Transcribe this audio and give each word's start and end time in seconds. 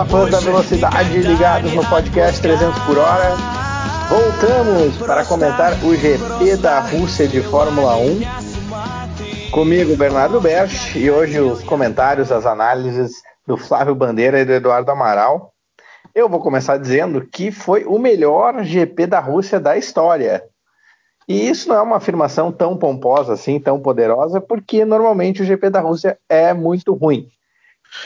Olá, 0.00 0.08
fãs 0.08 0.30
da 0.30 0.40
velocidade 0.40 1.18
ligados 1.18 1.74
no 1.74 1.86
podcast 1.86 2.40
300 2.40 2.78
por 2.84 2.96
hora. 2.96 3.36
Voltamos 4.08 4.96
para 4.96 5.26
comentar 5.26 5.74
o 5.84 5.94
GP 5.94 6.56
da 6.56 6.80
Rússia 6.80 7.28
de 7.28 7.42
Fórmula 7.42 7.96
1. 7.98 9.50
Comigo, 9.50 9.94
Bernardo 9.96 10.40
Berch, 10.40 10.98
e 10.98 11.10
hoje 11.10 11.38
os 11.38 11.62
comentários, 11.62 12.32
as 12.32 12.46
análises 12.46 13.12
do 13.46 13.58
Flávio 13.58 13.94
Bandeira 13.94 14.40
e 14.40 14.44
do 14.46 14.54
Eduardo 14.54 14.90
Amaral. 14.90 15.52
Eu 16.14 16.30
vou 16.30 16.40
começar 16.40 16.78
dizendo 16.78 17.26
que 17.26 17.52
foi 17.52 17.84
o 17.84 17.98
melhor 17.98 18.64
GP 18.64 19.06
da 19.06 19.20
Rússia 19.20 19.60
da 19.60 19.76
história. 19.76 20.42
E 21.28 21.46
isso 21.46 21.68
não 21.68 21.76
é 21.76 21.82
uma 21.82 21.96
afirmação 21.96 22.50
tão 22.50 22.74
pomposa 22.74 23.34
assim, 23.34 23.60
tão 23.60 23.78
poderosa, 23.78 24.40
porque 24.40 24.82
normalmente 24.82 25.42
o 25.42 25.44
GP 25.44 25.68
da 25.68 25.80
Rússia 25.80 26.18
é 26.26 26.54
muito 26.54 26.94
ruim. 26.94 27.28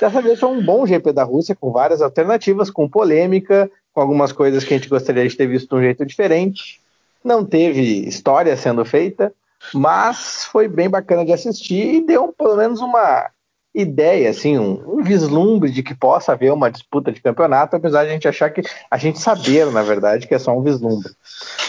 Dessa 0.01 0.21
vez 0.21 0.41
foi 0.41 0.49
um 0.49 0.65
bom 0.65 0.87
GP 0.87 1.13
da 1.13 1.23
Rússia, 1.23 1.55
com 1.55 1.71
várias 1.71 2.03
alternativas, 2.03 2.71
com 2.71 2.89
polêmica, 2.89 3.71
com 3.93 4.01
algumas 4.01 4.33
coisas 4.33 4.65
que 4.65 4.75
a 4.75 4.77
gente 4.77 4.89
gostaria 4.89 5.27
de 5.29 5.37
ter 5.37 5.47
visto 5.47 5.69
de 5.69 5.75
um 5.75 5.83
jeito 5.83 6.05
diferente. 6.05 6.81
Não 7.23 7.45
teve 7.45 8.07
história 8.07 8.57
sendo 8.57 8.85
feita, 8.85 9.33
mas 9.73 10.45
foi 10.47 10.69
bem 10.69 10.91
bacana 10.91 11.25
de 11.25 11.33
assistir 11.33 11.95
e 11.95 12.07
deu 12.07 12.35
pelo 12.37 12.57
menos 12.57 12.81
uma 12.81 13.31
ideia, 13.75 14.31
assim, 14.31 14.57
um, 14.57 14.99
um, 14.99 15.03
vislumbre 15.03 15.71
de 15.71 15.83
que 15.83 15.95
possa 15.95 16.33
haver 16.33 16.53
uma 16.53 16.71
disputa 16.71 17.11
de 17.11 17.21
campeonato, 17.21 17.75
apesar 17.75 18.05
de 18.05 18.11
a 18.11 18.13
gente 18.13 18.29
achar 18.29 18.51
que 18.51 18.63
a 18.89 18.97
gente 18.97 19.19
saber, 19.19 19.67
na 19.73 19.83
verdade, 19.83 20.29
que 20.29 20.35
é 20.35 20.39
só 20.39 20.57
um 20.57 20.63
vislumbre. 20.63 21.11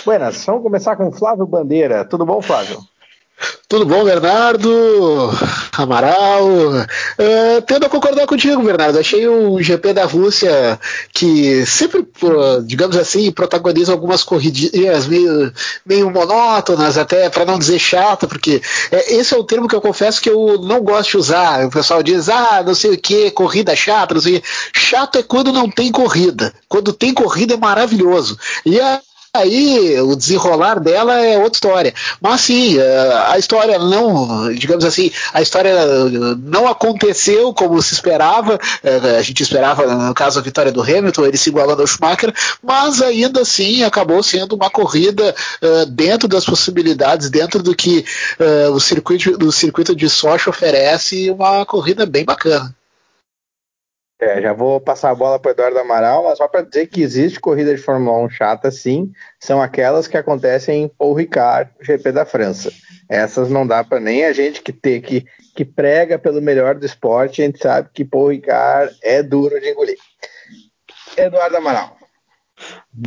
Buenas, 0.05 0.45
vamos 0.45 0.61
começar 0.61 0.95
com 0.95 1.11
Flávio 1.11 1.47
Bandeira. 1.47 2.05
Tudo 2.05 2.25
bom, 2.25 2.41
Flávio? 2.41 2.79
Tudo 3.67 3.85
bom, 3.85 4.03
Bernardo? 4.05 5.31
Amaral? 5.73 6.47
Uh, 6.47 7.61
tendo 7.67 7.85
a 7.85 7.89
concordar 7.89 8.25
contigo, 8.27 8.61
Bernardo. 8.61 8.99
Achei 8.99 9.27
o 9.27 9.61
GP 9.61 9.91
da 9.91 10.05
Rússia 10.05 10.79
que 11.11 11.65
sempre, 11.65 12.05
digamos 12.65 12.95
assim, 12.95 13.31
protagoniza 13.31 13.91
algumas 13.91 14.23
corridinhas 14.23 15.07
meio, 15.07 15.51
meio 15.85 16.11
monótonas, 16.11 16.97
até 16.97 17.29
para 17.29 17.43
não 17.43 17.59
dizer 17.59 17.79
chato, 17.79 18.27
porque 18.27 18.61
é, 18.91 19.15
esse 19.15 19.33
é 19.33 19.37
o 19.37 19.43
termo 19.43 19.67
que 19.67 19.75
eu 19.75 19.81
confesso 19.81 20.21
que 20.21 20.29
eu 20.29 20.61
não 20.61 20.81
gosto 20.81 21.11
de 21.11 21.17
usar. 21.17 21.65
O 21.65 21.71
pessoal 21.71 22.01
diz, 22.01 22.29
ah, 22.29 22.63
não 22.65 22.75
sei 22.75 22.91
o 22.91 22.97
que, 22.97 23.31
corrida 23.31 23.75
chata, 23.75 24.13
não 24.13 24.21
sei 24.21 24.37
o 24.37 24.41
que. 24.41 24.47
Chato 24.73 25.17
é 25.17 25.23
quando 25.23 25.51
não 25.51 25.69
tem 25.69 25.91
corrida. 25.91 26.53
Quando 26.69 26.93
tem 26.93 27.13
corrida 27.13 27.55
é 27.55 27.57
maravilhoso. 27.57 28.37
E 28.65 28.79
a 28.79 29.01
aí 29.37 29.99
o 30.01 30.15
desenrolar 30.15 30.79
dela 30.79 31.19
é 31.19 31.37
outra 31.37 31.57
história. 31.57 31.93
Mas 32.21 32.41
sim, 32.41 32.77
é, 32.79 33.13
a 33.27 33.37
história 33.37 33.77
não, 33.79 34.53
digamos 34.53 34.85
assim, 34.85 35.11
a 35.33 35.41
história 35.41 35.73
não 36.43 36.67
aconteceu 36.67 37.53
como 37.53 37.81
se 37.81 37.93
esperava. 37.93 38.59
É, 38.83 39.17
a 39.17 39.21
gente 39.21 39.41
esperava, 39.41 39.85
no 39.85 40.13
caso, 40.13 40.39
a 40.39 40.41
vitória 40.41 40.71
do 40.71 40.81
Hamilton, 40.81 41.25
ele 41.25 41.37
se 41.37 41.49
igualando 41.49 41.81
ao 41.81 41.87
Schumacher, 41.87 42.33
mas 42.61 43.01
ainda 43.01 43.41
assim 43.41 43.83
acabou 43.83 44.21
sendo 44.23 44.55
uma 44.55 44.69
corrida 44.69 45.35
dentro 45.89 46.27
das 46.27 46.45
possibilidades, 46.45 47.29
dentro 47.29 47.61
do 47.61 47.75
que 47.75 48.05
o 48.71 48.79
circuito, 48.79 49.37
do 49.37 49.51
circuito 49.51 49.95
de 49.95 50.09
Sochi 50.09 50.49
oferece, 50.49 51.29
uma 51.31 51.65
corrida 51.65 52.05
bem 52.05 52.23
bacana. 52.25 52.75
É, 54.17 54.41
já 54.41 54.53
vou 54.53 54.79
passar 54.79 55.11
a 55.11 55.15
bola 55.15 55.37
para 55.37 55.51
Eduardo 55.51 55.77
Amaral, 55.77 56.23
mas 56.23 56.37
só 56.37 56.47
para 56.47 56.61
dizer 56.61 56.87
que 56.87 57.01
existe 57.01 57.37
corrida 57.37 57.75
de 57.75 57.81
Fórmula 57.81 58.17
1 58.25 58.29
chata, 58.29 58.71
sim, 58.71 59.11
são 59.39 59.61
aquelas 59.61 60.07
que 60.07 60.15
acontecem 60.15 60.83
em 60.83 60.87
Paul 60.87 61.13
Ricard, 61.13 61.69
GP 61.81 62.13
da 62.13 62.25
França. 62.25 62.71
Essas 63.09 63.49
não 63.49 63.67
dá 63.67 63.83
para 63.83 63.99
nem 63.99 64.23
a 64.23 64.31
gente 64.31 64.61
que, 64.61 64.71
ter, 64.71 65.01
que, 65.01 65.25
que 65.53 65.65
prega 65.65 66.17
pelo 66.17 66.41
melhor 66.41 66.75
do 66.75 66.85
esporte, 66.85 67.41
a 67.41 67.45
gente 67.45 67.59
sabe 67.59 67.89
que 67.93 68.05
Paul 68.05 68.29
Ricard 68.29 68.95
é 69.03 69.21
duro 69.21 69.59
de 69.59 69.69
engolir. 69.69 69.97
Eduardo 71.17 71.57
Amaral. 71.57 71.97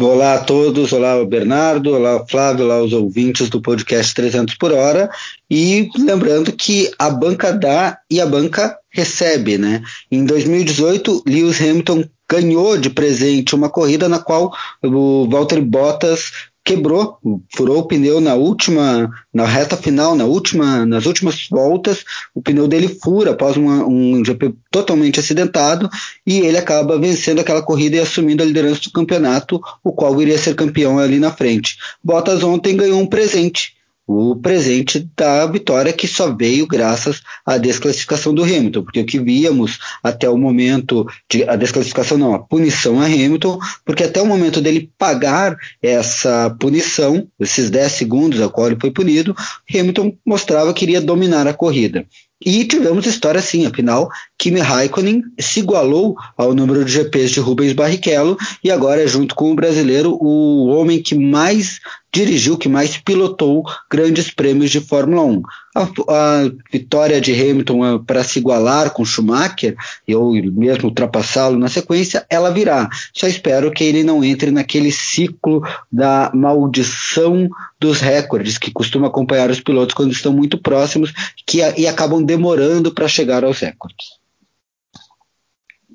Olá 0.00 0.34
a 0.34 0.38
todos, 0.40 0.92
olá 0.92 1.24
Bernardo, 1.24 1.94
olá 1.94 2.24
Flávio, 2.28 2.66
olá 2.66 2.82
os 2.82 2.92
ouvintes 2.92 3.48
do 3.48 3.60
podcast 3.60 4.14
300 4.14 4.54
por 4.56 4.70
hora. 4.70 5.10
E 5.50 5.88
lembrando 5.96 6.52
que 6.52 6.90
a 6.98 7.08
banca 7.08 7.52
dá 7.52 7.98
e 8.10 8.20
a 8.20 8.26
banca 8.26 8.78
recebe, 8.90 9.56
né? 9.56 9.82
Em 10.10 10.24
2018, 10.24 11.24
Lewis 11.26 11.60
Hamilton 11.60 12.04
ganhou 12.30 12.76
de 12.76 12.90
presente 12.90 13.54
uma 13.54 13.70
corrida 13.70 14.08
na 14.08 14.18
qual 14.18 14.52
o 14.84 15.26
Valtteri 15.28 15.62
Bottas 15.62 16.32
quebrou, 16.68 17.18
furou 17.56 17.78
o 17.78 17.86
pneu 17.88 18.20
na 18.20 18.34
última, 18.34 19.10
na 19.32 19.46
reta 19.46 19.74
final, 19.74 20.14
na 20.14 20.26
última, 20.26 20.84
nas 20.84 21.06
últimas 21.06 21.48
voltas, 21.50 22.04
o 22.34 22.42
pneu 22.42 22.68
dele 22.68 22.88
fura 22.88 23.30
após 23.30 23.56
uma, 23.56 23.86
um 23.86 24.22
GP 24.22 24.54
totalmente 24.70 25.18
acidentado 25.18 25.88
e 26.26 26.40
ele 26.40 26.58
acaba 26.58 26.98
vencendo 26.98 27.40
aquela 27.40 27.62
corrida 27.62 27.96
e 27.96 28.00
assumindo 28.00 28.42
a 28.42 28.46
liderança 28.46 28.82
do 28.82 28.92
campeonato, 28.92 29.58
o 29.82 29.92
qual 29.92 30.20
iria 30.20 30.36
ser 30.36 30.54
campeão 30.54 30.98
ali 30.98 31.18
na 31.18 31.32
frente. 31.32 31.78
Bottas 32.04 32.42
ontem 32.42 32.76
ganhou 32.76 33.00
um 33.00 33.06
presente 33.06 33.77
o 34.08 34.34
presente 34.34 35.06
da 35.14 35.44
vitória 35.44 35.92
que 35.92 36.08
só 36.08 36.34
veio 36.34 36.66
graças 36.66 37.20
à 37.44 37.58
desclassificação 37.58 38.32
do 38.32 38.42
Hamilton, 38.42 38.82
porque 38.82 39.00
o 39.00 39.04
que 39.04 39.20
víamos 39.20 39.78
até 40.02 40.26
o 40.30 40.38
momento 40.38 41.06
de 41.30 41.44
a 41.44 41.56
desclassificação 41.56 42.16
não, 42.16 42.32
a 42.32 42.38
punição 42.38 42.98
a 42.98 43.04
Hamilton, 43.04 43.58
porque 43.84 44.04
até 44.04 44.22
o 44.22 44.26
momento 44.26 44.62
dele 44.62 44.90
pagar 44.96 45.54
essa 45.82 46.48
punição, 46.58 47.28
esses 47.38 47.68
10 47.68 47.92
segundos 47.92 48.40
a 48.40 48.48
qual 48.48 48.68
ele 48.68 48.80
foi 48.80 48.90
punido, 48.90 49.36
Hamilton 49.70 50.16
mostrava 50.24 50.72
que 50.72 50.86
iria 50.86 51.02
dominar 51.02 51.46
a 51.46 51.52
corrida. 51.52 52.06
E 52.40 52.64
tivemos 52.64 53.04
história 53.04 53.40
assim, 53.40 53.66
afinal, 53.66 54.08
Kimi 54.38 54.60
Raikkonen 54.60 55.22
se 55.40 55.58
igualou 55.58 56.16
ao 56.36 56.54
número 56.54 56.84
de 56.84 56.92
GPs 56.92 57.32
de 57.32 57.40
Rubens 57.40 57.72
Barrichello 57.72 58.38
e 58.62 58.70
agora 58.70 59.02
é 59.02 59.08
junto 59.08 59.34
com 59.34 59.50
o 59.50 59.56
brasileiro 59.56 60.16
o 60.20 60.68
homem 60.68 61.02
que 61.02 61.16
mais 61.16 61.80
dirigiu, 62.12 62.56
que 62.56 62.68
mais 62.68 62.96
pilotou 62.96 63.64
grandes 63.90 64.30
prêmios 64.30 64.70
de 64.70 64.80
Fórmula 64.80 65.22
1. 65.22 65.42
A, 65.76 65.82
a 65.82 66.50
vitória 66.72 67.20
de 67.20 67.32
Hamilton 67.32 67.86
eh, 67.86 68.00
para 68.06 68.24
se 68.24 68.38
igualar 68.38 68.90
com 68.90 69.04
Schumacher, 69.04 69.76
ou 70.08 70.32
mesmo 70.32 70.88
ultrapassá-lo 70.88 71.58
na 71.58 71.68
sequência, 71.68 72.26
ela 72.30 72.50
virá. 72.50 72.88
Só 73.12 73.26
espero 73.26 73.70
que 73.70 73.84
ele 73.84 74.02
não 74.02 74.24
entre 74.24 74.50
naquele 74.50 74.90
ciclo 74.90 75.62
da 75.92 76.30
maldição 76.34 77.48
dos 77.78 78.00
recordes 78.00 78.58
que 78.58 78.72
costuma 78.72 79.08
acompanhar 79.08 79.50
os 79.50 79.60
pilotos 79.60 79.94
quando 79.94 80.12
estão 80.12 80.32
muito 80.32 80.58
próximos 80.58 81.12
que, 81.46 81.58
e 81.76 81.86
acabam 81.86 82.22
demorando 82.22 82.92
para 82.92 83.06
chegar 83.06 83.44
aos 83.44 83.60
recordes. 83.60 84.18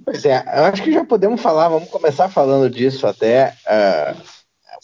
Pois 0.05 0.25
é, 0.25 0.43
eu 0.55 0.65
acho 0.65 0.83
que 0.83 0.91
já 0.91 1.05
podemos 1.05 1.41
falar, 1.41 1.69
vamos 1.69 1.89
começar 1.89 2.27
falando 2.27 2.69
disso 2.69 3.07
até. 3.07 3.55
Uh, 3.65 4.42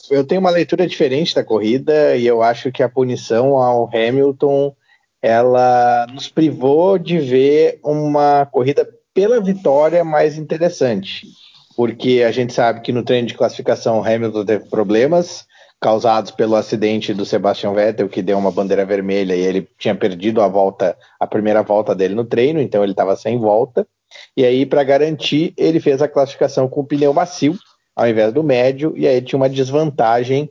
eu 0.09 0.23
tenho 0.23 0.41
uma 0.41 0.49
leitura 0.49 0.87
diferente 0.87 1.35
da 1.35 1.43
corrida 1.43 2.15
e 2.15 2.25
eu 2.25 2.41
acho 2.41 2.71
que 2.71 2.83
a 2.83 2.89
punição 2.89 3.57
ao 3.57 3.89
Hamilton 3.93 4.75
ela 5.21 6.07
nos 6.13 6.27
privou 6.27 6.97
de 6.97 7.19
ver 7.19 7.79
uma 7.83 8.45
corrida 8.45 8.87
pela 9.13 9.41
vitória 9.41 10.03
mais 10.03 10.37
interessante, 10.37 11.27
porque 11.75 12.23
a 12.25 12.31
gente 12.31 12.53
sabe 12.53 12.81
que 12.81 12.91
no 12.93 13.03
treino 13.03 13.27
de 13.27 13.33
classificação 13.33 13.99
o 13.99 14.03
Hamilton 14.03 14.45
teve 14.45 14.69
problemas 14.69 15.45
causados 15.81 16.31
pelo 16.31 16.55
acidente 16.55 17.13
do 17.13 17.25
Sebastian 17.25 17.73
Vettel 17.73 18.09
que 18.09 18.21
deu 18.21 18.37
uma 18.37 18.51
bandeira 18.51 18.85
vermelha 18.85 19.35
e 19.35 19.41
ele 19.41 19.67
tinha 19.77 19.95
perdido 19.95 20.41
a 20.41 20.47
volta, 20.47 20.97
a 21.19 21.25
primeira 21.25 21.63
volta 21.63 21.95
dele 21.95 22.15
no 22.15 22.25
treino, 22.25 22.59
então 22.61 22.83
ele 22.83 22.91
estava 22.91 23.15
sem 23.15 23.37
volta. 23.37 23.87
E 24.35 24.43
aí, 24.43 24.65
para 24.65 24.83
garantir, 24.83 25.53
ele 25.55 25.79
fez 25.79 26.01
a 26.01 26.07
classificação 26.07 26.67
com 26.67 26.81
o 26.81 26.85
pneu 26.85 27.13
macio, 27.13 27.57
ao 27.99 28.07
invés 28.07 28.31
do 28.31 28.41
médio, 28.41 28.93
e 28.95 29.05
aí 29.05 29.21
tinha 29.21 29.35
uma 29.35 29.49
desvantagem 29.49 30.47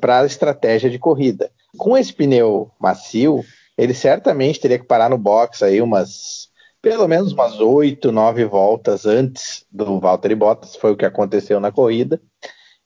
para 0.00 0.20
a 0.20 0.24
estratégia 0.26 0.88
de 0.88 1.00
corrida. 1.00 1.50
Com 1.76 1.98
esse 1.98 2.12
pneu 2.12 2.70
macio, 2.78 3.44
ele 3.76 3.92
certamente 3.92 4.60
teria 4.60 4.78
que 4.78 4.86
parar 4.86 5.10
no 5.10 5.18
box 5.18 5.64
aí 5.64 5.82
umas, 5.82 6.48
pelo 6.80 7.08
menos 7.08 7.32
umas 7.32 7.58
oito, 7.58 8.12
nove 8.12 8.44
voltas 8.44 9.04
antes 9.04 9.66
do 9.68 9.98
Valtteri 9.98 10.36
Bottas, 10.36 10.76
foi 10.76 10.92
o 10.92 10.96
que 10.96 11.04
aconteceu 11.04 11.58
na 11.58 11.72
corrida. 11.72 12.20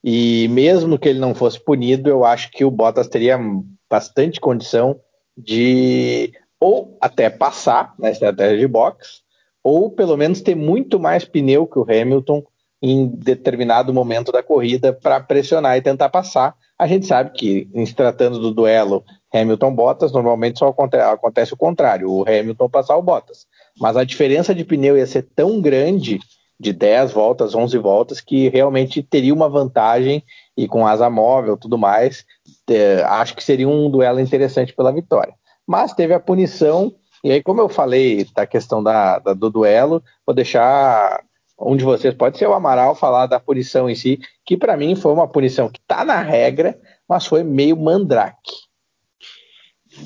E 0.02 0.48
mesmo 0.48 0.98
que 0.98 1.10
ele 1.10 1.18
não 1.18 1.34
fosse 1.34 1.62
punido, 1.62 2.08
eu 2.08 2.24
acho 2.24 2.50
que 2.52 2.64
o 2.64 2.70
Bottas 2.70 3.06
teria 3.06 3.38
bastante 3.90 4.40
condição 4.40 4.98
de 5.36 6.32
ou 6.58 6.96
até 7.02 7.28
passar 7.28 7.92
na 7.98 8.10
estratégia 8.10 8.56
de 8.56 8.66
box, 8.66 9.20
ou 9.62 9.90
pelo 9.90 10.16
menos 10.16 10.40
ter 10.40 10.54
muito 10.54 10.98
mais 10.98 11.22
pneu 11.26 11.66
que 11.66 11.78
o 11.78 11.82
Hamilton 11.82 12.42
em 12.82 13.06
determinado 13.06 13.92
momento 13.92 14.32
da 14.32 14.42
corrida 14.42 14.92
para 14.92 15.20
pressionar 15.20 15.76
e 15.76 15.82
tentar 15.82 16.08
passar. 16.08 16.54
A 16.78 16.86
gente 16.86 17.06
sabe 17.06 17.30
que, 17.30 17.68
em 17.74 17.84
se 17.84 17.94
tratando 17.94 18.38
do 18.38 18.52
duelo 18.52 19.04
Hamilton-Bottas, 19.32 20.12
normalmente 20.12 20.58
só 20.58 20.74
acontece 21.12 21.52
o 21.52 21.56
contrário, 21.56 22.10
o 22.10 22.22
Hamilton 22.22 22.70
passar 22.70 22.96
o 22.96 23.02
Bottas. 23.02 23.46
Mas 23.78 23.96
a 23.96 24.04
diferença 24.04 24.54
de 24.54 24.64
pneu 24.64 24.96
ia 24.96 25.06
ser 25.06 25.28
tão 25.34 25.60
grande, 25.60 26.18
de 26.58 26.74
10 26.74 27.12
voltas, 27.12 27.54
11 27.54 27.78
voltas, 27.78 28.20
que 28.20 28.50
realmente 28.50 29.02
teria 29.02 29.32
uma 29.32 29.48
vantagem 29.48 30.22
e 30.54 30.68
com 30.68 30.86
asa 30.86 31.08
móvel 31.08 31.56
tudo 31.56 31.78
mais, 31.78 32.24
acho 33.08 33.34
que 33.34 33.42
seria 33.42 33.66
um 33.66 33.90
duelo 33.90 34.20
interessante 34.20 34.74
pela 34.74 34.92
vitória. 34.92 35.34
Mas 35.66 35.94
teve 35.94 36.12
a 36.12 36.20
punição 36.20 36.94
e 37.22 37.30
aí, 37.30 37.42
como 37.42 37.60
eu 37.60 37.68
falei 37.68 38.26
da 38.34 38.46
questão 38.46 38.82
da, 38.82 39.18
da, 39.18 39.34
do 39.34 39.50
duelo, 39.50 40.02
vou 40.26 40.34
deixar 40.34 41.22
um 41.60 41.76
de 41.76 41.84
vocês, 41.84 42.14
pode 42.14 42.38
ser 42.38 42.46
o 42.46 42.54
Amaral, 42.54 42.94
falar 42.94 43.26
da 43.26 43.38
punição 43.38 43.88
em 43.88 43.94
si, 43.94 44.18
que 44.46 44.56
para 44.56 44.76
mim 44.76 44.96
foi 44.96 45.12
uma 45.12 45.28
punição 45.28 45.68
que 45.68 45.78
está 45.78 46.04
na 46.04 46.20
regra, 46.20 46.78
mas 47.08 47.26
foi 47.26 47.42
meio 47.42 47.76
mandrake. 47.76 48.52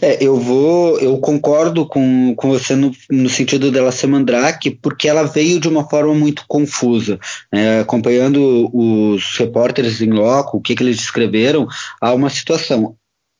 É, 0.00 0.22
eu 0.24 0.36
vou, 0.36 0.98
eu 0.98 1.18
concordo 1.18 1.86
com, 1.86 2.34
com 2.34 2.48
você 2.48 2.74
no, 2.74 2.90
no 3.10 3.28
sentido 3.28 3.70
dela 3.70 3.92
ser 3.92 4.06
mandrake, 4.06 4.70
porque 4.70 5.08
ela 5.08 5.24
veio 5.24 5.60
de 5.60 5.68
uma 5.68 5.88
forma 5.88 6.14
muito 6.14 6.44
confusa. 6.48 7.18
É, 7.52 7.80
acompanhando 7.80 8.70
os 8.72 9.36
repórteres 9.36 10.00
em 10.00 10.10
loco, 10.10 10.56
o 10.56 10.60
que, 10.60 10.74
que 10.74 10.82
eles 10.82 10.96
descreveram, 10.96 11.68
há 12.00 12.14
uma 12.14 12.30
situação 12.30 12.96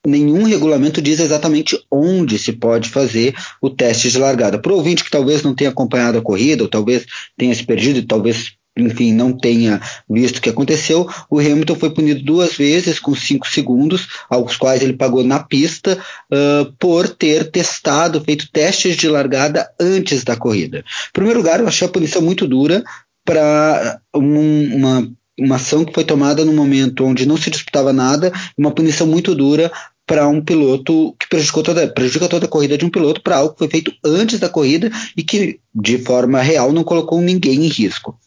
nenhum 0.06 0.44
regulamento 0.44 1.00
diz 1.00 1.20
exatamente 1.20 1.78
onde 1.90 2.38
se 2.38 2.52
pode 2.52 2.90
fazer 2.90 3.34
o 3.60 3.70
teste 3.70 4.10
de 4.10 4.18
largada. 4.18 4.58
Para 4.58 4.72
o 4.72 4.76
ouvinte 4.76 5.04
que 5.04 5.10
talvez 5.10 5.42
não 5.42 5.54
tenha 5.54 5.70
acompanhado 5.70 6.18
a 6.18 6.22
corrida, 6.22 6.62
ou 6.62 6.68
talvez 6.68 7.06
tenha 7.36 7.54
se 7.54 7.64
perdido, 7.64 7.98
e 7.98 8.06
talvez 8.06 8.52
enfim, 8.76 9.12
não 9.12 9.32
tenha 9.32 9.80
visto 10.10 10.38
o 10.38 10.40
que 10.42 10.48
aconteceu, 10.48 11.08
o 11.30 11.38
Hamilton 11.38 11.76
foi 11.76 11.90
punido 11.90 12.24
duas 12.24 12.56
vezes 12.56 12.98
com 12.98 13.14
cinco 13.14 13.46
segundos, 13.46 14.08
aos 14.28 14.56
quais 14.56 14.82
ele 14.82 14.94
pagou 14.94 15.22
na 15.22 15.38
pista, 15.38 15.96
uh, 15.96 16.72
por 16.78 17.08
ter 17.08 17.50
testado, 17.50 18.20
feito 18.20 18.50
testes 18.50 18.96
de 18.96 19.08
largada 19.08 19.70
antes 19.78 20.24
da 20.24 20.36
corrida. 20.36 20.78
Em 20.78 21.12
primeiro 21.12 21.38
lugar, 21.38 21.60
eu 21.60 21.68
achei 21.68 21.86
a 21.86 21.90
punição 21.90 22.20
muito 22.20 22.48
dura 22.48 22.82
para 23.24 24.00
um, 24.14 24.74
uma 24.74 25.08
uma 25.38 25.56
ação 25.56 25.84
que 25.84 25.92
foi 25.92 26.04
tomada 26.04 26.44
no 26.44 26.52
momento 26.52 27.04
onde 27.04 27.26
não 27.26 27.36
se 27.36 27.50
disputava 27.50 27.92
nada, 27.92 28.32
uma 28.56 28.70
punição 28.70 29.04
muito 29.04 29.34
dura 29.34 29.70
para 30.06 30.28
um 30.28 30.40
piloto 30.40 31.14
que 31.18 31.28
prejudicou 31.28 31.62
toda, 31.62 31.92
toda 32.28 32.46
a 32.46 32.48
corrida 32.48 32.76
de 32.76 32.84
um 32.84 32.90
piloto 32.90 33.22
para 33.22 33.36
algo 33.36 33.52
que 33.52 33.58
foi 33.58 33.68
feito 33.68 33.92
antes 34.04 34.38
da 34.38 34.48
corrida 34.48 34.90
e 35.16 35.22
que, 35.22 35.60
de 35.74 35.98
forma 35.98 36.40
real, 36.42 36.72
não 36.72 36.84
colocou 36.84 37.20
ninguém 37.20 37.64
em 37.64 37.68
risco. 37.68 38.18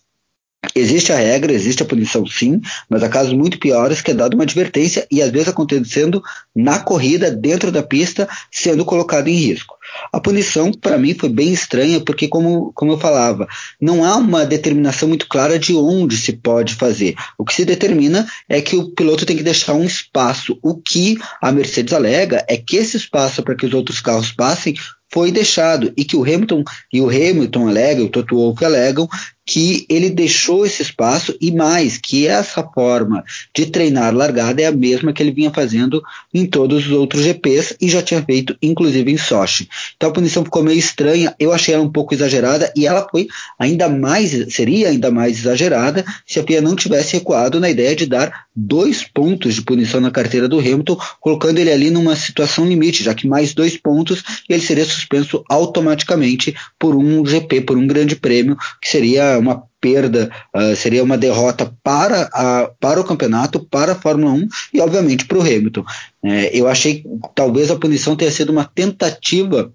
Existe 0.75 1.12
a 1.12 1.15
regra, 1.15 1.54
existe 1.54 1.83
a 1.83 1.86
punição 1.86 2.25
sim, 2.25 2.62
mas 2.89 3.01
há 3.01 3.09
casos 3.09 3.33
muito 3.33 3.59
piores 3.59 4.01
que 4.01 4.12
é 4.12 4.13
dada 4.13 4.36
uma 4.36 4.44
advertência 4.44 5.07
e 5.09 5.21
às 5.21 5.31
vezes 5.31 5.48
acontecendo 5.48 6.21
na 6.56 6.80
corrida, 6.80 7.31
dentro 7.31 7.71
da 7.71 7.83
pista, 7.83 8.27
sendo 8.51 8.86
colocado 8.86 9.27
em 9.27 9.36
risco. 9.36 9.75
A 10.12 10.19
punição, 10.19 10.71
para 10.71 10.98
mim, 10.98 11.13
foi 11.13 11.30
bem 11.30 11.51
estranha, 11.51 12.01
porque, 12.01 12.27
como, 12.27 12.71
como 12.74 12.92
eu 12.92 12.98
falava, 12.98 13.48
não 13.80 14.04
há 14.04 14.18
uma 14.18 14.45
determinação 14.45 15.07
muito 15.07 15.27
clara 15.27 15.57
de 15.57 15.74
onde 15.74 16.18
se 16.18 16.33
pode 16.33 16.75
fazer. 16.75 17.15
O 17.38 17.45
que 17.45 17.54
se 17.54 17.65
determina 17.65 18.27
é 18.50 18.62
que 18.62 18.75
o 18.75 18.92
piloto 18.92 19.25
tem 19.25 19.38
que 19.38 19.44
deixar 19.44 19.74
um 19.74 19.86
espaço. 19.86 20.59
O 20.62 20.75
que 20.75 21.18
a 21.42 21.51
Mercedes 21.51 21.94
alega 21.94 22.45
é 22.48 22.57
que 22.57 22.77
esse 22.77 22.98
espaço 22.98 23.42
para 23.42 23.56
que 23.56 23.65
os 23.65 23.74
outros 23.74 24.01
carros 24.01 24.31
passem 24.31 24.75
foi 25.09 25.31
deixado 25.31 25.92
e 25.95 26.04
que 26.04 26.15
o 26.15 26.24
Hamilton 26.24 26.63
e 26.92 27.01
o 27.01 27.09
Hamilton 27.09 27.68
alegam, 27.68 28.06
o 28.06 28.09
Toto 28.09 28.36
Wolff 28.36 28.63
alegam 28.63 29.09
que 29.50 29.86
ele 29.88 30.09
deixou 30.09 30.65
esse 30.65 30.81
espaço 30.81 31.33
e 31.39 31.54
mais, 31.54 31.98
que 31.98 32.27
essa 32.27 32.62
forma 32.62 33.24
de 33.56 33.68
treinar 33.68 34.13
largada 34.13 34.62
é 34.62 34.65
a 34.65 34.74
mesma 34.74 35.13
que 35.13 35.24
ele 35.24 35.31
vinha 35.31 35.50
fazendo 35.50 36.04
em 36.33 36.45
todos 36.45 36.86
os 36.86 36.92
outros 36.92 37.24
GPs 37.24 37.77
e 37.80 37.88
já 37.88 38.01
tinha 38.01 38.21
feito 38.21 38.57
inclusive 38.62 39.09
em 39.09 39.18
Sochi. 39.18 39.69
Então 39.95 40.09
a 40.09 40.12
punição 40.12 40.44
ficou 40.44 40.62
meio 40.62 40.77
estranha, 40.77 41.33
eu 41.39 41.54
achei 41.54 41.74
ela 41.74 41.83
um 41.83 41.92
pouco 41.92 42.13
exagerada 42.13 42.74
e 42.75 42.86
ela 42.86 43.07
foi 43.09 43.27
ainda 43.57 43.88
mais, 43.88 44.54
seria 44.54 44.89
ainda 44.89 45.09
mais 45.09 45.39
exagerada 45.39 46.04
se 46.25 46.42
a 46.42 46.44
FIA 46.44 46.62
não 46.62 46.75
tivesse 46.75 47.13
recuado 47.13 47.57
na 47.57 47.69
ideia 47.69 47.95
de 47.95 48.06
dar 48.06 48.48
dois 48.54 49.04
pontos 49.04 49.56
de 49.56 49.62
punição 49.62 50.01
na 50.01 50.12
carteira 50.12 50.50
do 50.50 50.59
Hamilton, 50.59 51.00
colocando 51.21 51.59
ele 51.59 51.71
ali 51.71 51.89
numa 51.89 52.18
situação 52.18 52.68
limite, 52.68 53.01
já 53.01 53.13
que 53.13 53.25
mais 53.25 53.54
dois 53.54 53.77
pontos 53.77 54.24
ele 54.50 54.62
seria 54.62 54.83
suspenso 54.83 55.06
automaticamente 55.50 56.56
por 56.77 56.95
um 56.95 57.25
GP, 57.25 57.62
por 57.62 57.77
um 57.77 57.88
grande 57.88 58.15
prêmio, 58.15 58.57
que 58.81 58.89
seria 58.89 59.38
uma 59.39 59.63
perda, 59.80 60.31
uh, 60.56 60.75
seria 60.75 61.04
uma 61.04 61.18
derrota 61.18 61.71
para, 61.83 62.30
a, 62.33 62.69
para 62.80 63.00
o 63.00 63.04
campeonato, 63.04 63.59
para 63.59 63.94
a 63.94 63.95
Fórmula 63.95 64.31
1 64.33 64.48
e, 64.74 64.81
obviamente, 64.81 65.25
para 65.25 65.38
o 65.38 65.42
Hamilton. 65.42 65.83
É, 66.24 66.57
eu 66.57 66.68
achei 66.68 67.01
que 67.01 67.09
talvez 67.36 67.69
a 67.69 67.75
punição 67.75 68.15
tenha 68.15 68.31
sido 68.31 68.51
uma 68.51 68.65
tentativa 68.65 69.71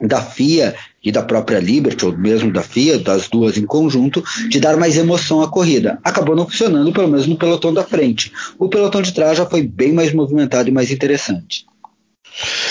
da 0.00 0.20
FIA 0.20 0.74
e 1.02 1.12
da 1.12 1.22
própria 1.22 1.58
Liberty, 1.58 2.04
ou 2.04 2.16
mesmo 2.16 2.52
da 2.52 2.62
FIA, 2.62 2.98
das 2.98 3.28
duas 3.28 3.56
em 3.56 3.66
conjunto, 3.66 4.22
de 4.48 4.58
dar 4.58 4.76
mais 4.76 4.96
emoção 4.96 5.40
à 5.40 5.48
corrida. 5.48 5.98
Acabou 6.02 6.34
não 6.34 6.48
funcionando, 6.48 6.92
pelo 6.92 7.08
menos 7.08 7.26
no 7.26 7.36
pelotão 7.36 7.72
da 7.72 7.84
frente. 7.84 8.32
O 8.58 8.68
pelotão 8.68 9.00
de 9.00 9.12
trás 9.12 9.38
já 9.38 9.46
foi 9.46 9.62
bem 9.62 9.92
mais 9.92 10.12
movimentado 10.12 10.68
e 10.68 10.72
mais 10.72 10.90
interessante. 10.90 11.64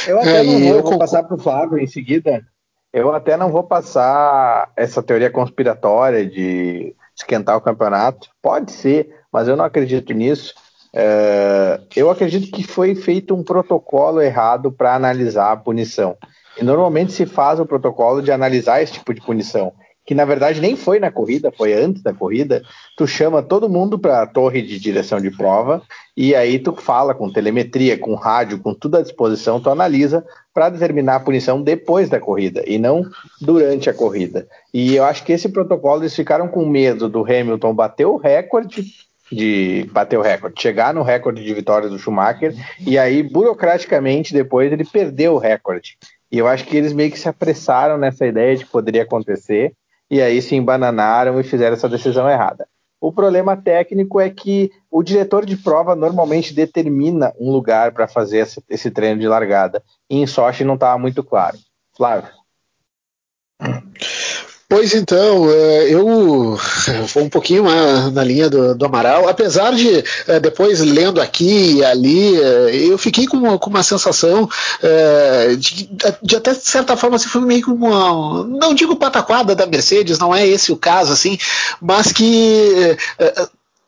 Eu 0.07 0.19
até 0.19 0.41
é, 0.41 0.43
não 0.43 0.59
vou, 0.59 0.83
vou 0.83 0.99
passar 0.99 1.23
para 1.23 1.35
o 1.35 1.39
Flávio 1.39 1.77
em 1.77 1.87
seguida, 1.87 2.41
eu 2.93 3.13
até 3.13 3.37
não 3.37 3.49
vou 3.49 3.63
passar 3.63 4.71
essa 4.75 5.01
teoria 5.01 5.29
conspiratória 5.29 6.25
de 6.25 6.93
esquentar 7.15 7.55
o 7.55 7.61
campeonato. 7.61 8.29
Pode 8.41 8.71
ser, 8.71 9.15
mas 9.31 9.47
eu 9.47 9.55
não 9.55 9.63
acredito 9.63 10.13
nisso. 10.13 10.53
É, 10.93 11.79
eu 11.95 12.09
acredito 12.09 12.51
que 12.51 12.63
foi 12.63 12.93
feito 12.95 13.33
um 13.33 13.43
protocolo 13.43 14.21
errado 14.21 14.71
para 14.71 14.93
analisar 14.93 15.51
a 15.51 15.57
punição. 15.57 16.17
E 16.59 16.63
normalmente 16.63 17.13
se 17.13 17.25
faz 17.25 17.61
o 17.61 17.65
protocolo 17.65 18.21
de 18.21 18.31
analisar 18.31 18.81
esse 18.81 18.93
tipo 18.93 19.13
de 19.13 19.21
punição 19.21 19.73
que 20.05 20.15
na 20.15 20.25
verdade 20.25 20.59
nem 20.59 20.75
foi 20.75 20.99
na 20.99 21.11
corrida, 21.11 21.51
foi 21.51 21.73
antes 21.73 22.01
da 22.01 22.13
corrida, 22.13 22.63
tu 22.97 23.07
chama 23.07 23.43
todo 23.43 23.69
mundo 23.69 23.99
para 23.99 24.23
a 24.23 24.27
torre 24.27 24.61
de 24.61 24.79
direção 24.79 25.19
de 25.19 25.29
prova 25.29 25.81
e 26.17 26.35
aí 26.35 26.59
tu 26.59 26.73
fala 26.73 27.13
com 27.13 27.31
telemetria, 27.31 27.97
com 27.97 28.15
rádio, 28.15 28.59
com 28.59 28.73
tudo 28.73 28.97
à 28.97 29.01
disposição, 29.01 29.61
tu 29.61 29.69
analisa 29.69 30.25
para 30.53 30.69
determinar 30.69 31.17
a 31.17 31.19
punição 31.19 31.61
depois 31.61 32.09
da 32.09 32.19
corrida 32.19 32.63
e 32.65 32.77
não 32.77 33.05
durante 33.39 33.89
a 33.89 33.93
corrida. 33.93 34.47
E 34.73 34.95
eu 34.95 35.03
acho 35.03 35.23
que 35.23 35.31
esse 35.31 35.49
protocolo 35.49 36.01
eles 36.01 36.15
ficaram 36.15 36.47
com 36.47 36.65
medo 36.65 37.07
do 37.07 37.23
Hamilton 37.23 37.73
bater 37.73 38.05
o 38.05 38.17
recorde 38.17 38.85
de 39.31 39.87
bater 39.93 40.19
o 40.19 40.21
recorde, 40.21 40.61
chegar 40.61 40.93
no 40.93 41.03
recorde 41.03 41.43
de 41.43 41.53
vitórias 41.53 41.89
do 41.89 41.97
Schumacher 41.97 42.53
e 42.85 42.97
aí 42.97 43.23
burocraticamente 43.23 44.33
depois 44.33 44.71
ele 44.71 44.83
perdeu 44.83 45.35
o 45.35 45.37
recorde. 45.37 45.97
E 46.29 46.37
eu 46.37 46.47
acho 46.47 46.65
que 46.65 46.75
eles 46.75 46.91
meio 46.91 47.11
que 47.11 47.19
se 47.19 47.29
apressaram 47.29 47.97
nessa 47.97 48.25
ideia 48.25 48.55
de 48.55 48.65
que 48.65 48.71
poderia 48.71 49.03
acontecer 49.03 49.73
e 50.11 50.21
aí 50.21 50.41
se 50.41 50.55
embananaram 50.55 51.39
e 51.39 51.43
fizeram 51.43 51.73
essa 51.73 51.87
decisão 51.87 52.29
errada. 52.29 52.67
O 52.99 53.13
problema 53.13 53.55
técnico 53.55 54.19
é 54.19 54.29
que 54.29 54.69
o 54.91 55.01
diretor 55.01 55.45
de 55.45 55.55
prova 55.55 55.95
normalmente 55.95 56.53
determina 56.53 57.33
um 57.39 57.49
lugar 57.49 57.93
para 57.93 58.09
fazer 58.09 58.39
esse, 58.39 58.61
esse, 58.69 58.91
treino 58.91 59.21
de 59.21 59.27
largada. 59.27 59.81
E 60.09 60.17
em 60.17 60.27
Sochi 60.27 60.65
não 60.65 60.75
estava 60.75 60.99
muito 60.99 61.23
claro. 61.23 61.57
Flávio. 61.95 62.29
Pois 64.71 64.93
então, 64.93 65.51
é, 65.51 65.93
eu 65.93 66.55
vou 67.13 67.23
um 67.23 67.29
pouquinho 67.29 67.65
na 68.11 68.23
linha 68.23 68.49
do, 68.49 68.73
do 68.73 68.85
Amaral, 68.85 69.27
apesar 69.27 69.73
de 69.73 70.01
é, 70.25 70.39
depois 70.39 70.79
lendo 70.79 71.19
aqui 71.19 71.73
e 71.73 71.83
ali, 71.83 72.41
é, 72.41 72.73
eu 72.89 72.97
fiquei 72.97 73.27
com 73.27 73.35
uma, 73.35 73.59
com 73.59 73.69
uma 73.69 73.83
sensação 73.83 74.49
de, 75.59 75.89
de, 76.23 76.35
até 76.37 76.53
certa 76.53 76.95
forma 76.95 77.19
se 77.19 77.25
assim, 77.25 77.33
foi 77.33 77.41
meio 77.41 77.65
como 77.65 77.85
uma, 77.85 78.45
não 78.45 78.73
digo 78.73 78.95
pataquada 78.95 79.53
da 79.53 79.65
Mercedes, 79.65 80.17
não 80.17 80.33
é 80.33 80.47
esse 80.47 80.71
o 80.71 80.77
caso 80.77 81.11
assim, 81.11 81.37
mas 81.81 82.13
que 82.13 82.95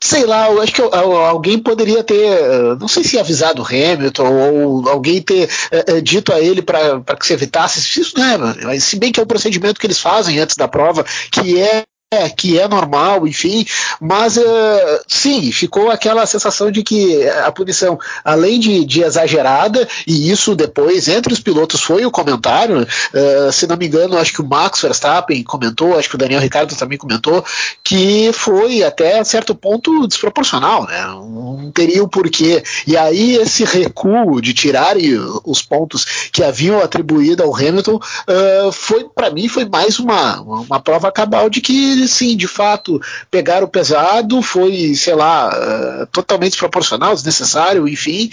sei 0.04 0.26
lá, 0.26 0.50
eu 0.50 0.60
acho 0.60 0.70
que 0.70 0.82
alguém 0.82 1.58
poderia 1.58 2.04
ter, 2.04 2.76
não 2.78 2.86
sei 2.86 3.02
se 3.02 3.18
avisado 3.18 3.62
o 3.62 3.66
Hamilton 3.66 4.28
ou 4.28 4.88
alguém 4.90 5.22
ter 5.22 5.48
é, 5.70 5.98
dito 6.02 6.30
a 6.30 6.38
ele 6.38 6.60
para 6.60 7.00
que 7.18 7.26
se 7.26 7.32
evitasse 7.32 8.00
isso, 8.00 8.18
né? 8.18 8.36
Mas 8.64 8.84
se 8.84 8.96
bem 8.96 9.10
que 9.10 9.18
é 9.18 9.22
o 9.22 9.26
procedimento 9.26 9.80
que 9.80 9.86
eles 9.86 9.98
fazem 9.98 10.38
antes 10.38 10.56
da 10.56 10.68
prova, 10.68 11.06
que 11.30 11.58
é 11.58 11.84
é, 12.14 12.28
que 12.28 12.58
é 12.58 12.68
normal, 12.68 13.26
enfim, 13.26 13.66
mas 14.00 14.36
uh, 14.36 14.42
sim, 15.06 15.50
ficou 15.50 15.90
aquela 15.90 16.26
sensação 16.26 16.70
de 16.70 16.82
que 16.82 17.28
a 17.28 17.50
punição, 17.50 17.98
além 18.24 18.60
de, 18.60 18.84
de, 18.84 19.02
exagerada, 19.02 19.86
e 20.06 20.30
isso 20.30 20.54
depois 20.54 21.08
entre 21.08 21.32
os 21.32 21.40
pilotos 21.40 21.80
foi 21.80 22.06
o 22.06 22.10
comentário, 22.10 22.82
uh, 22.82 23.52
se 23.52 23.66
não 23.66 23.76
me 23.76 23.86
engano, 23.86 24.16
acho 24.16 24.32
que 24.32 24.42
o 24.42 24.46
Max 24.46 24.80
Verstappen 24.80 25.42
comentou, 25.42 25.98
acho 25.98 26.08
que 26.08 26.14
o 26.14 26.18
Daniel 26.18 26.40
Ricardo 26.40 26.76
também 26.76 26.98
comentou, 26.98 27.44
que 27.82 28.30
foi 28.32 28.82
até 28.82 29.22
certo 29.24 29.54
ponto 29.54 30.06
desproporcional, 30.06 30.86
né? 30.86 31.04
Não 31.06 31.70
teria 31.72 32.02
o 32.02 32.08
porquê. 32.08 32.62
E 32.86 32.96
aí 32.96 33.36
esse 33.36 33.64
recuo 33.64 34.40
de 34.40 34.54
tirar 34.54 34.96
os 35.44 35.62
pontos 35.62 36.28
que 36.32 36.42
haviam 36.42 36.80
atribuído 36.80 37.42
ao 37.42 37.54
Hamilton 37.54 37.96
uh, 37.96 38.72
foi, 38.72 39.04
para 39.04 39.30
mim, 39.30 39.48
foi 39.48 39.64
mais 39.64 39.98
uma, 39.98 40.40
uma 40.40 40.80
prova 40.80 41.10
cabal 41.10 41.50
de 41.50 41.60
que 41.60 41.93
sim, 42.08 42.36
de 42.36 42.48
fato, 42.48 43.00
pegaram 43.30 43.66
pesado, 43.66 44.42
foi, 44.42 44.94
sei 44.94 45.14
lá, 45.14 45.48
uh, 45.48 46.06
totalmente 46.06 46.52
desproporcional, 46.52 47.14
desnecessário, 47.14 47.88
enfim, 47.88 48.30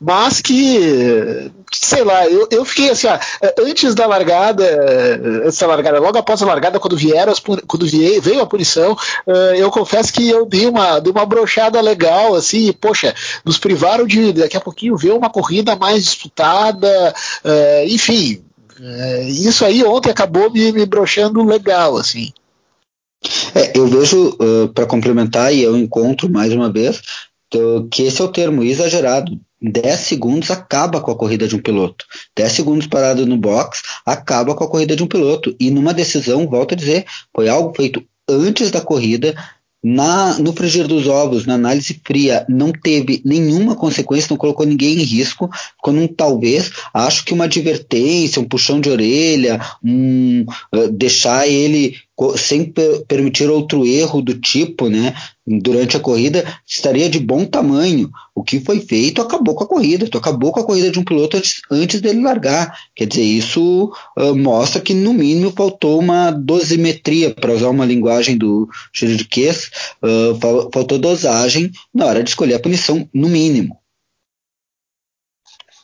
mas 0.00 0.40
que, 0.40 1.50
sei 1.72 2.04
lá, 2.04 2.26
eu, 2.26 2.48
eu 2.50 2.64
fiquei 2.64 2.90
assim, 2.90 3.06
ó, 3.06 3.18
antes 3.58 3.94
da 3.94 4.06
largada, 4.06 4.64
da 5.58 5.66
largada, 5.66 6.00
logo 6.00 6.18
após 6.18 6.42
a 6.42 6.46
largada, 6.46 6.80
quando 6.80 6.96
vieram 6.96 7.32
as, 7.32 7.40
quando 7.40 7.86
veio, 7.86 8.40
a 8.40 8.46
punição, 8.46 8.92
uh, 9.26 9.54
eu 9.56 9.70
confesso 9.70 10.12
que 10.12 10.28
eu 10.28 10.46
dei 10.46 10.66
uma, 10.66 10.98
dei 10.98 11.12
uma 11.12 11.26
brochada 11.26 11.80
legal, 11.80 12.34
assim, 12.34 12.68
e, 12.68 12.72
poxa, 12.72 13.14
nos 13.44 13.58
privaram 13.58 14.06
de 14.06 14.32
daqui 14.32 14.56
a 14.56 14.60
pouquinho 14.60 14.96
ver 14.96 15.12
uma 15.12 15.30
corrida 15.30 15.76
mais 15.76 16.04
disputada, 16.04 17.14
enfim, 17.86 18.42
isso 19.28 19.64
aí 19.64 19.84
ontem 19.84 20.10
acabou 20.10 20.50
me, 20.50 20.72
me 20.72 20.86
broxando 20.86 21.44
legal, 21.44 21.96
assim. 21.96 22.32
É, 23.54 23.78
eu 23.78 23.86
vejo, 23.86 24.36
uh, 24.40 24.68
para 24.74 24.86
complementar, 24.86 25.54
e 25.54 25.62
eu 25.62 25.76
encontro 25.76 26.30
mais 26.30 26.52
uma 26.52 26.72
vez, 26.72 27.02
que 27.90 28.02
esse 28.02 28.20
é 28.20 28.24
o 28.24 28.28
termo 28.28 28.62
exagerado. 28.62 29.38
10 29.60 30.00
segundos 30.00 30.50
acaba 30.50 31.00
com 31.00 31.10
a 31.10 31.16
corrida 31.16 31.46
de 31.46 31.54
um 31.54 31.60
piloto. 31.60 32.06
10 32.36 32.52
segundos 32.52 32.86
parado 32.86 33.26
no 33.26 33.36
box 33.36 33.82
acaba 34.06 34.54
com 34.54 34.64
a 34.64 34.68
corrida 34.68 34.96
de 34.96 35.02
um 35.02 35.06
piloto. 35.06 35.54
E 35.60 35.70
numa 35.70 35.92
decisão, 35.92 36.48
volto 36.48 36.72
a 36.72 36.76
dizer, 36.76 37.04
foi 37.34 37.48
algo 37.48 37.74
feito 37.74 38.02
antes 38.28 38.70
da 38.70 38.80
corrida, 38.80 39.34
na, 39.82 40.38
no 40.38 40.52
frigir 40.52 40.86
dos 40.86 41.06
ovos, 41.06 41.46
na 41.46 41.54
análise 41.54 42.00
fria, 42.04 42.44
não 42.48 42.70
teve 42.70 43.22
nenhuma 43.24 43.74
consequência, 43.74 44.28
não 44.30 44.36
colocou 44.36 44.66
ninguém 44.66 44.98
em 44.98 45.02
risco. 45.02 45.50
Quando 45.82 46.00
um 46.00 46.06
talvez, 46.06 46.70
acho 46.92 47.24
que 47.24 47.32
uma 47.32 47.44
advertência, 47.44 48.40
um 48.40 48.48
puxão 48.48 48.80
de 48.80 48.90
orelha, 48.90 49.60
um, 49.82 50.44
uh, 50.74 50.88
deixar 50.90 51.48
ele 51.48 51.96
sem 52.36 52.72
permitir 53.08 53.48
outro 53.48 53.86
erro 53.86 54.20
do 54.20 54.38
tipo, 54.38 54.88
né, 54.88 55.14
durante 55.46 55.96
a 55.96 56.00
corrida, 56.00 56.44
estaria 56.66 57.08
de 57.08 57.18
bom 57.18 57.44
tamanho. 57.44 58.10
O 58.34 58.42
que 58.42 58.60
foi 58.60 58.80
feito 58.80 59.22
acabou 59.22 59.54
com 59.54 59.64
a 59.64 59.68
corrida, 59.68 60.08
tu 60.08 60.18
acabou 60.18 60.52
com 60.52 60.60
a 60.60 60.64
corrida 60.64 60.90
de 60.90 60.98
um 60.98 61.04
piloto 61.04 61.36
antes, 61.36 61.62
antes 61.70 62.00
dele 62.00 62.20
largar. 62.20 62.76
Quer 62.94 63.06
dizer, 63.06 63.22
isso 63.22 63.92
uh, 64.18 64.34
mostra 64.36 64.80
que 64.80 64.94
no 64.94 65.12
mínimo 65.12 65.50
faltou 65.50 65.98
uma 65.98 66.30
dosimetria, 66.30 67.34
para 67.34 67.52
usar 67.52 67.70
uma 67.70 67.86
linguagem 67.86 68.36
do 68.36 68.68
juridiquês, 68.92 69.70
uh, 70.02 70.70
faltou 70.72 70.98
dosagem 70.98 71.70
na 71.92 72.06
hora 72.06 72.22
de 72.22 72.30
escolher 72.30 72.54
a 72.54 72.60
punição, 72.60 73.08
no 73.14 73.28
mínimo. 73.28 73.78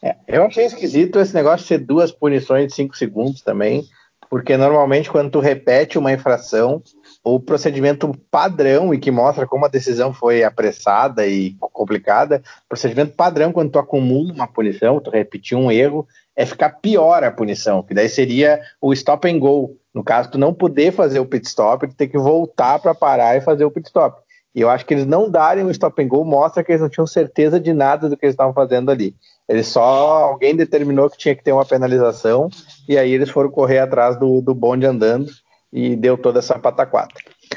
É, 0.02 0.14
eu 0.28 0.44
achei 0.44 0.66
esquisito 0.66 1.18
esse 1.18 1.34
negócio 1.34 1.62
de 1.62 1.68
ser 1.68 1.78
duas 1.78 2.12
punições 2.12 2.68
de 2.68 2.74
cinco 2.74 2.96
segundos 2.96 3.40
também 3.40 3.84
porque 4.28 4.56
normalmente 4.56 5.11
quando 5.11 5.30
tu 5.30 5.40
repete 5.40 5.99
uma 5.99 6.12
infração, 6.12 6.83
o 7.23 7.40
procedimento 7.40 8.12
padrão 8.30 8.92
e 8.92 8.99
que 8.99 9.11
mostra 9.11 9.47
como 9.47 9.64
a 9.64 9.68
decisão 9.68 10.12
foi 10.12 10.45
apressada 10.45 11.26
e 11.26 11.54
complicada, 11.61 12.42
procedimento 12.68 13.14
padrão 13.14 13.52
quando 13.52 13.71
tu 13.71 13.78
acumula 13.78 14.33
uma 14.33 14.47
punição, 14.47 15.00
tu 15.00 15.11
repetir 15.11 15.56
um 15.56 15.71
erro, 15.71 16.06
é 16.35 16.45
ficar 16.45 16.71
pior 16.80 17.25
a 17.25 17.30
punição, 17.30 17.83
que 17.83 17.95
daí 17.95 18.09
seria 18.09 18.61
o 18.80 18.92
stop 18.92 19.28
and 19.28 19.38
go. 19.38 19.76
No 19.95 20.04
caso, 20.04 20.30
tu 20.30 20.38
não 20.38 20.52
poder 20.52 20.92
fazer 20.92 21.18
o 21.18 21.26
pit 21.26 21.47
stop, 21.47 21.88
tu 21.88 21.95
ter 21.95 22.09
que 22.09 22.18
voltar 22.18 22.78
para 22.78 22.95
parar 22.95 23.37
e 23.37 23.40
fazer 23.40 23.64
o 23.64 23.71
pit 23.71 23.87
stop. 23.87 24.25
E 24.56 24.62
eu 24.62 24.70
acho 24.70 24.86
que 24.86 24.94
eles 24.94 25.04
não 25.04 25.30
darem 25.30 25.66
o 25.66 25.70
stop 25.70 26.02
and 26.02 26.08
go 26.08 26.25
mostra 26.25 26.64
que 26.64 26.72
eles 26.72 26.80
não 26.80 26.88
tinham 26.88 27.06
certeza 27.06 27.60
de 27.60 27.75
nada 27.75 28.08
do 28.08 28.16
que 28.16 28.25
eles 28.25 28.32
estavam 28.32 28.54
fazendo 28.54 28.90
ali. 28.90 29.14
Eles 29.46 29.66
só 29.66 29.82
alguém 29.82 30.56
determinou 30.56 31.10
que 31.10 31.18
tinha 31.18 31.36
que 31.36 31.44
ter 31.44 31.52
uma 31.52 31.66
penalização 31.66 32.48
e 32.88 32.96
aí 32.96 33.12
eles 33.12 33.28
foram 33.28 33.50
correr 33.50 33.80
atrás 33.80 34.18
do, 34.18 34.40
do 34.40 34.54
bonde 34.54 34.86
andando 34.86 35.30
e 35.70 35.94
deu 35.94 36.16
toda 36.16 36.38
essa 36.38 36.58
pataquada. 36.58 37.12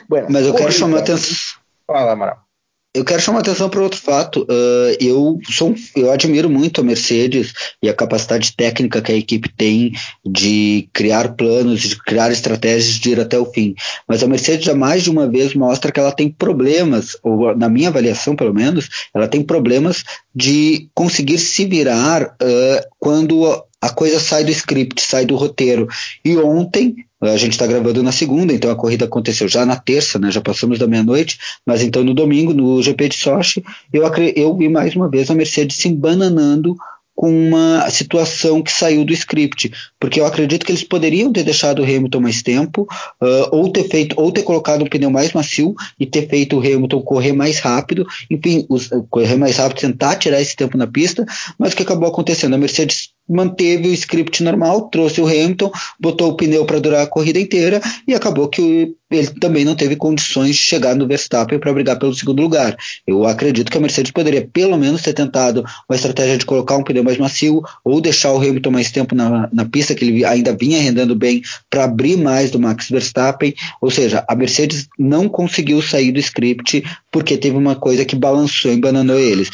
Bueno, 0.10 0.28
Mas 0.30 0.46
eu 0.46 0.54
quero 0.54 0.74
chamar 0.74 0.98
a 0.98 1.00
atenção. 1.00 1.58
Fala, 1.88 2.12
Amaral. 2.12 2.49
Eu 2.92 3.06
quero 3.06 3.22
chamar 3.22 3.42
atenção 3.42 3.70
para 3.70 3.82
outro 3.82 4.00
fato. 4.00 4.42
Uh, 4.50 4.98
eu, 5.00 5.40
sou, 5.48 5.76
eu 5.96 6.12
admiro 6.12 6.50
muito 6.50 6.82
a 6.82 6.84
Mercedes 6.84 7.54
e 7.84 7.88
a 7.88 7.94
capacidade 7.94 8.56
técnica 8.56 9.00
que 9.00 9.12
a 9.12 9.16
equipe 9.16 9.48
tem 9.48 9.94
de 10.26 10.90
criar 10.92 11.36
planos, 11.36 11.82
de 11.82 11.96
criar 11.96 12.32
estratégias 12.32 12.96
de 12.96 13.12
ir 13.12 13.20
até 13.20 13.38
o 13.38 13.46
fim. 13.46 13.76
Mas 14.08 14.24
a 14.24 14.28
Mercedes 14.28 14.66
já 14.66 14.74
mais 14.74 15.04
de 15.04 15.12
uma 15.12 15.28
vez 15.28 15.54
mostra 15.54 15.92
que 15.92 16.00
ela 16.00 16.12
tem 16.12 16.32
problemas, 16.32 17.16
ou 17.22 17.56
na 17.56 17.70
minha 17.70 17.90
avaliação 17.90 18.36
pelo 18.36 18.56
menos, 18.56 18.90
ela 19.14 19.28
tem 19.28 19.44
problemas 19.44 20.04
de 20.34 20.90
conseguir 20.96 21.38
se 21.38 21.66
virar 21.66 22.24
uh, 22.24 22.88
quando 22.98 23.46
a 23.82 23.90
coisa 23.90 24.20
sai 24.20 24.44
do 24.44 24.52
script, 24.52 25.00
sai 25.00 25.26
do 25.26 25.36
roteiro. 25.36 25.88
E 26.26 26.36
ontem, 26.38 26.96
a 27.22 27.38
gente 27.38 27.52
está 27.52 27.68
gravando 27.68 28.02
na 28.02 28.12
segunda, 28.12 28.54
então 28.54 28.72
a 28.72 28.76
corrida 28.76 29.06
aconteceu 29.06 29.48
já 29.48 29.66
na 29.66 29.76
terça, 29.76 30.18
né? 30.18 30.32
Já 30.32 30.42
passamos 30.42 30.80
da 30.80 30.88
meia-noite, 30.88 31.38
mas 31.66 31.82
então 31.82 32.04
no 32.04 32.14
domingo, 32.14 32.54
no 32.54 32.82
GP 32.82 33.10
de 33.10 33.18
Sochi, 33.18 33.64
eu, 33.92 34.04
eu 34.36 34.56
vi 34.56 34.70
mais 34.70 34.96
uma 34.96 35.10
vez 35.10 35.30
a 35.30 35.36
Mercedes 35.36 35.78
se 35.78 35.88
embananando 35.88 36.76
com 37.20 37.30
uma 37.30 37.90
situação 37.90 38.64
que 38.64 38.72
saiu 38.72 39.04
do 39.04 39.12
script, 39.12 39.70
porque 40.00 40.22
eu 40.22 40.26
acredito 40.26 40.66
que 40.66 40.72
eles 40.72 40.86
poderiam 40.86 41.34
ter 41.34 41.44
deixado 41.44 41.82
o 41.82 41.84
Hamilton 41.84 42.22
mais 42.22 42.42
tempo, 42.42 42.84
uh, 43.22 43.50
ou 43.52 43.70
ter 43.70 43.90
feito, 43.90 44.16
ou 44.18 44.32
ter 44.32 44.44
colocado 44.44 44.86
um 44.86 44.88
pneu 44.88 45.12
mais 45.12 45.34
macio 45.34 45.76
e 46.00 46.06
ter 46.06 46.30
feito 46.30 46.56
o 46.56 46.60
Hamilton 46.60 47.02
correr 47.02 47.34
mais 47.34 47.60
rápido, 47.60 48.08
enfim, 48.32 48.66
os, 48.70 48.90
correr 49.10 49.36
mais 49.36 49.58
rápido, 49.58 49.82
tentar 49.82 50.16
tirar 50.16 50.42
esse 50.42 50.56
tempo 50.56 50.78
na 50.78 50.88
pista, 50.88 51.26
mas 51.58 51.74
o 51.74 51.76
que 51.76 51.84
acabou 51.84 52.08
acontecendo? 52.08 52.54
A 52.54 52.58
Mercedes 52.58 53.10
manteve 53.30 53.88
o 53.88 53.94
script 53.94 54.42
normal, 54.44 54.90
trouxe 54.90 55.22
o 55.22 55.28
Hamilton, 55.28 55.72
botou 56.00 56.30
o 56.30 56.36
pneu 56.36 56.66
para 56.66 56.80
durar 56.80 57.04
a 57.04 57.08
corrida 57.08 57.40
inteira 57.40 57.80
e 58.08 58.16
acabou 58.16 58.48
que 58.48 58.96
ele 59.12 59.28
também 59.40 59.66
não 59.66 59.76
teve 59.76 59.96
condições 59.96 60.56
de 60.56 60.62
chegar 60.62 60.96
no 60.96 61.08
Verstappen 61.08 61.60
para 61.60 61.74
brigar 61.74 61.98
pelo 61.98 62.14
segundo 62.14 62.42
lugar. 62.42 62.76
Eu 63.08 63.26
acredito 63.26 63.72
que 63.72 63.78
a 63.78 63.82
Mercedes 63.82 64.12
poderia 64.12 64.48
pelo 64.52 64.78
menos 64.78 65.02
ter 65.02 65.14
tentado 65.14 65.64
uma 65.90 65.96
estratégia 65.96 66.38
de 66.38 66.46
colocar 66.46 66.78
um 66.78 66.84
pneu 66.84 67.04
mais 67.04 67.18
macio 67.18 67.62
ou 67.84 68.00
deixar 68.00 68.32
o 68.34 68.38
Hamilton 68.38 68.72
mais 68.72 68.92
tempo 68.92 69.16
na, 69.16 69.50
na 69.52 69.66
pista, 69.66 69.96
que 69.96 70.06
ele 70.06 70.24
ainda 70.26 70.56
vinha 70.56 70.80
rendendo 70.80 71.16
bem, 71.16 71.42
para 71.70 71.86
abrir 71.86 72.18
mais 72.18 72.52
do 72.52 72.60
Max 72.60 72.90
Verstappen. 72.90 73.54
Ou 73.82 73.90
seja, 73.90 74.24
a 74.28 74.36
Mercedes 74.36 74.88
não 74.98 75.28
conseguiu 75.28 75.82
sair 75.82 76.12
do 76.12 76.20
script 76.20 76.84
porque 77.12 77.38
teve 77.38 77.58
uma 77.58 77.76
coisa 77.76 78.06
que 78.06 78.16
balançou 78.16 78.72
e 78.72 78.80
bananou 78.80 79.20
eles 79.20 79.50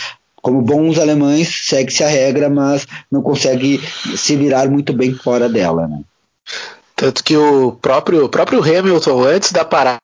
como 0.46 0.62
bons 0.62 1.00
alemães, 1.00 1.64
segue-se 1.64 2.04
a 2.04 2.08
regra, 2.08 2.52
mas 2.52 2.86
não 3.12 3.20
consegue 3.20 3.82
se 4.16 4.36
virar 4.36 4.70
muito 4.70 4.94
bem 4.94 5.12
fora 5.12 5.50
dela. 5.50 5.88
Né? 5.88 6.02
Tanto 6.96 7.24
que 7.24 7.36
o 7.36 7.72
próprio, 7.72 8.25
o 8.25 8.30
próprio 8.30 8.62
Hamilton, 8.62 9.24
antes 9.24 9.52
da 9.52 9.66
parada, 9.66 9.98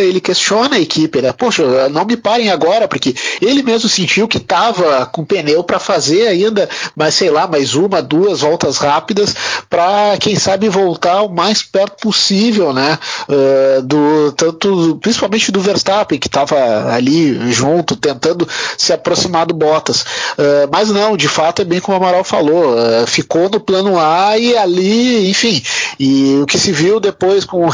ele 0.00 0.20
questiona 0.20 0.76
a 0.76 0.80
equipe, 0.80 1.22
né? 1.22 1.32
Poxa, 1.32 1.88
não 1.88 2.04
me 2.04 2.16
parem 2.16 2.50
agora, 2.50 2.88
porque 2.88 3.14
ele 3.40 3.62
mesmo 3.62 3.88
sentiu 3.88 4.26
que 4.26 4.38
estava 4.38 5.06
com 5.06 5.24
pneu 5.24 5.62
para 5.62 5.78
fazer 5.78 6.26
ainda, 6.26 6.68
mas 6.96 7.14
sei 7.14 7.30
lá, 7.30 7.46
mais 7.46 7.74
uma, 7.74 8.02
duas 8.02 8.40
voltas 8.40 8.78
rápidas 8.78 9.34
para 9.70 10.16
quem 10.18 10.36
sabe 10.36 10.68
voltar 10.68 11.22
o 11.22 11.32
mais 11.32 11.62
perto 11.62 12.02
possível, 12.02 12.72
né? 12.72 12.98
Uh, 13.28 13.82
do 13.82 14.32
tanto, 14.32 14.98
principalmente 15.00 15.52
do 15.52 15.60
Verstappen 15.60 16.18
que 16.18 16.28
estava 16.28 16.92
ali 16.92 17.52
junto, 17.52 17.94
tentando 17.94 18.48
se 18.76 18.92
aproximar 18.92 19.46
do 19.46 19.54
Bottas. 19.54 20.02
Uh, 20.02 20.68
mas 20.72 20.90
não, 20.90 21.16
de 21.16 21.28
fato 21.28 21.62
é 21.62 21.64
bem 21.64 21.80
como 21.80 21.96
o 21.96 22.00
Amaral 22.00 22.24
falou, 22.24 22.74
uh, 22.74 23.06
ficou 23.06 23.48
no 23.48 23.60
plano 23.60 23.98
A 23.98 24.36
e 24.38 24.56
ali, 24.56 25.30
enfim, 25.30 25.62
e 25.98 26.40
o 26.42 26.46
que 26.46 26.58
se 26.58 26.72
viu 26.72 26.98
depois 26.98 27.44
com 27.44 27.64
o 27.64 27.70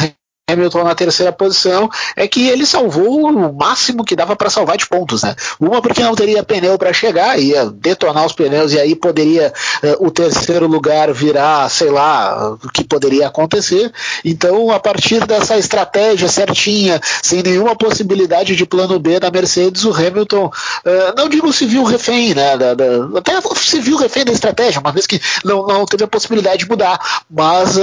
Hamilton 0.48 0.84
na 0.84 0.94
terceira 0.94 1.30
posição 1.30 1.90
é 2.16 2.26
que 2.26 2.48
ele 2.48 2.64
salvou 2.64 3.28
o 3.28 3.52
máximo 3.52 4.04
que 4.04 4.16
dava 4.16 4.34
para 4.34 4.48
salvar 4.48 4.78
de 4.78 4.88
pontos, 4.88 5.22
né? 5.22 5.36
Uma 5.60 5.82
porque 5.82 6.02
não 6.02 6.14
teria 6.14 6.42
pneu 6.42 6.78
para 6.78 6.92
chegar, 6.92 7.38
ia 7.38 7.66
detonar 7.66 8.24
os 8.24 8.32
pneus 8.32 8.72
e 8.72 8.80
aí 8.80 8.94
poderia 8.94 9.52
uh, 9.82 10.06
o 10.06 10.10
terceiro 10.10 10.66
lugar 10.66 11.12
virar, 11.12 11.68
sei 11.68 11.90
lá, 11.90 12.52
o 12.52 12.68
que 12.70 12.82
poderia 12.82 13.28
acontecer. 13.28 13.92
Então, 14.24 14.70
a 14.70 14.80
partir 14.80 15.26
dessa 15.26 15.58
estratégia 15.58 16.28
certinha, 16.28 17.00
sem 17.22 17.42
nenhuma 17.42 17.76
possibilidade 17.76 18.56
de 18.56 18.64
plano 18.64 18.98
B 18.98 19.20
da 19.20 19.30
Mercedes, 19.30 19.84
o 19.84 19.92
Hamilton, 19.92 20.46
uh, 20.46 21.14
não 21.16 21.28
digo 21.28 21.52
se 21.52 21.66
viu 21.66 21.84
refém, 21.84 22.34
né? 22.34 22.56
Da, 22.56 22.74
da, 22.74 22.84
até 23.18 23.38
se 23.54 23.80
viu 23.80 23.98
refém 23.98 24.24
da 24.24 24.32
estratégia, 24.32 24.80
uma 24.80 24.92
vez 24.92 25.06
que 25.06 25.20
não, 25.44 25.66
não 25.66 25.84
teve 25.84 26.04
a 26.04 26.08
possibilidade 26.08 26.64
de 26.64 26.70
mudar, 26.70 26.98
mas 27.30 27.76
uh, 27.76 27.82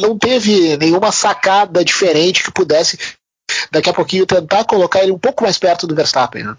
não 0.00 0.16
teve 0.16 0.76
nenhuma 0.78 1.12
sacada 1.12 1.84
de 1.84 1.97
diferente 1.98 2.44
que 2.44 2.52
pudesse 2.52 2.98
daqui 3.70 3.90
a 3.90 3.94
pouquinho 3.94 4.26
tentar 4.26 4.64
colocar 4.64 5.02
ele 5.02 5.12
um 5.12 5.18
pouco 5.18 5.42
mais 5.42 5.58
perto 5.58 5.86
do 5.86 5.94
Verstappen. 5.94 6.44
Né? 6.44 6.56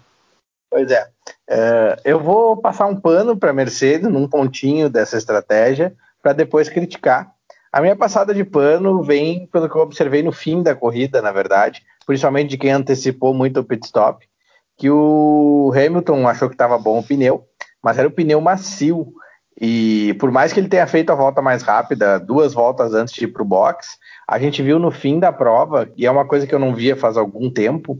Pois 0.70 0.90
é. 0.90 1.08
Uh, 1.48 2.00
eu 2.04 2.20
vou 2.20 2.56
passar 2.56 2.86
um 2.86 3.00
pano 3.00 3.36
para 3.36 3.50
a 3.50 3.54
Mercedes 3.54 4.10
num 4.10 4.28
pontinho 4.28 4.88
dessa 4.88 5.16
estratégia 5.16 5.94
para 6.22 6.32
depois 6.32 6.68
criticar. 6.68 7.32
A 7.72 7.80
minha 7.80 7.96
passada 7.96 8.34
de 8.34 8.44
pano 8.44 9.02
vem 9.02 9.46
pelo 9.46 9.68
que 9.68 9.76
eu 9.76 9.82
observei 9.82 10.22
no 10.22 10.32
fim 10.32 10.62
da 10.62 10.74
corrida, 10.74 11.22
na 11.22 11.32
verdade, 11.32 11.82
principalmente 12.04 12.50
de 12.50 12.58
quem 12.58 12.72
antecipou 12.72 13.32
muito 13.32 13.60
o 13.60 13.64
pit 13.64 13.86
stop, 13.86 14.28
que 14.76 14.90
o 14.90 15.72
Hamilton 15.74 16.26
achou 16.26 16.48
que 16.48 16.54
estava 16.54 16.78
bom 16.78 16.98
o 16.98 17.02
pneu, 17.02 17.44
mas 17.82 17.96
era 17.98 18.08
o 18.08 18.10
pneu 18.10 18.40
macio. 18.40 19.12
E 19.60 20.14
por 20.18 20.32
mais 20.32 20.52
que 20.52 20.58
ele 20.58 20.68
tenha 20.68 20.86
feito 20.86 21.10
a 21.10 21.14
volta 21.14 21.42
mais 21.42 21.62
rápida, 21.62 22.18
duas 22.18 22.52
voltas 22.52 22.94
antes 22.94 23.14
de 23.14 23.24
ir 23.24 23.28
para 23.28 23.42
o 23.42 23.46
box, 23.46 23.98
a 24.30 24.38
gente 24.38 24.62
viu 24.62 24.78
no 24.78 24.92
fim 24.92 25.18
da 25.18 25.32
prova, 25.32 25.90
e 25.96 26.06
é 26.06 26.10
uma 26.10 26.24
coisa 26.24 26.46
que 26.46 26.54
eu 26.54 26.58
não 26.60 26.72
via 26.72 26.94
faz 26.94 27.16
algum 27.16 27.50
tempo, 27.50 27.98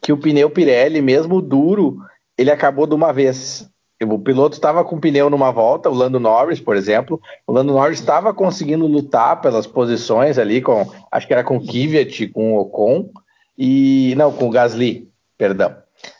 que 0.00 0.12
o 0.12 0.16
pneu 0.16 0.48
Pirelli, 0.48 1.02
mesmo 1.02 1.42
duro, 1.42 1.96
ele 2.38 2.52
acabou 2.52 2.86
de 2.86 2.94
uma 2.94 3.12
vez. 3.12 3.68
O 4.00 4.16
piloto 4.16 4.54
estava 4.54 4.84
com 4.84 4.94
o 4.94 5.00
pneu 5.00 5.28
numa 5.28 5.50
volta, 5.50 5.90
o 5.90 5.94
Lando 5.94 6.20
Norris, 6.20 6.60
por 6.60 6.76
exemplo. 6.76 7.20
O 7.48 7.52
Lando 7.52 7.72
Norris 7.72 7.98
estava 7.98 8.32
conseguindo 8.32 8.86
lutar 8.86 9.40
pelas 9.40 9.66
posições 9.66 10.38
ali, 10.38 10.62
com 10.62 10.88
acho 11.10 11.26
que 11.26 11.32
era 11.32 11.42
com 11.42 11.56
o 11.56 11.60
Kvyat, 11.60 12.28
com 12.28 12.54
o 12.54 12.60
Ocon, 12.60 13.10
e 13.58 14.14
não, 14.16 14.30
com 14.30 14.46
o 14.46 14.50
Gasly, 14.50 15.08
perdão. 15.36 15.74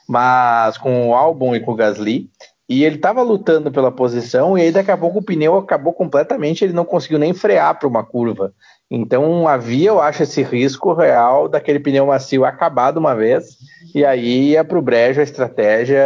Mas 0.08 0.76
com 0.76 1.08
o 1.08 1.14
Albon 1.14 1.54
e 1.54 1.60
com 1.60 1.70
o 1.70 1.76
Gasly. 1.76 2.28
E 2.72 2.84
ele 2.84 2.96
estava 2.96 3.20
lutando 3.20 3.70
pela 3.70 3.92
posição, 3.92 4.56
e 4.56 4.62
aí 4.62 4.72
daqui 4.72 4.90
a 4.90 4.96
pouco 4.96 5.18
o 5.18 5.22
pneu 5.22 5.58
acabou 5.58 5.92
completamente, 5.92 6.64
ele 6.64 6.72
não 6.72 6.86
conseguiu 6.86 7.18
nem 7.18 7.34
frear 7.34 7.78
para 7.78 7.86
uma 7.86 8.02
curva. 8.02 8.54
Então 8.90 9.46
havia, 9.46 9.90
eu 9.90 10.00
acho, 10.00 10.22
esse 10.22 10.42
risco 10.42 10.94
real 10.94 11.48
daquele 11.48 11.78
pneu 11.78 12.06
macio 12.06 12.46
acabar 12.46 12.90
de 12.90 12.98
uma 12.98 13.14
vez, 13.14 13.58
e 13.94 14.06
aí 14.06 14.52
ia 14.52 14.64
para 14.64 14.78
o 14.78 14.82
brejo 14.82 15.20
a 15.20 15.24
estratégia 15.24 16.02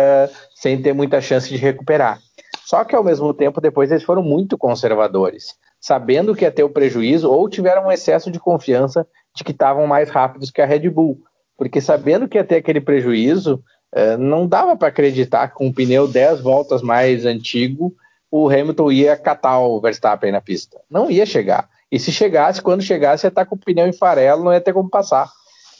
sem 0.56 0.82
ter 0.82 0.92
muita 0.92 1.20
chance 1.20 1.48
de 1.48 1.56
recuperar. 1.56 2.18
Só 2.64 2.82
que 2.82 2.96
ao 2.96 3.04
mesmo 3.04 3.32
tempo, 3.32 3.60
depois 3.60 3.92
eles 3.92 4.02
foram 4.02 4.22
muito 4.22 4.58
conservadores, 4.58 5.54
sabendo 5.80 6.34
que 6.34 6.44
ia 6.44 6.50
ter 6.50 6.64
o 6.64 6.70
prejuízo, 6.70 7.30
ou 7.30 7.48
tiveram 7.48 7.86
um 7.86 7.92
excesso 7.92 8.28
de 8.28 8.40
confiança 8.40 9.06
de 9.36 9.44
que 9.44 9.52
estavam 9.52 9.86
mais 9.86 10.10
rápidos 10.10 10.50
que 10.50 10.60
a 10.60 10.66
Red 10.66 10.90
Bull. 10.90 11.20
Porque 11.56 11.80
sabendo 11.80 12.26
que 12.26 12.36
ia 12.36 12.44
ter 12.44 12.56
aquele 12.56 12.80
prejuízo, 12.80 13.62
é, 13.96 14.14
não 14.18 14.46
dava 14.46 14.76
para 14.76 14.88
acreditar 14.88 15.48
que 15.48 15.54
com 15.54 15.68
um 15.68 15.72
pneu 15.72 16.06
10 16.06 16.42
voltas 16.42 16.82
mais 16.82 17.24
antigo 17.24 17.94
o 18.30 18.46
Hamilton 18.46 18.92
ia 18.92 19.16
catar 19.16 19.58
o 19.60 19.80
Verstappen 19.80 20.30
na 20.30 20.40
pista. 20.42 20.78
Não 20.90 21.10
ia 21.10 21.24
chegar. 21.24 21.66
E 21.90 21.98
se 21.98 22.12
chegasse, 22.12 22.60
quando 22.60 22.82
chegasse, 22.82 23.24
ia 23.24 23.28
estar 23.28 23.44
tá 23.44 23.48
com 23.48 23.56
o 23.56 23.58
pneu 23.58 23.86
em 23.86 23.94
farelo, 23.94 24.44
não 24.44 24.52
ia 24.52 24.60
ter 24.60 24.74
como 24.74 24.90
passar. 24.90 25.30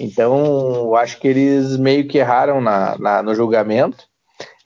Então, 0.01 0.95
acho 0.95 1.21
que 1.21 1.29
eles 1.29 1.77
meio 1.77 2.09
que 2.09 2.17
erraram 2.17 2.59
na, 2.59 2.97
na 2.99 3.23
no 3.23 3.35
julgamento. 3.35 4.05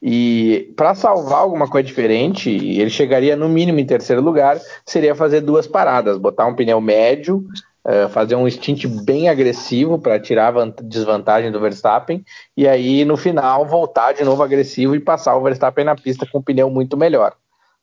E 0.01 0.73
para 0.77 0.95
salvar 0.95 1.39
alguma 1.39 1.67
coisa 1.67 1.85
diferente, 1.85 2.49
ele 2.49 2.89
chegaria 2.89 3.35
no 3.35 3.49
mínimo 3.49 3.79
em 3.79 3.85
terceiro 3.85 4.21
lugar, 4.21 4.61
seria 4.85 5.13
fazer 5.13 5.41
duas 5.41 5.67
paradas, 5.67 6.17
botar 6.17 6.47
um 6.47 6.55
pneu 6.55 6.79
médio 6.79 7.45
uh, 7.85 8.09
fazer 8.09 8.35
um 8.35 8.49
stint 8.49 8.85
bem 8.85 9.29
agressivo 9.29 9.99
para 9.99 10.19
tirar 10.19 10.55
a 10.57 10.65
desvantagem 10.83 11.51
do 11.51 11.59
Verstappen 11.59 12.23
e 12.55 12.67
aí 12.67 13.05
no 13.05 13.17
final 13.17 13.65
voltar 13.65 14.13
de 14.13 14.23
novo 14.23 14.43
agressivo 14.43 14.95
e 14.95 14.99
passar 14.99 15.35
o 15.35 15.43
Verstappen 15.43 15.85
na 15.85 15.95
pista 15.95 16.25
com 16.25 16.39
um 16.39 16.43
pneu 16.43 16.69
muito 16.69 16.97
melhor. 16.97 17.33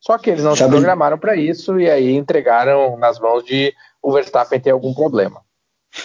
Só 0.00 0.16
que 0.16 0.30
eles 0.30 0.44
não 0.44 0.54
Sabe... 0.54 0.70
se 0.70 0.76
programaram 0.76 1.18
para 1.18 1.36
isso 1.36 1.78
e 1.80 1.90
aí 1.90 2.14
entregaram 2.14 2.96
nas 2.98 3.18
mãos 3.18 3.44
de 3.44 3.74
o 4.02 4.12
Verstappen 4.12 4.60
ter 4.60 4.70
algum 4.70 4.94
problema. 4.94 5.40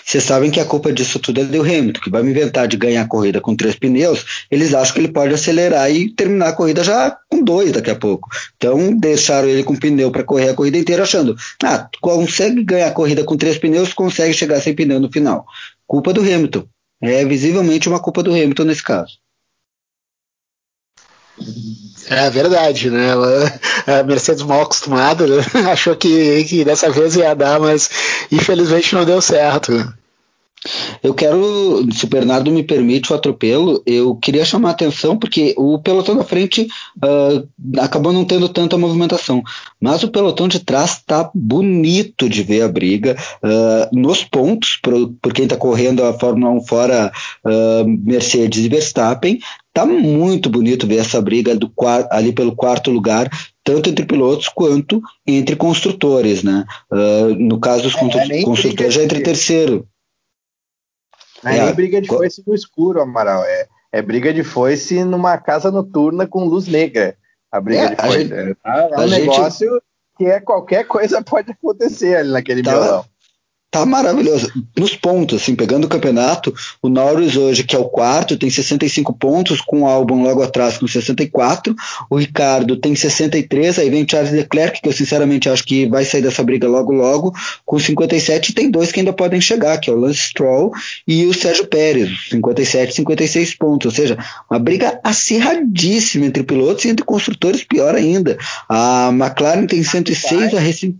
Vocês 0.05 0.23
sabem 0.23 0.50
que 0.50 0.59
a 0.59 0.65
culpa 0.65 0.91
disso 0.91 1.19
tudo 1.19 1.41
é 1.41 1.43
do 1.43 1.62
Hamilton, 1.62 2.01
que 2.01 2.09
vai 2.09 2.21
inventar 2.21 2.67
de 2.67 2.77
ganhar 2.77 3.03
a 3.03 3.07
corrida 3.07 3.39
com 3.39 3.55
três 3.55 3.75
pneus. 3.75 4.45
Eles 4.50 4.73
acham 4.73 4.93
que 4.93 5.00
ele 5.00 5.07
pode 5.12 5.33
acelerar 5.33 5.91
e 5.91 6.09
terminar 6.09 6.50
a 6.50 6.53
corrida 6.53 6.83
já 6.83 7.15
com 7.29 7.43
dois 7.43 7.71
daqui 7.71 7.89
a 7.89 7.95
pouco. 7.95 8.29
Então 8.57 8.97
deixaram 8.97 9.47
ele 9.47 9.63
com 9.63 9.75
pneu 9.75 10.12
para 10.12 10.23
correr 10.23 10.50
a 10.50 10.53
corrida 10.53 10.77
inteira, 10.77 11.03
achando, 11.03 11.35
ah, 11.63 11.89
consegue 12.01 12.63
ganhar 12.63 12.88
a 12.88 12.91
corrida 12.91 13.23
com 13.23 13.38
três 13.38 13.57
pneus, 13.57 13.93
consegue 13.93 14.33
chegar 14.33 14.59
sem 14.62 14.73
pneu 14.75 15.00
no 15.00 15.12
final. 15.12 15.45
Culpa 15.85 16.13
do 16.13 16.21
Hamilton. 16.21 16.65
É 17.01 17.25
visivelmente 17.25 17.89
uma 17.89 18.00
culpa 18.00 18.23
do 18.23 18.31
Hamilton 18.31 18.63
nesse 18.63 18.83
caso. 18.83 19.22
É 22.09 22.29
verdade, 22.29 22.89
né? 22.89 23.09
A 23.88 24.03
Mercedes 24.03 24.43
mal 24.43 24.62
acostumada 24.62 25.25
né? 25.25 25.43
achou 25.71 25.95
que, 25.95 26.43
que 26.43 26.63
dessa 26.63 26.89
vez 26.89 27.15
ia 27.15 27.33
dar, 27.33 27.59
mas 27.59 27.89
infelizmente 28.31 28.93
não 28.93 29.05
deu 29.05 29.21
certo. 29.21 29.71
Eu 31.01 31.13
quero, 31.13 31.86
se 31.91 32.05
o 32.05 32.08
Bernardo 32.08 32.51
me 32.51 32.63
permite 32.63 33.12
o 33.12 33.15
atropelo, 33.15 33.82
eu 33.86 34.15
queria 34.15 34.46
chamar 34.46 34.70
a 34.70 34.72
atenção 34.72 35.17
porque 35.17 35.53
o 35.58 35.79
pelotão 35.79 36.15
da 36.15 36.24
frente 36.24 36.67
uh, 36.98 37.79
acabou 37.79 38.13
não 38.13 38.24
tendo 38.24 38.48
tanta 38.48 38.77
movimentação, 38.77 39.43
mas 39.79 40.03
o 40.03 40.10
pelotão 40.10 40.48
de 40.48 40.60
trás 40.60 40.91
está 40.91 41.29
bonito 41.34 42.29
de 42.29 42.43
ver 42.43 42.62
a 42.62 42.70
briga 42.70 43.17
uh, 43.43 43.98
nos 43.98 44.24
pontos, 44.24 44.77
por, 44.82 45.13
por 45.22 45.34
quem 45.34 45.43
está 45.46 45.58
correndo 45.58 46.03
a 46.03 46.13
Fórmula 46.13 46.51
1 46.53 46.62
fora 46.65 47.12
uh, 47.46 47.86
Mercedes 47.86 48.63
e 48.63 48.70
Verstappen, 48.70 49.39
Tá 49.74 49.88
muito 49.88 50.51
bonito 50.51 50.86
ver 50.86 50.98
essa 50.98 51.20
briga 51.20 51.56
do, 51.56 51.73
ali 52.12 52.32
pelo 52.32 52.56
quarto 52.56 52.91
lugar, 52.91 53.28
tanto 53.63 53.89
entre 53.89 54.06
pilotos 54.06 54.47
quanto 54.47 55.02
entre 55.26 55.56
construtores, 55.56 56.43
né? 56.43 56.63
Uh, 56.91 57.34
no 57.34 57.60
caso 57.60 57.82
dos 57.82 57.95
é, 57.95 58.39
é 58.39 58.43
construtores, 58.43 58.93
já 58.93 59.04
entre 59.04 59.21
terceiro. 59.21 59.88
Não 61.43 61.51
é, 61.51 61.69
é 61.69 61.73
briga 61.73 62.01
de 62.01 62.08
foice 62.08 62.43
no 62.45 62.53
escuro, 62.53 63.01
Amaral. 63.01 63.43
É, 63.43 63.67
é 63.91 64.01
briga 64.01 64.34
de 64.34 64.43
foice 64.43 65.03
numa 65.03 65.38
casa 65.38 65.71
noturna 65.71 66.27
com 66.27 66.45
luz 66.45 66.67
negra. 66.67 67.15
A 67.51 67.62
briga 67.62 67.84
é, 67.84 67.89
de 67.89 67.95
foice. 67.95 68.27
Gente, 68.27 68.58
é, 68.65 68.99
um 68.99 69.08
negócio 69.08 69.71
gente... 69.71 69.84
que 70.17 70.25
é 70.25 70.39
qualquer 70.39 70.86
coisa 70.86 71.21
pode 71.21 71.51
acontecer 71.51 72.17
ali 72.17 72.32
naquele 72.32 72.62
violão 72.62 73.06
tá 73.73 73.88
maravilhoso. 73.88 74.51
Nos 74.77 74.95
pontos, 74.95 75.41
assim, 75.41 75.55
pegando 75.55 75.86
o 75.86 75.89
campeonato, 75.89 76.53
o 76.79 76.88
Norris 76.88 77.36
hoje, 77.36 77.63
que 77.63 77.75
é 77.75 77.79
o 77.79 77.86
quarto, 77.86 78.38
tem 78.38 78.47
65 78.47 79.12
pontos, 79.13 79.62
com 79.62 79.81
o 79.81 79.88
Albon 79.88 80.21
logo 80.21 80.43
atrás 80.43 80.77
com 80.77 80.88
64, 80.88 81.75
o 82.07 82.15
Ricardo 82.15 82.77
tem 82.77 82.95
63, 82.95 83.79
aí 83.79 83.89
vem 83.89 84.05
Charles 84.07 84.31
Leclerc, 84.31 84.79
que 84.79 84.88
eu 84.88 84.93
sinceramente 84.93 85.49
acho 85.49 85.63
que 85.63 85.88
vai 85.88 86.05
sair 86.05 86.21
dessa 86.21 86.43
briga 86.43 86.67
logo 86.67 86.93
logo, 86.93 87.33
com 87.65 87.79
57, 87.79 88.51
e 88.51 88.53
tem 88.53 88.69
dois 88.69 88.91
que 88.91 88.99
ainda 88.99 89.12
podem 89.12 89.41
chegar, 89.41 89.79
que 89.79 89.89
é 89.89 89.93
o 89.93 89.97
Lance 89.97 90.19
Stroll 90.19 90.71
e 91.07 91.25
o 91.25 91.33
Sérgio 91.33 91.65
Pérez, 91.65 92.29
57 92.29 92.91
e 92.91 92.95
56 92.95 93.55
pontos, 93.55 93.86
ou 93.88 93.91
seja, 93.91 94.19
uma 94.51 94.59
briga 94.59 94.99
acirradíssima 95.03 96.27
entre 96.27 96.43
pilotos 96.43 96.86
e 96.86 96.89
entre 96.89 97.03
construtores, 97.03 97.63
pior 97.63 97.95
ainda. 97.95 98.38
A 98.69 99.09
McLaren 99.12 99.65
tem 99.65 99.81
106, 99.81 100.53
a 100.53 100.59
Racing 100.59 100.95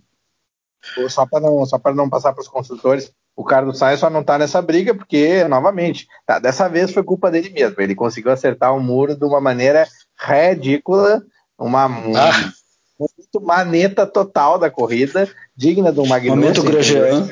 só 1.10 1.26
para 1.26 1.40
não, 1.40 1.66
só 1.66 1.80
não 1.96 2.10
passar 2.10 2.34
para 2.34 2.42
os 2.42 2.48
construtores, 2.48 3.12
o 3.36 3.44
Carlos 3.44 3.78
Sainz 3.78 4.00
só 4.00 4.10
não 4.10 4.22
está 4.22 4.38
nessa 4.38 4.62
briga 4.62 4.94
porque, 4.94 5.44
novamente, 5.46 6.08
tá, 6.26 6.40
dessa 6.40 6.68
vez 6.68 6.92
foi 6.92 7.04
culpa 7.04 7.32
dele 7.32 7.50
mesmo. 7.50 7.82
Ele 7.82 7.96
conseguiu 7.96 8.32
acertar 8.32 8.76
o 8.76 8.80
muro 8.80 9.16
de 9.16 9.26
uma 9.26 9.42
maneira 9.42 9.88
ridícula, 10.20 11.24
uma 11.58 11.86
ah. 11.86 12.52
muito 13.00 13.42
maneta 13.42 14.06
total 14.06 14.60
da 14.60 14.70
corrida, 14.70 15.28
digna 15.56 15.92
do 15.92 16.06
Magnussen. 16.06 16.36
Momento 16.36 16.64
Grosjean. 16.64 17.30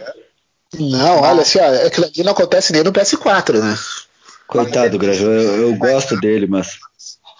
Não, 0.79 1.21
olha 1.21 1.41
assim, 1.41 1.59
ó, 1.59 1.85
aquilo 1.85 2.07
ali 2.07 2.23
não 2.23 2.31
acontece 2.31 2.71
nem 2.71 2.83
no 2.83 2.93
PS4, 2.93 3.59
né? 3.61 3.75
Coitado 4.47 4.91
do 4.91 4.97
Grosjean, 4.97 5.29
eu, 5.29 5.69
eu 5.69 5.75
gosto 5.75 6.19
dele, 6.19 6.47
mas 6.47 6.79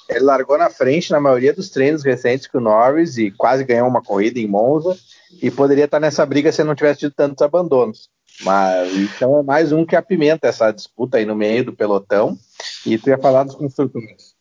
ele 0.08 0.26
largou 0.26 0.58
na 0.58 0.70
frente 0.70 1.12
na 1.12 1.20
maioria 1.20 1.54
dos 1.54 1.70
treinos 1.70 2.04
recentes 2.04 2.46
com 2.46 2.58
o 2.58 2.62
Norris 2.62 3.18
e 3.18 3.32
quase 3.32 3.64
ganhou 3.64 3.88
uma 3.88 4.04
corrida 4.04 4.40
em 4.40 4.48
Monza 4.48 4.98
e 5.42 5.52
poderia 5.52 5.86
estar 5.86 6.00
nessa 6.00 6.26
briga 6.26 6.52
se 6.52 6.64
não 6.64 6.76
tivesse 6.76 7.02
tido 7.02 7.14
tantos 7.14 7.42
abandonos. 7.42 8.10
Mas 8.42 8.96
então 8.96 9.40
é 9.40 9.44
mais 9.44 9.72
um 9.72 9.86
que 9.86 9.96
apimenta 9.96 10.48
essa 10.48 10.72
disputa 10.72 11.18
aí 11.18 11.26
no 11.26 11.36
meio 11.36 11.66
do 11.66 11.74
pelotão. 11.74 12.38
E 12.86 12.98
tu 12.98 13.10
ia 13.10 13.18
falar 13.18 13.44
dos 13.44 13.56
construtores. 13.56 14.36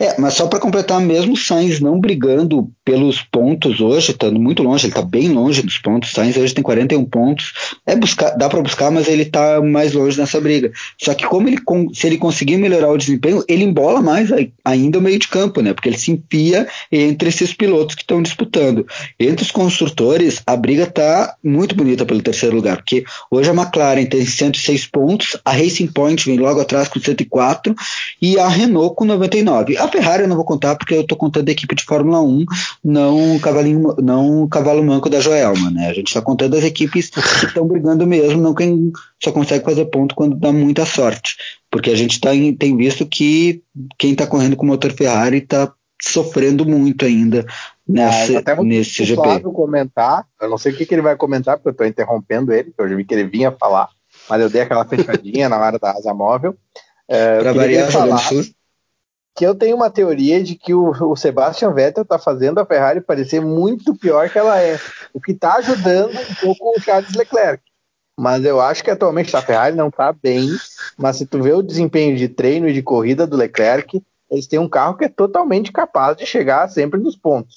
É, 0.00 0.18
mas 0.18 0.32
só 0.32 0.46
para 0.46 0.58
completar, 0.58 0.98
mesmo 0.98 1.36
Sainz 1.36 1.78
não 1.78 2.00
brigando 2.00 2.70
pelos 2.82 3.20
pontos 3.20 3.82
hoje, 3.82 4.12
estando 4.12 4.40
muito 4.40 4.62
longe, 4.62 4.86
ele 4.86 4.92
está 4.92 5.02
bem 5.02 5.28
longe 5.28 5.60
dos 5.60 5.76
pontos. 5.76 6.12
Sainz 6.12 6.38
hoje 6.38 6.54
tem 6.54 6.64
41 6.64 7.04
pontos. 7.04 7.52
É 7.84 7.94
buscar, 7.94 8.30
dá 8.30 8.48
para 8.48 8.62
buscar, 8.62 8.90
mas 8.90 9.08
ele 9.08 9.24
está 9.24 9.60
mais 9.60 9.92
longe 9.92 10.18
nessa 10.18 10.40
briga. 10.40 10.72
Só 10.98 11.12
que 11.12 11.26
como 11.26 11.48
ele 11.48 11.58
se 11.92 12.06
ele 12.06 12.16
conseguir 12.16 12.56
melhorar 12.56 12.88
o 12.88 12.96
desempenho, 12.96 13.44
ele 13.46 13.62
embola 13.62 14.00
mais 14.00 14.30
ainda 14.64 14.98
o 14.98 15.02
meio 15.02 15.18
de 15.18 15.28
campo, 15.28 15.60
né? 15.60 15.74
Porque 15.74 15.90
ele 15.90 15.98
se 15.98 16.10
enfia 16.12 16.66
entre 16.90 17.28
esses 17.28 17.52
pilotos 17.52 17.94
que 17.94 18.00
estão 18.00 18.22
disputando. 18.22 18.86
Entre 19.18 19.44
os 19.44 19.50
construtores, 19.50 20.40
a 20.46 20.56
briga 20.56 20.84
está 20.84 21.36
muito 21.44 21.74
bonita 21.74 22.06
pelo 22.06 22.22
terceiro 22.22 22.56
lugar, 22.56 22.78
porque 22.78 23.04
hoje 23.30 23.50
a 23.50 23.54
McLaren 23.54 24.06
tem 24.06 24.24
106 24.24 24.86
pontos, 24.86 25.36
a 25.44 25.52
Racing 25.52 25.88
Point 25.88 26.24
vem 26.24 26.38
logo 26.38 26.58
atrás 26.58 26.88
com 26.88 26.98
104 26.98 27.74
e 28.22 28.38
a 28.38 28.48
Renault 28.48 28.94
com 28.94 29.04
99. 29.04 29.76
A 29.76 29.89
Ferrari 29.90 30.22
eu 30.22 30.28
não 30.28 30.36
vou 30.36 30.44
contar 30.44 30.76
porque 30.76 30.94
eu 30.94 31.02
estou 31.02 31.16
contando 31.16 31.48
a 31.48 31.52
equipe 31.52 31.74
de 31.74 31.84
Fórmula 31.84 32.20
1, 32.22 32.44
não 32.84 33.36
o 33.36 33.40
cavalinho, 33.40 33.94
não 33.98 34.44
o 34.44 34.48
cavalo 34.48 34.82
manco 34.82 35.10
da 35.10 35.20
Joelma, 35.20 35.70
né? 35.70 35.88
A 35.88 35.92
gente 35.92 36.08
está 36.08 36.22
contando 36.22 36.56
as 36.56 36.64
equipes 36.64 37.10
que 37.10 37.46
estão 37.46 37.66
brigando 37.66 38.06
mesmo, 38.06 38.40
não 38.40 38.54
quem 38.54 38.92
só 39.22 39.32
consegue 39.32 39.64
fazer 39.64 39.86
ponto 39.86 40.14
quando 40.14 40.36
dá 40.36 40.52
muita 40.52 40.86
sorte. 40.86 41.36
Porque 41.70 41.90
a 41.90 41.94
gente 41.94 42.20
tá 42.20 42.34
em, 42.34 42.54
tem 42.54 42.76
visto 42.76 43.06
que 43.06 43.62
quem 43.98 44.12
está 44.12 44.26
correndo 44.26 44.56
com 44.56 44.64
o 44.64 44.68
motor 44.68 44.92
Ferrari 44.92 45.38
está 45.38 45.72
sofrendo 46.02 46.64
muito 46.64 47.04
ainda 47.04 47.44
nesse, 47.86 48.36
ah, 48.36 48.38
até 48.38 48.56
nesse 48.62 49.04
GP. 49.04 49.22
Flávio 49.22 49.52
comentar, 49.52 50.24
eu 50.40 50.48
não 50.48 50.56
sei 50.56 50.72
o 50.72 50.76
que, 50.76 50.86
que 50.86 50.94
ele 50.94 51.02
vai 51.02 51.16
comentar, 51.16 51.56
porque 51.56 51.68
eu 51.68 51.72
estou 51.72 51.86
interrompendo 51.86 52.52
ele, 52.52 52.72
que 52.72 52.80
eu 52.80 52.88
já 52.88 52.96
vi 52.96 53.04
que 53.04 53.14
ele 53.14 53.24
vinha 53.24 53.52
falar, 53.52 53.88
mas 54.28 54.40
eu 54.40 54.48
dei 54.48 54.62
aquela 54.62 54.84
fechadinha 54.84 55.48
na 55.48 55.58
hora 55.58 55.78
da 55.78 55.90
asa 55.90 56.14
móvel. 56.14 56.56
É, 57.08 57.40
Para 57.40 57.52
variar, 57.52 57.90
susto 58.20 58.59
que 59.34 59.46
eu 59.46 59.54
tenho 59.54 59.76
uma 59.76 59.90
teoria 59.90 60.42
de 60.42 60.54
que 60.54 60.74
o, 60.74 60.90
o 60.90 61.16
Sebastian 61.16 61.72
Vettel 61.72 62.02
está 62.02 62.18
fazendo 62.18 62.58
a 62.58 62.66
Ferrari 62.66 63.00
parecer 63.00 63.40
muito 63.40 63.94
pior 63.94 64.28
que 64.28 64.38
ela 64.38 64.60
é, 64.60 64.78
o 65.12 65.20
que 65.20 65.32
está 65.32 65.54
ajudando 65.54 66.12
um 66.12 66.34
pouco 66.40 66.76
o 66.76 66.80
Charles 66.80 67.14
Leclerc. 67.14 67.62
Mas 68.18 68.44
eu 68.44 68.60
acho 68.60 68.84
que 68.84 68.90
atualmente 68.90 69.34
a 69.34 69.40
Ferrari 69.40 69.74
não 69.74 69.88
está 69.88 70.12
bem, 70.12 70.46
mas 70.98 71.16
se 71.16 71.24
tu 71.24 71.42
vê 71.42 71.52
o 71.52 71.62
desempenho 71.62 72.16
de 72.16 72.28
treino 72.28 72.68
e 72.68 72.72
de 72.72 72.82
corrida 72.82 73.26
do 73.26 73.36
Leclerc, 73.36 74.02
eles 74.30 74.46
têm 74.46 74.58
um 74.58 74.68
carro 74.68 74.96
que 74.96 75.06
é 75.06 75.08
totalmente 75.08 75.72
capaz 75.72 76.16
de 76.16 76.26
chegar 76.26 76.68
sempre 76.68 77.00
nos 77.00 77.16
pontos. 77.16 77.56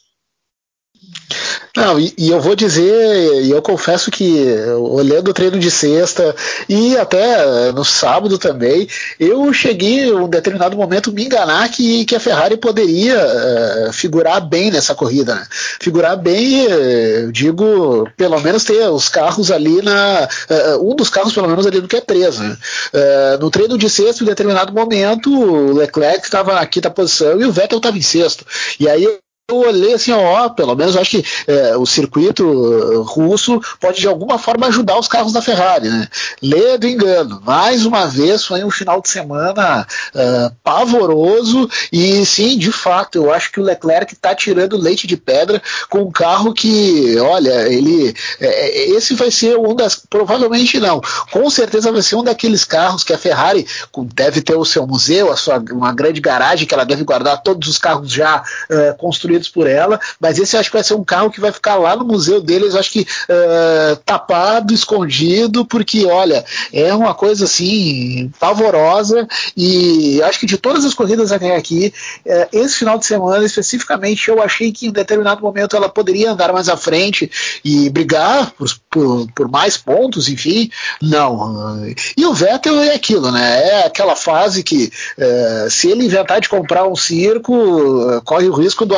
Não, 1.76 2.00
e, 2.00 2.14
e, 2.20 2.30
eu 2.30 2.40
vou 2.40 2.56
dizer, 2.56 3.44
e 3.44 3.50
eu 3.50 3.60
confesso 3.60 4.12
que 4.12 4.46
olhando 4.78 5.30
o 5.30 5.34
treino 5.34 5.58
de 5.58 5.72
sexta 5.72 6.36
e 6.70 6.96
até 6.96 7.72
no 7.72 7.84
sábado 7.84 8.38
também, 8.38 8.88
eu 9.20 9.52
cheguei 9.52 10.02
em 10.02 10.14
um 10.14 10.30
determinado 10.30 10.78
momento 10.78 11.12
me 11.12 11.26
enganar 11.26 11.68
que, 11.70 12.06
que 12.06 12.16
a 12.16 12.20
Ferrari 12.20 12.58
poderia 12.58 13.18
uh, 13.18 13.92
figurar 13.92 14.40
bem 14.48 14.70
nessa 14.70 14.94
corrida, 14.94 15.34
né? 15.34 15.48
Figurar 15.82 16.16
bem, 16.16 16.64
eu 16.66 17.32
digo, 17.32 18.08
pelo 18.16 18.40
menos 18.40 18.64
ter 18.64 18.88
os 18.90 19.10
carros 19.10 19.50
ali 19.50 19.82
na. 19.82 20.30
Uh, 20.78 20.92
um 20.92 20.96
dos 20.96 21.10
carros, 21.10 21.34
pelo 21.34 21.48
menos, 21.48 21.66
ali 21.66 21.82
no 21.82 21.88
Q3, 21.88 22.38
né? 22.38 22.58
Uh, 22.94 23.42
no 23.42 23.50
treino 23.50 23.80
de 23.80 23.90
sexta, 23.90 24.24
em 24.24 24.28
determinado 24.28 24.72
momento, 24.72 25.34
o 25.34 25.74
Leclerc 25.74 26.24
estava 26.24 26.54
na 26.54 26.66
quinta 26.68 26.92
posição 26.92 27.42
e 27.42 27.46
o 27.46 27.52
Vettel 27.52 27.80
estava 27.80 27.98
em 27.98 28.02
sexto. 28.04 28.46
E 28.80 28.88
aí 28.88 29.23
eu 29.50 29.58
olhei 29.58 29.94
assim, 29.94 30.14
ó, 30.14 30.48
pelo 30.48 30.74
menos 30.74 30.96
acho 30.96 31.12
que 31.12 31.26
é, 31.48 31.76
o 31.76 31.86
circuito 31.86 32.48
uh, 32.48 33.02
russo 33.02 33.60
pode 33.78 34.00
de 34.00 34.08
alguma 34.08 34.40
forma 34.40 34.68
ajudar 34.68 34.98
os 34.98 35.10
carros 35.10 35.34
da 35.34 35.42
Ferrari, 35.42 35.90
né? 35.90 36.08
Lê 36.42 36.78
do 36.78 36.88
engano. 36.88 37.42
Mais 37.44 37.86
uma 37.86 38.08
vez 38.08 38.46
foi 38.46 38.64
um 38.64 38.72
final 38.72 39.02
de 39.02 39.10
semana 39.10 39.86
uh, 40.16 40.56
pavoroso 40.64 41.70
e 41.92 42.26
sim, 42.26 42.58
de 42.58 42.72
fato, 42.72 43.18
eu 43.18 43.34
acho 43.34 43.52
que 43.52 43.60
o 43.60 43.64
Leclerc 43.64 44.14
está 44.14 44.34
tirando 44.34 44.78
leite 44.78 45.06
de 45.06 45.18
pedra 45.18 45.62
com 45.90 46.04
um 46.04 46.12
carro 46.12 46.54
que, 46.54 47.18
olha, 47.20 47.68
ele, 47.68 48.16
é, 48.40 48.48
é, 48.48 48.90
esse 48.92 49.14
vai 49.14 49.30
ser 49.30 49.58
um 49.58 49.76
das, 49.76 49.96
provavelmente 49.96 50.80
não, 50.80 51.02
com 51.32 51.50
certeza 51.50 51.92
vai 51.92 52.02
ser 52.02 52.16
um 52.16 52.24
daqueles 52.24 52.64
carros 52.64 53.04
que 53.04 53.12
a 53.12 53.18
Ferrari 53.18 53.68
deve 54.16 54.42
ter 54.42 54.56
o 54.56 54.64
seu 54.64 54.88
museu, 54.88 55.30
a 55.30 55.36
sua 55.36 55.62
uma 55.72 55.94
grande 55.94 56.22
garagem 56.22 56.66
que 56.66 56.74
ela 56.74 56.86
deve 56.86 57.04
guardar 57.04 57.44
todos 57.44 57.68
os 57.68 57.78
carros 57.78 58.10
já 58.10 58.42
uh, 58.42 58.98
construídos 58.98 59.33
construídos 59.34 59.50
por 59.50 59.68
ela, 59.68 60.00
mas 60.20 60.38
esse 60.38 60.56
acho 60.56 60.70
que 60.70 60.76
vai 60.76 60.84
ser 60.84 60.94
um 60.94 61.04
carro 61.04 61.32
que 61.32 61.42
vai 61.42 61.52
ficar 61.52 61.76
lá 61.76 61.96
no 61.96 62.06
museu 62.06 62.42
deles, 62.42 62.76
acho 62.76 62.92
que 62.92 63.02
uh, 63.02 63.96
tapado, 64.06 64.74
escondido, 64.74 65.66
porque 65.66 66.06
olha, 66.06 66.46
é 66.72 66.94
uma 66.94 67.14
coisa 67.14 67.46
assim 67.46 68.32
pavorosa 68.40 69.28
e 69.56 70.22
acho 70.24 70.40
que 70.40 70.46
de 70.46 70.58
todas 70.58 70.86
as 70.86 70.94
corridas 70.94 71.32
até 71.32 71.56
aqui, 71.56 71.94
uh, 72.26 72.48
esse 72.52 72.76
final 72.76 72.98
de 72.98 73.06
semana 73.06 73.46
especificamente, 73.46 74.30
eu 74.30 74.42
achei 74.42 74.72
que 74.72 74.88
em 74.88 74.92
determinado 74.92 75.42
momento 75.42 75.76
ela 75.76 75.90
poderia 75.90 76.32
andar 76.32 76.54
mais 76.54 76.70
à 76.70 76.78
frente 76.78 77.32
e 77.64 77.90
brigar 77.90 78.52
por, 78.52 78.68
por, 78.90 79.28
por 79.36 79.48
mais 79.50 79.78
pontos, 79.78 80.30
enfim, 80.30 80.70
não. 81.02 81.94
E 82.18 82.26
o 82.26 82.34
Vettel 82.34 82.80
é 82.80 82.94
aquilo, 82.94 83.32
né? 83.32 83.64
É 83.64 83.86
aquela 83.86 84.16
fase 84.16 84.64
que 84.64 84.92
uh, 85.18 85.70
se 85.70 85.90
ele 85.90 86.06
inventar 86.06 86.40
de 86.40 86.50
comprar 86.50 86.88
um 86.88 86.96
circo, 86.96 88.22
corre 88.24 88.48
o 88.48 88.54
risco 88.54 88.86
do 88.86 88.96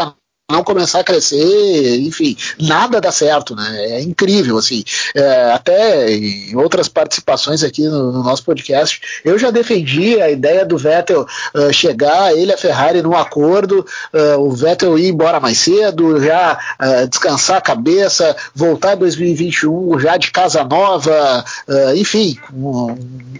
não 0.51 0.63
começar 0.63 0.99
a 0.99 1.03
crescer, 1.03 1.99
enfim, 2.01 2.37
nada 2.59 3.01
dá 3.01 3.11
certo, 3.11 3.55
né? 3.55 3.97
É 3.97 4.01
incrível, 4.01 4.59
assim. 4.59 4.83
É, 5.15 5.51
até 5.51 6.11
em 6.11 6.55
outras 6.55 6.87
participações 6.87 7.63
aqui 7.63 7.87
no, 7.87 8.11
no, 8.11 8.23
nosso 8.23 8.43
podcast, 8.43 9.01
eu 9.25 9.39
já 9.39 9.49
defendi 9.49 10.21
a 10.21 10.29
ideia 10.29 10.63
do 10.63 10.77
Vettel 10.77 11.25
uh, 11.55 11.73
chegar, 11.73 12.31
ele 12.31 12.51
e 12.51 12.53
a 12.53 12.57
Ferrari 12.57 13.01
num 13.01 13.15
acordo, 13.15 13.83
uh, 14.13 14.39
o 14.39 14.51
Vettel 14.51 14.99
ir 14.99 15.09
embora 15.09 15.39
mais 15.39 15.57
cedo, 15.57 16.23
já 16.23 16.59
uh, 16.79 17.07
descansar 17.07 17.57
a 17.57 17.61
cabeça, 17.61 18.35
voltar 18.53 18.93
2021 18.93 19.99
já 19.99 20.15
de 20.15 20.29
casa 20.29 20.63
nova, 20.63 21.43
enfim, 21.95 22.37
com 22.51 22.97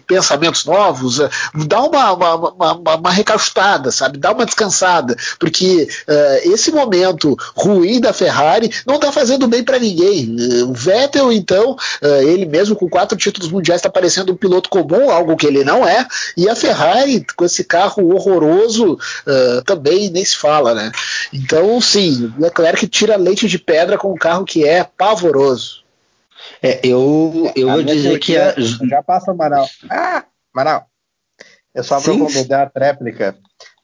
pensamentos 0.07 0.65
novos, 0.65 1.19
dar 1.67 1.83
uma, 1.83 2.13
uma, 2.13 2.35
uma, 2.35 2.95
uma, 2.95 3.11
recastada, 3.11 3.91
sabe? 3.91 4.17
Dar 4.17 4.33
uma 4.33 4.45
descansada, 4.45 5.15
porque 5.39 5.87
esse 6.43 6.71
momento 6.71 6.94
momento 6.95 7.36
ruim 7.55 7.99
da 7.99 8.13
Ferrari 8.13 8.71
não 8.86 8.95
está 8.95 9.12
fazendo 9.12 9.47
bem 9.47 9.63
para 9.63 9.79
ninguém. 9.79 10.36
O 10.63 10.73
Vettel, 10.73 11.31
então, 11.31 11.75
eh, 12.01 12.23
ele 12.23 12.45
mesmo 12.45 12.75
com 12.75 12.89
quatro 12.89 13.17
títulos 13.17 13.51
mundiais 13.51 13.79
está 13.79 13.89
parecendo 13.89 14.34
um 14.34 14.38
piloto 14.38 14.69
comum, 14.69 15.10
algo 15.10 15.36
que 15.36 15.45
ele 15.45 15.63
não 15.63 15.88
é, 15.88 16.05
e 16.38 16.49
a 16.49 16.55
Ferrari 16.55 17.25
com 17.36 17.45
esse 17.45 17.63
carro 17.63 18.13
horroroso 18.13 18.97
eh, 19.27 19.62
também 19.65 20.10
nem 20.10 20.23
se 20.23 20.38
fala, 20.38 20.73
né? 20.73 20.91
Então, 21.34 21.79
sim, 21.81 22.34
Leclerc 22.39 22.88
tira 22.88 23.15
leite 23.15 23.47
de 23.47 23.60
pedra 23.60 23.97
com 23.97 24.12
um 24.12 24.17
carro 24.17 24.45
que 24.45 24.65
é 24.65 24.84
pavoroso. 24.84 25.84
É, 26.62 26.79
eu, 26.84 27.51
eu 27.55 27.69
vou 27.69 27.84
dizer 27.84 28.19
que. 28.19 28.38
A... 28.38 28.55
Já 28.58 29.01
passa, 29.03 29.31
Amaral. 29.31 29.67
Ah, 29.89 30.23
Amaral. 30.53 30.88
É 31.73 31.84
só 31.84 31.99
para 31.99 32.17
completar 32.17 32.71
a 32.73 32.79
réplica. 32.79 33.36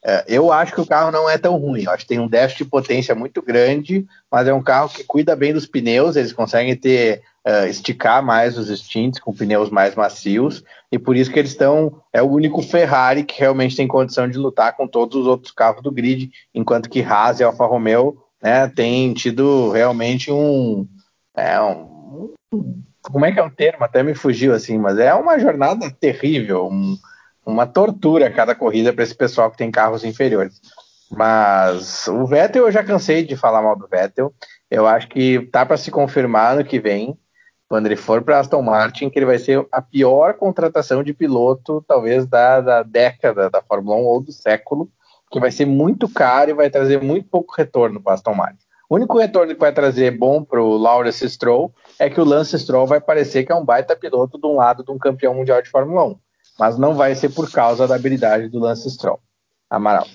É, 0.04 0.24
eu 0.26 0.52
acho 0.52 0.74
que 0.74 0.80
o 0.80 0.86
carro 0.86 1.12
não 1.12 1.30
é 1.30 1.38
tão 1.38 1.56
ruim. 1.56 1.84
Eu 1.84 1.92
acho 1.92 2.02
que 2.02 2.08
tem 2.08 2.18
um 2.18 2.28
déficit 2.28 2.64
de 2.64 2.70
potência 2.70 3.14
muito 3.14 3.40
grande, 3.40 4.04
mas 4.30 4.48
é 4.48 4.52
um 4.52 4.62
carro 4.62 4.88
que 4.88 5.04
cuida 5.04 5.36
bem 5.36 5.52
dos 5.52 5.66
pneus. 5.66 6.16
Eles 6.16 6.32
conseguem 6.32 6.74
ter 6.74 7.22
uh, 7.46 7.66
esticar 7.66 8.22
mais 8.22 8.58
os 8.58 8.68
stints 8.68 9.20
com 9.20 9.32
pneus 9.32 9.70
mais 9.70 9.94
macios 9.94 10.64
e 10.90 10.98
por 10.98 11.16
isso 11.16 11.30
que 11.30 11.38
eles 11.38 11.52
estão. 11.52 12.00
É 12.12 12.20
o 12.20 12.30
único 12.30 12.62
Ferrari 12.62 13.22
que 13.22 13.38
realmente 13.38 13.76
tem 13.76 13.86
condição 13.86 14.28
de 14.28 14.38
lutar 14.38 14.76
com 14.76 14.88
todos 14.88 15.16
os 15.16 15.26
outros 15.26 15.52
carros 15.52 15.82
do 15.82 15.92
grid, 15.92 16.30
enquanto 16.54 16.90
que 16.90 17.02
Haas 17.02 17.38
e 17.38 17.44
Alfa 17.44 17.64
Romeo 17.64 18.18
né, 18.42 18.68
têm 18.68 19.14
tido 19.14 19.70
realmente 19.70 20.32
um, 20.32 20.86
é, 21.36 21.60
um, 21.60 22.32
como 23.02 23.24
é 23.24 23.32
que 23.32 23.38
é 23.38 23.42
o 23.42 23.50
termo? 23.50 23.84
Até 23.84 24.02
me 24.02 24.14
fugiu 24.14 24.52
assim, 24.52 24.78
mas 24.78 24.98
é 24.98 25.14
uma 25.14 25.38
jornada 25.38 25.90
terrível. 25.90 26.68
Um, 26.68 26.96
uma 27.44 27.66
tortura 27.66 28.30
cada 28.30 28.54
corrida 28.54 28.92
para 28.92 29.04
esse 29.04 29.14
pessoal 29.14 29.50
que 29.50 29.56
tem 29.56 29.70
carros 29.70 30.04
inferiores. 30.04 30.60
Mas 31.10 32.08
o 32.08 32.24
Vettel, 32.26 32.66
eu 32.66 32.72
já 32.72 32.82
cansei 32.82 33.24
de 33.24 33.36
falar 33.36 33.60
mal 33.60 33.76
do 33.76 33.86
Vettel. 33.86 34.32
Eu 34.70 34.86
acho 34.86 35.08
que 35.08 35.40
tá 35.52 35.66
para 35.66 35.76
se 35.76 35.90
confirmar 35.90 36.56
no 36.56 36.64
que 36.64 36.80
vem, 36.80 37.18
quando 37.68 37.86
ele 37.86 37.96
for 37.96 38.22
para 38.22 38.38
Aston 38.38 38.62
Martin, 38.62 39.10
que 39.10 39.18
ele 39.18 39.26
vai 39.26 39.38
ser 39.38 39.66
a 39.70 39.82
pior 39.82 40.34
contratação 40.34 41.02
de 41.02 41.12
piloto, 41.12 41.84
talvez 41.86 42.26
da, 42.26 42.60
da 42.60 42.82
década 42.82 43.50
da 43.50 43.62
Fórmula 43.62 43.96
1 43.96 44.00
ou 44.00 44.22
do 44.22 44.32
século, 44.32 44.90
que 45.30 45.40
vai 45.40 45.50
ser 45.50 45.66
muito 45.66 46.08
caro 46.08 46.50
e 46.50 46.54
vai 46.54 46.70
trazer 46.70 47.02
muito 47.02 47.28
pouco 47.28 47.54
retorno 47.56 48.00
para 48.00 48.14
Aston 48.14 48.34
Martin. 48.34 48.64
O 48.88 48.96
único 48.96 49.18
retorno 49.18 49.54
que 49.54 49.60
vai 49.60 49.72
trazer 49.72 50.10
bom 50.10 50.44
para 50.44 50.62
o 50.62 50.76
Lawrence 50.76 51.28
Stroll 51.28 51.72
é 51.98 52.10
que 52.10 52.20
o 52.20 52.24
Lance 52.24 52.58
Stroll 52.58 52.86
vai 52.86 53.00
parecer 53.00 53.44
que 53.44 53.52
é 53.52 53.54
um 53.54 53.64
baita 53.64 53.96
piloto 53.96 54.38
de 54.38 54.46
um 54.46 54.56
lado 54.56 54.84
de 54.84 54.90
um 54.90 54.98
campeão 54.98 55.34
mundial 55.34 55.62
de 55.62 55.70
Fórmula 55.70 56.04
1 56.04 56.16
mas 56.62 56.78
não 56.78 56.94
vai 56.94 57.12
ser 57.16 57.30
por 57.30 57.50
causa 57.50 57.88
da 57.88 57.96
habilidade 57.96 58.48
do 58.48 58.60
Lance 58.60 58.88
Stroll. 58.88 59.18
Amaral. 59.68 60.06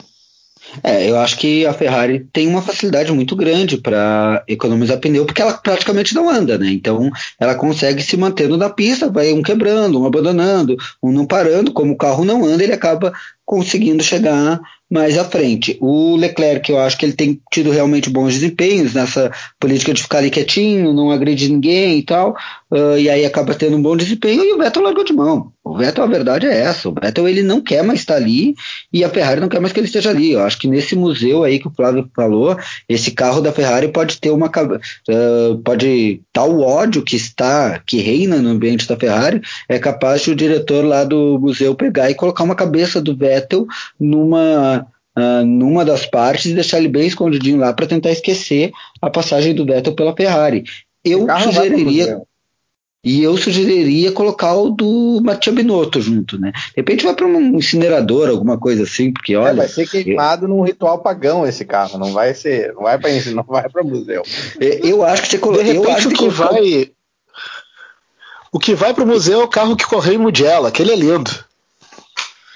É, 0.81 1.10
eu 1.10 1.19
acho 1.19 1.38
que 1.38 1.65
a 1.65 1.73
Ferrari 1.73 2.25
tem 2.31 2.47
uma 2.47 2.62
facilidade 2.62 3.12
muito 3.12 3.36
grande 3.36 3.75
para 3.75 4.41
economizar 4.47 4.97
pneu, 4.97 5.25
porque 5.25 5.41
ela 5.41 5.57
praticamente 5.57 6.15
não 6.15 6.29
anda, 6.29 6.57
né? 6.57 6.69
Então 6.69 7.12
ela 7.38 7.53
consegue 7.53 8.01
se 8.01 8.15
mantendo 8.15 8.55
na 8.55 8.69
pista, 8.69 9.12
vai 9.12 9.33
um 9.33 9.43
quebrando, 9.43 10.01
um 10.01 10.05
abandonando, 10.05 10.77
um 11.03 11.12
não 11.12 11.25
parando. 11.25 11.73
Como 11.73 11.91
o 11.91 11.97
carro 11.97 12.23
não 12.23 12.45
anda, 12.45 12.63
ele 12.63 12.71
acaba 12.73 13.12
conseguindo 13.45 14.01
chegar 14.01 14.62
mais 14.89 15.17
à 15.17 15.26
frente. 15.26 15.78
O 15.82 16.15
Leclerc, 16.15 16.71
eu 16.71 16.80
acho 16.80 16.97
que 16.97 17.06
ele 17.06 17.13
tem 17.13 17.39
tido 17.52 17.71
realmente 17.71 18.10
bons 18.10 18.34
desempenhos 18.34 18.93
nessa 18.93 19.32
política 19.60 19.93
de 19.93 20.02
ficar 20.02 20.19
ali 20.19 20.30
quietinho, 20.30 20.93
não 20.93 21.12
agredir 21.12 21.50
ninguém 21.50 22.00
e 22.00 22.04
tal, 22.04 22.36
uh, 22.71 22.97
e 22.97 23.10
aí 23.10 23.26
acaba 23.26 23.54
tendo 23.54 23.76
um 23.76 23.82
bom 23.82 23.97
desempenho 23.97 24.43
e 24.43 24.54
o 24.54 24.58
Vettel 24.58 24.82
largou 24.82 25.04
de 25.04 25.13
mão. 25.13 25.52
O 25.63 25.78
Vettel, 25.78 26.06
a 26.06 26.08
verdade 26.08 26.47
é 26.47 26.62
essa, 26.62 26.88
o 26.88 26.93
Vettel 26.93 27.28
ele 27.28 27.43
não 27.43 27.60
quer 27.60 27.84
mais 27.84 28.00
estar 28.00 28.15
ali 28.15 28.56
e 28.91 29.04
a 29.04 29.10
Ferrari 29.10 29.41
não 29.41 29.50
quer 29.50 29.60
mais 29.60 29.73
que 29.73 29.80
ele 29.80 29.88
esteja 29.88 30.10
ali. 30.10 30.32
Eu 30.32 30.41
acho 30.41 30.58
que 30.58 30.67
nesse 30.67 30.95
museu 30.95 31.43
aí 31.43 31.60
que 31.60 31.67
o 31.67 31.73
Flávio 31.76 32.10
falou, 32.15 32.58
esse 32.88 33.12
carro 33.12 33.41
da 33.41 33.52
Ferrari 33.52 33.89
pode 33.89 34.19
ter 34.21 34.32
uma 34.32 34.47
uh, 34.47 35.58
pode 35.63 36.21
tal 36.32 36.60
ódio 36.62 37.04
que 37.04 37.17
está 37.17 37.82
que 37.86 37.97
reina 37.97 38.38
no 38.38 38.50
ambiente 38.50 38.88
da 38.88 38.95
Ferrari 38.95 39.41
é 39.67 39.78
capaz 39.78 40.21
de 40.21 40.32
o 40.32 40.36
diretor 40.36 40.86
lá 40.86 41.04
do 41.04 41.38
museu 41.39 41.76
pegar 41.76 42.10
e 42.10 42.15
colocar 42.15 42.43
uma 42.43 42.56
cabeça 42.56 43.02
do 43.02 43.15
Vettel 43.15 43.67
numa 44.00 44.76
uh, 45.17 45.45
numa 45.45 45.84
das 45.84 46.06
partes 46.06 46.45
e 46.45 46.53
deixar 46.53 46.77
ele 46.77 46.88
bem 46.88 47.08
escondidinho 47.08 47.58
lá 47.58 47.73
para 47.73 47.88
tentar 47.88 48.12
esquecer 48.12 48.71
a 49.01 49.10
passagem 49.10 49.56
do 49.56 49.65
Vettel 49.65 49.93
pela 49.93 50.15
Ferrari. 50.15 50.63
Eu 51.03 51.27
sugeriria. 51.41 52.21
E 53.03 53.23
eu 53.23 53.38
sugeriria 53.38 54.12
colocar 54.12 54.53
o 54.56 54.69
do 54.69 55.21
Matia 55.23 55.53
Binotto 55.53 56.01
junto, 56.01 56.38
né? 56.38 56.51
De 56.51 56.73
repente 56.77 57.06
vai 57.06 57.15
para 57.15 57.25
um 57.25 57.58
incinerador, 57.58 58.27
alguma 58.27 58.58
coisa 58.58 58.84
assim, 58.84 59.13
porque 59.13 59.34
é, 59.34 59.38
olha. 59.38 59.51
É, 59.51 59.56
vai 59.56 59.67
ser 59.69 59.88
queimado 59.88 60.45
eu... 60.45 60.49
num 60.49 60.62
ritual 60.62 60.99
pagão 60.99 61.47
esse 61.47 61.63
carro, 61.63 61.97
não 61.97 62.12
vai 62.12 62.34
ser, 62.34 62.73
não 62.73 62.84
vai 62.84 62.99
para 62.99 63.10
não 63.32 63.43
vai 63.43 63.69
para 63.69 63.84
museu. 63.84 64.23
Eu 64.60 65.03
acho 65.03 65.21
que 65.21 65.30
você 65.30 65.38
colocou. 65.38 65.65
Eu 65.65 65.89
acho 65.89 66.10
que, 66.10 66.15
que 66.15 66.27
vai. 66.27 66.91
O 68.51 68.60
que 68.60 68.73
vai 68.73 68.93
para 68.93 69.03
o 69.03 69.08
museu 69.08 69.41
é 69.41 69.43
o 69.43 69.49
carro 69.49 69.77
que 69.77 69.86
correu 69.86 70.15
em 70.15 70.17
Mugello, 70.17 70.65
aquele 70.65 70.91
é 70.91 70.95
lindo. 70.95 71.46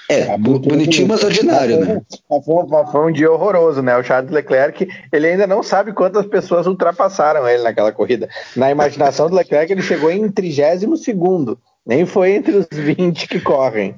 É, 0.08 0.36
bonitinho, 0.36 1.08
mas 1.08 1.22
ordinário, 1.22 1.80
né? 1.80 2.02
Foi, 2.28 2.86
foi, 2.90 3.10
um 3.10 3.12
dia 3.12 3.30
horroroso, 3.30 3.80
né? 3.82 3.96
O 3.96 4.02
Charles 4.02 4.30
Leclerc, 4.30 4.86
ele 5.12 5.26
ainda 5.26 5.46
não 5.46 5.62
sabe 5.62 5.92
quantas 5.92 6.26
pessoas 6.26 6.66
ultrapassaram 6.66 7.48
ele 7.48 7.62
naquela 7.62 7.92
corrida. 7.92 8.28
Na 8.56 8.70
imaginação 8.70 9.30
do 9.30 9.36
Leclerc, 9.36 9.72
ele 9.72 9.82
chegou 9.82 10.10
em 10.10 10.28
32 10.28 11.02
segundo. 11.02 11.58
Nem 11.86 12.04
foi 12.04 12.32
entre 12.32 12.56
os 12.56 12.66
20 12.70 13.26
que 13.26 13.40
correm. 13.40 13.96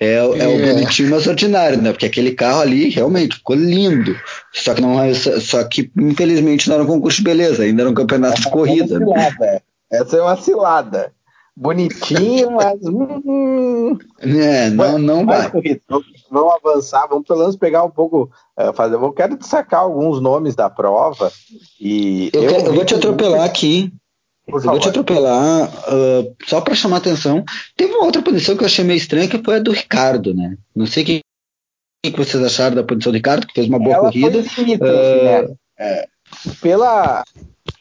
É, 0.00 0.14
é, 0.14 0.16
é, 0.16 0.48
o 0.48 0.58
bonitinho, 0.58 1.10
mas 1.10 1.26
ordinário, 1.26 1.80
né? 1.80 1.92
Porque 1.92 2.06
aquele 2.06 2.32
carro 2.32 2.60
ali 2.60 2.88
realmente 2.88 3.36
ficou 3.36 3.56
lindo. 3.56 4.16
Só 4.52 4.74
que 4.74 4.80
não 4.80 5.02
é, 5.02 5.12
só 5.14 5.62
que 5.64 5.90
infelizmente 5.96 6.68
não 6.68 6.76
era 6.76 6.84
um 6.84 6.88
concurso 6.88 7.18
de 7.18 7.24
beleza, 7.24 7.62
ainda 7.62 7.82
era 7.82 7.90
um 7.90 7.94
campeonato 7.94 8.40
de 8.40 8.50
corrida. 8.50 8.98
Né? 8.98 9.60
Essa 9.90 10.16
é 10.16 10.22
uma 10.22 10.36
cilada. 10.36 11.12
Bonitinho, 11.56 12.50
mas. 12.50 12.80
Hum, 12.82 13.96
é, 14.18 14.70
não, 14.70 14.98
não 14.98 15.24
vai. 15.24 15.50
Vamos 16.28 16.54
avançar, 16.54 17.06
vamos 17.06 17.26
pelo 17.26 17.40
menos 17.40 17.56
pegar 17.56 17.84
um 17.84 17.90
pouco. 17.90 18.28
Uh, 18.58 18.72
fazer, 18.72 18.96
eu 18.96 19.12
quero 19.12 19.38
sacar 19.40 19.80
alguns 19.80 20.20
nomes 20.20 20.56
da 20.56 20.68
prova. 20.68 21.30
E 21.80 22.30
eu, 22.32 22.42
eu, 22.42 22.48
quero, 22.50 22.66
eu 22.66 22.74
vou 22.74 22.84
te 22.84 22.94
atropelar 22.94 23.44
aqui. 23.44 23.92
Por 24.46 24.56
eu 24.56 24.60
favor. 24.60 24.72
vou 24.72 24.80
te 24.80 24.88
atropelar, 24.88 25.68
uh, 25.68 26.36
só 26.44 26.60
para 26.60 26.74
chamar 26.74 26.96
atenção. 26.98 27.44
Teve 27.76 27.94
uma 27.94 28.04
outra 28.04 28.20
punição 28.20 28.56
que 28.56 28.62
eu 28.62 28.66
achei 28.66 28.84
meio 28.84 28.98
estranha, 28.98 29.28
que 29.28 29.42
foi 29.42 29.56
a 29.56 29.60
do 29.60 29.72
Ricardo, 29.72 30.34
né? 30.34 30.56
Não 30.74 30.86
sei 30.86 31.02
o 31.02 31.06
que, 31.06 31.22
que 32.02 32.18
vocês 32.18 32.42
acharam 32.42 32.74
da 32.74 32.82
punição 32.84 33.12
do 33.12 33.16
Ricardo, 33.16 33.46
que 33.46 33.54
fez 33.54 33.68
uma 33.68 33.78
boa 33.78 33.94
Ela 33.94 34.02
corrida. 34.02 34.42
Foi 34.42 34.64
limite, 34.64 34.82
uh, 34.82 34.86
né? 34.86 35.54
é, 35.78 36.08
pela, 36.60 37.24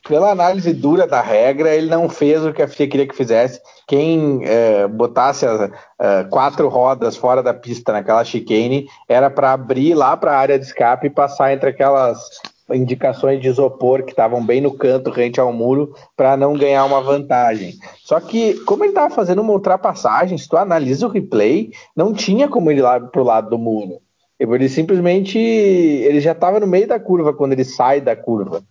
pela 0.07 0.31
análise 0.31 0.73
dura 0.73 1.07
da 1.07 1.21
regra, 1.21 1.73
ele 1.73 1.87
não 1.87 2.09
fez 2.09 2.45
o 2.45 2.53
que 2.53 2.61
a 2.61 2.67
FIA 2.67 2.87
queria 2.87 3.07
que 3.07 3.15
fizesse. 3.15 3.61
Quem 3.87 4.41
é, 4.43 4.87
botasse 4.87 5.45
as 5.45 5.69
uh, 5.69 6.29
quatro 6.29 6.67
rodas 6.69 7.15
fora 7.15 7.43
da 7.43 7.53
pista 7.53 7.91
naquela 7.91 8.23
chicane 8.23 8.87
era 9.07 9.29
para 9.29 9.53
abrir 9.53 9.93
lá 9.93 10.15
para 10.15 10.33
a 10.33 10.37
área 10.37 10.59
de 10.59 10.65
escape 10.65 11.07
e 11.07 11.09
passar 11.09 11.53
entre 11.53 11.69
aquelas 11.69 12.19
indicações 12.71 13.41
de 13.41 13.49
isopor 13.49 14.03
que 14.03 14.11
estavam 14.11 14.43
bem 14.43 14.61
no 14.61 14.73
canto, 14.73 15.09
rente 15.09 15.39
ao 15.39 15.51
muro, 15.51 15.93
para 16.15 16.37
não 16.37 16.53
ganhar 16.53 16.85
uma 16.85 17.01
vantagem. 17.01 17.73
Só 18.03 18.19
que, 18.19 18.55
como 18.65 18.83
ele 18.83 18.91
estava 18.91 19.13
fazendo 19.13 19.41
uma 19.41 19.53
ultrapassagem, 19.53 20.37
se 20.37 20.47
tu 20.47 20.57
analisa 20.57 21.05
o 21.05 21.09
replay, 21.09 21.71
não 21.95 22.13
tinha 22.13 22.47
como 22.47 22.71
ir 22.71 22.81
lá 22.81 22.99
para 22.99 23.21
o 23.21 23.25
lado 23.25 23.49
do 23.49 23.57
muro. 23.57 23.99
Ele 24.39 24.67
simplesmente 24.67 25.37
ele 25.37 26.19
já 26.19 26.31
estava 26.31 26.59
no 26.59 26.67
meio 26.67 26.87
da 26.87 26.99
curva 26.99 27.33
quando 27.33 27.53
ele 27.53 27.63
sai 27.63 28.01
da 28.01 28.15
curva. 28.15 28.63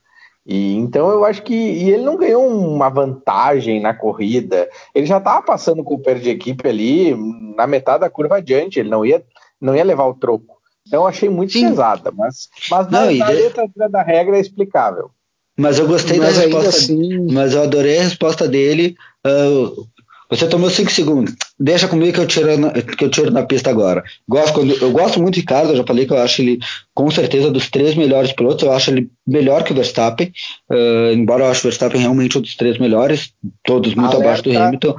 E 0.45 0.75
então 0.77 1.09
eu 1.11 1.25
acho 1.25 1.43
que 1.43 1.55
e 1.55 1.91
ele 1.91 2.03
não 2.03 2.17
ganhou 2.17 2.47
uma 2.47 2.89
vantagem 2.89 3.81
na 3.81 3.95
corrida. 3.95 4.69
Ele 4.95 5.07
já 5.07 5.19
estava 5.19 5.41
passando 5.43 5.85
com 5.85 5.95
o 5.95 6.03
per 6.03 6.19
de 6.19 6.31
equipe 6.31 6.69
ali 6.69 7.15
na 7.57 7.67
metade 7.67 8.01
da 8.01 8.11
curva 8.11 8.39
adiante. 8.39 8.81
Ele 8.81 8.91
não 8.91 9.05
ia 9.05 9.25
não 9.61 9.77
ia 9.77 9.85
levar 9.85 10.07
o 10.07 10.15
troco. 10.15 10.61
Então 10.87 11.03
eu 11.03 11.07
achei 11.07 11.29
muito 11.29 11.53
Sim. 11.53 11.69
pesada, 11.69 12.11
mas, 12.11 12.49
mas 12.69 12.91
não, 12.91 13.07
na, 13.13 13.27
na 13.27 13.29
letra 13.29 13.69
da 13.89 14.03
regra 14.03 14.37
é 14.37 14.41
explicável. 14.41 15.11
Mas 15.57 15.79
eu 15.79 15.87
gostei 15.87 16.19
mas 16.19 16.35
da 16.35 16.43
resposta, 16.43 16.69
assim... 16.69 17.33
mas 17.33 17.55
eu 17.55 17.63
adorei 17.63 17.99
a 17.99 18.03
resposta 18.03 18.49
dele. 18.49 18.97
Uh, 19.25 19.87
você 20.33 20.49
tomou 20.49 20.71
5 20.71 20.91
segundos. 20.91 21.35
Deixa 21.61 21.87
comigo 21.87 22.15
que 22.15 22.21
eu 22.21 22.27
tiro 22.27 22.57
na, 22.57 22.73
que 22.73 23.05
eu 23.05 23.11
tiro 23.11 23.31
na 23.31 23.43
pista 23.43 23.69
agora. 23.69 24.03
Gosto, 24.27 24.61
eu 24.61 24.91
gosto 24.91 25.21
muito 25.21 25.35
do 25.35 25.41
Ricardo, 25.41 25.71
eu 25.71 25.77
já 25.77 25.85
falei 25.85 26.07
que 26.07 26.13
eu 26.15 26.17
acho 26.17 26.41
ele, 26.41 26.59
com 26.95 27.11
certeza, 27.11 27.51
dos 27.51 27.69
três 27.69 27.95
melhores 27.95 28.33
pilotos. 28.33 28.65
Eu 28.65 28.73
acho 28.73 28.91
ele 28.91 29.11
melhor 29.27 29.63
que 29.63 29.73
o 29.73 29.75
Verstappen. 29.75 30.33
Uh, 30.71 31.13
embora 31.13 31.45
eu 31.45 31.51
ache 31.51 31.61
o 31.61 31.63
Verstappen 31.65 32.01
realmente 32.01 32.39
um 32.39 32.41
dos 32.41 32.57
três 32.57 32.79
melhores, 32.79 33.35
todos 33.63 33.95
muito 33.95 34.17
alerta, 34.17 34.25
abaixo 34.25 34.43
do 34.43 34.59
Hamilton. 34.59 34.97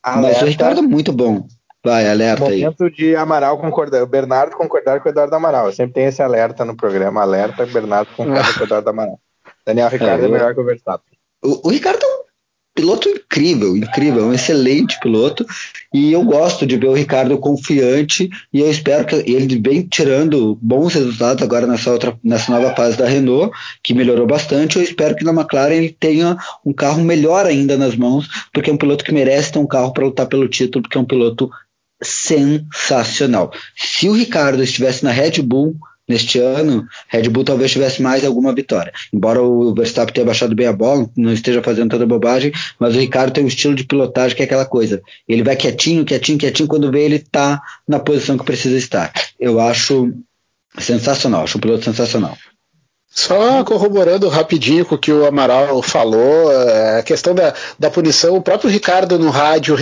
Alerta, 0.00 0.28
mas 0.28 0.42
o 0.42 0.46
Ricardo 0.46 0.78
é 0.78 0.82
muito 0.82 1.12
bom. 1.12 1.44
Vai, 1.84 2.08
alerta 2.08 2.44
momento 2.44 2.54
aí. 2.54 2.62
Momento 2.62 2.90
de 2.90 3.16
Amaral 3.16 3.58
concordar, 3.58 4.02
o 4.02 4.06
Bernardo 4.06 4.56
concordar 4.56 5.00
com 5.00 5.08
o 5.08 5.10
Eduardo 5.10 5.34
Amaral. 5.34 5.66
Eu 5.66 5.72
sempre 5.72 5.94
tem 5.94 6.04
esse 6.04 6.22
alerta 6.22 6.64
no 6.64 6.76
programa. 6.76 7.22
Alerta, 7.22 7.66
Bernardo 7.66 8.10
concorda 8.16 8.52
com 8.54 8.60
o 8.60 8.64
Eduardo 8.64 8.90
Amaral. 8.90 9.18
Daniel 9.66 9.88
Ricardo 9.88 10.22
é, 10.22 10.28
é 10.28 10.30
melhor 10.30 10.54
que 10.54 10.60
o 10.60 10.64
Verstappen. 10.64 11.18
O, 11.42 11.68
o 11.68 11.70
Ricardo 11.70 11.98
piloto 12.78 13.08
incrível, 13.08 13.76
incrível, 13.76 14.26
um 14.26 14.32
excelente 14.32 15.00
piloto. 15.00 15.44
E 15.92 16.12
eu 16.12 16.22
gosto 16.22 16.64
de 16.64 16.76
ver 16.76 16.86
o 16.86 16.94
Ricardo 16.94 17.36
confiante 17.36 18.30
e 18.52 18.60
eu 18.60 18.70
espero 18.70 19.04
que 19.04 19.16
ele 19.16 19.58
vem 19.58 19.82
tirando 19.82 20.56
bons 20.62 20.94
resultados 20.94 21.42
agora 21.42 21.66
nessa, 21.66 21.90
outra, 21.90 22.16
nessa 22.22 22.52
nova 22.52 22.72
fase 22.76 22.96
da 22.96 23.08
Renault, 23.08 23.52
que 23.82 23.92
melhorou 23.92 24.28
bastante. 24.28 24.76
Eu 24.76 24.84
espero 24.84 25.16
que 25.16 25.24
na 25.24 25.32
McLaren 25.32 25.74
ele 25.74 25.96
tenha 25.98 26.36
um 26.64 26.72
carro 26.72 27.02
melhor 27.02 27.46
ainda 27.46 27.76
nas 27.76 27.96
mãos, 27.96 28.28
porque 28.52 28.70
é 28.70 28.72
um 28.72 28.78
piloto 28.78 29.04
que 29.04 29.12
merece 29.12 29.50
ter 29.50 29.58
um 29.58 29.66
carro 29.66 29.92
para 29.92 30.04
lutar 30.04 30.26
pelo 30.26 30.46
título, 30.46 30.82
porque 30.82 30.96
é 30.96 31.00
um 31.00 31.04
piloto 31.04 31.50
sensacional. 32.00 33.50
Se 33.76 34.08
o 34.08 34.12
Ricardo 34.12 34.62
estivesse 34.62 35.02
na 35.02 35.10
Red 35.10 35.42
Bull 35.42 35.74
neste 36.08 36.38
ano, 36.38 36.86
Red 37.08 37.28
Bull 37.28 37.44
talvez 37.44 37.70
tivesse 37.70 38.02
mais 38.02 38.24
alguma 38.24 38.54
vitória. 38.54 38.92
Embora 39.12 39.42
o 39.42 39.74
Verstappen 39.74 40.14
tenha 40.14 40.26
baixado 40.26 40.54
bem 40.54 40.66
a 40.66 40.72
bola, 40.72 41.08
não 41.16 41.32
esteja 41.32 41.62
fazendo 41.62 41.90
toda 41.90 42.06
bobagem, 42.06 42.52
mas 42.78 42.96
o 42.96 42.98
Ricardo 42.98 43.32
tem 43.32 43.44
um 43.44 43.48
estilo 43.48 43.74
de 43.74 43.84
pilotagem 43.84 44.36
que 44.36 44.42
é 44.42 44.46
aquela 44.46 44.64
coisa. 44.64 45.02
Ele 45.28 45.42
vai 45.42 45.54
quietinho, 45.54 46.04
quietinho, 46.04 46.38
quietinho, 46.38 46.68
quando 46.68 46.90
vê 46.90 47.02
ele 47.02 47.16
está 47.16 47.60
na 47.86 47.98
posição 47.98 48.38
que 48.38 48.44
precisa 48.44 48.76
estar. 48.76 49.12
Eu 49.38 49.60
acho 49.60 50.12
sensacional, 50.78 51.44
acho 51.44 51.58
um 51.58 51.60
piloto 51.60 51.84
sensacional. 51.84 52.36
Só 53.10 53.64
corroborando 53.64 54.28
rapidinho 54.28 54.84
com 54.84 54.94
o 54.94 54.98
que 54.98 55.10
o 55.10 55.26
Amaral 55.26 55.82
falou, 55.82 56.52
é, 56.52 57.00
a 57.00 57.02
questão 57.02 57.34
da, 57.34 57.54
da 57.78 57.90
punição, 57.90 58.36
o 58.36 58.42
próprio 58.42 58.70
Ricardo 58.70 59.18
no 59.18 59.30
rádio 59.30 59.74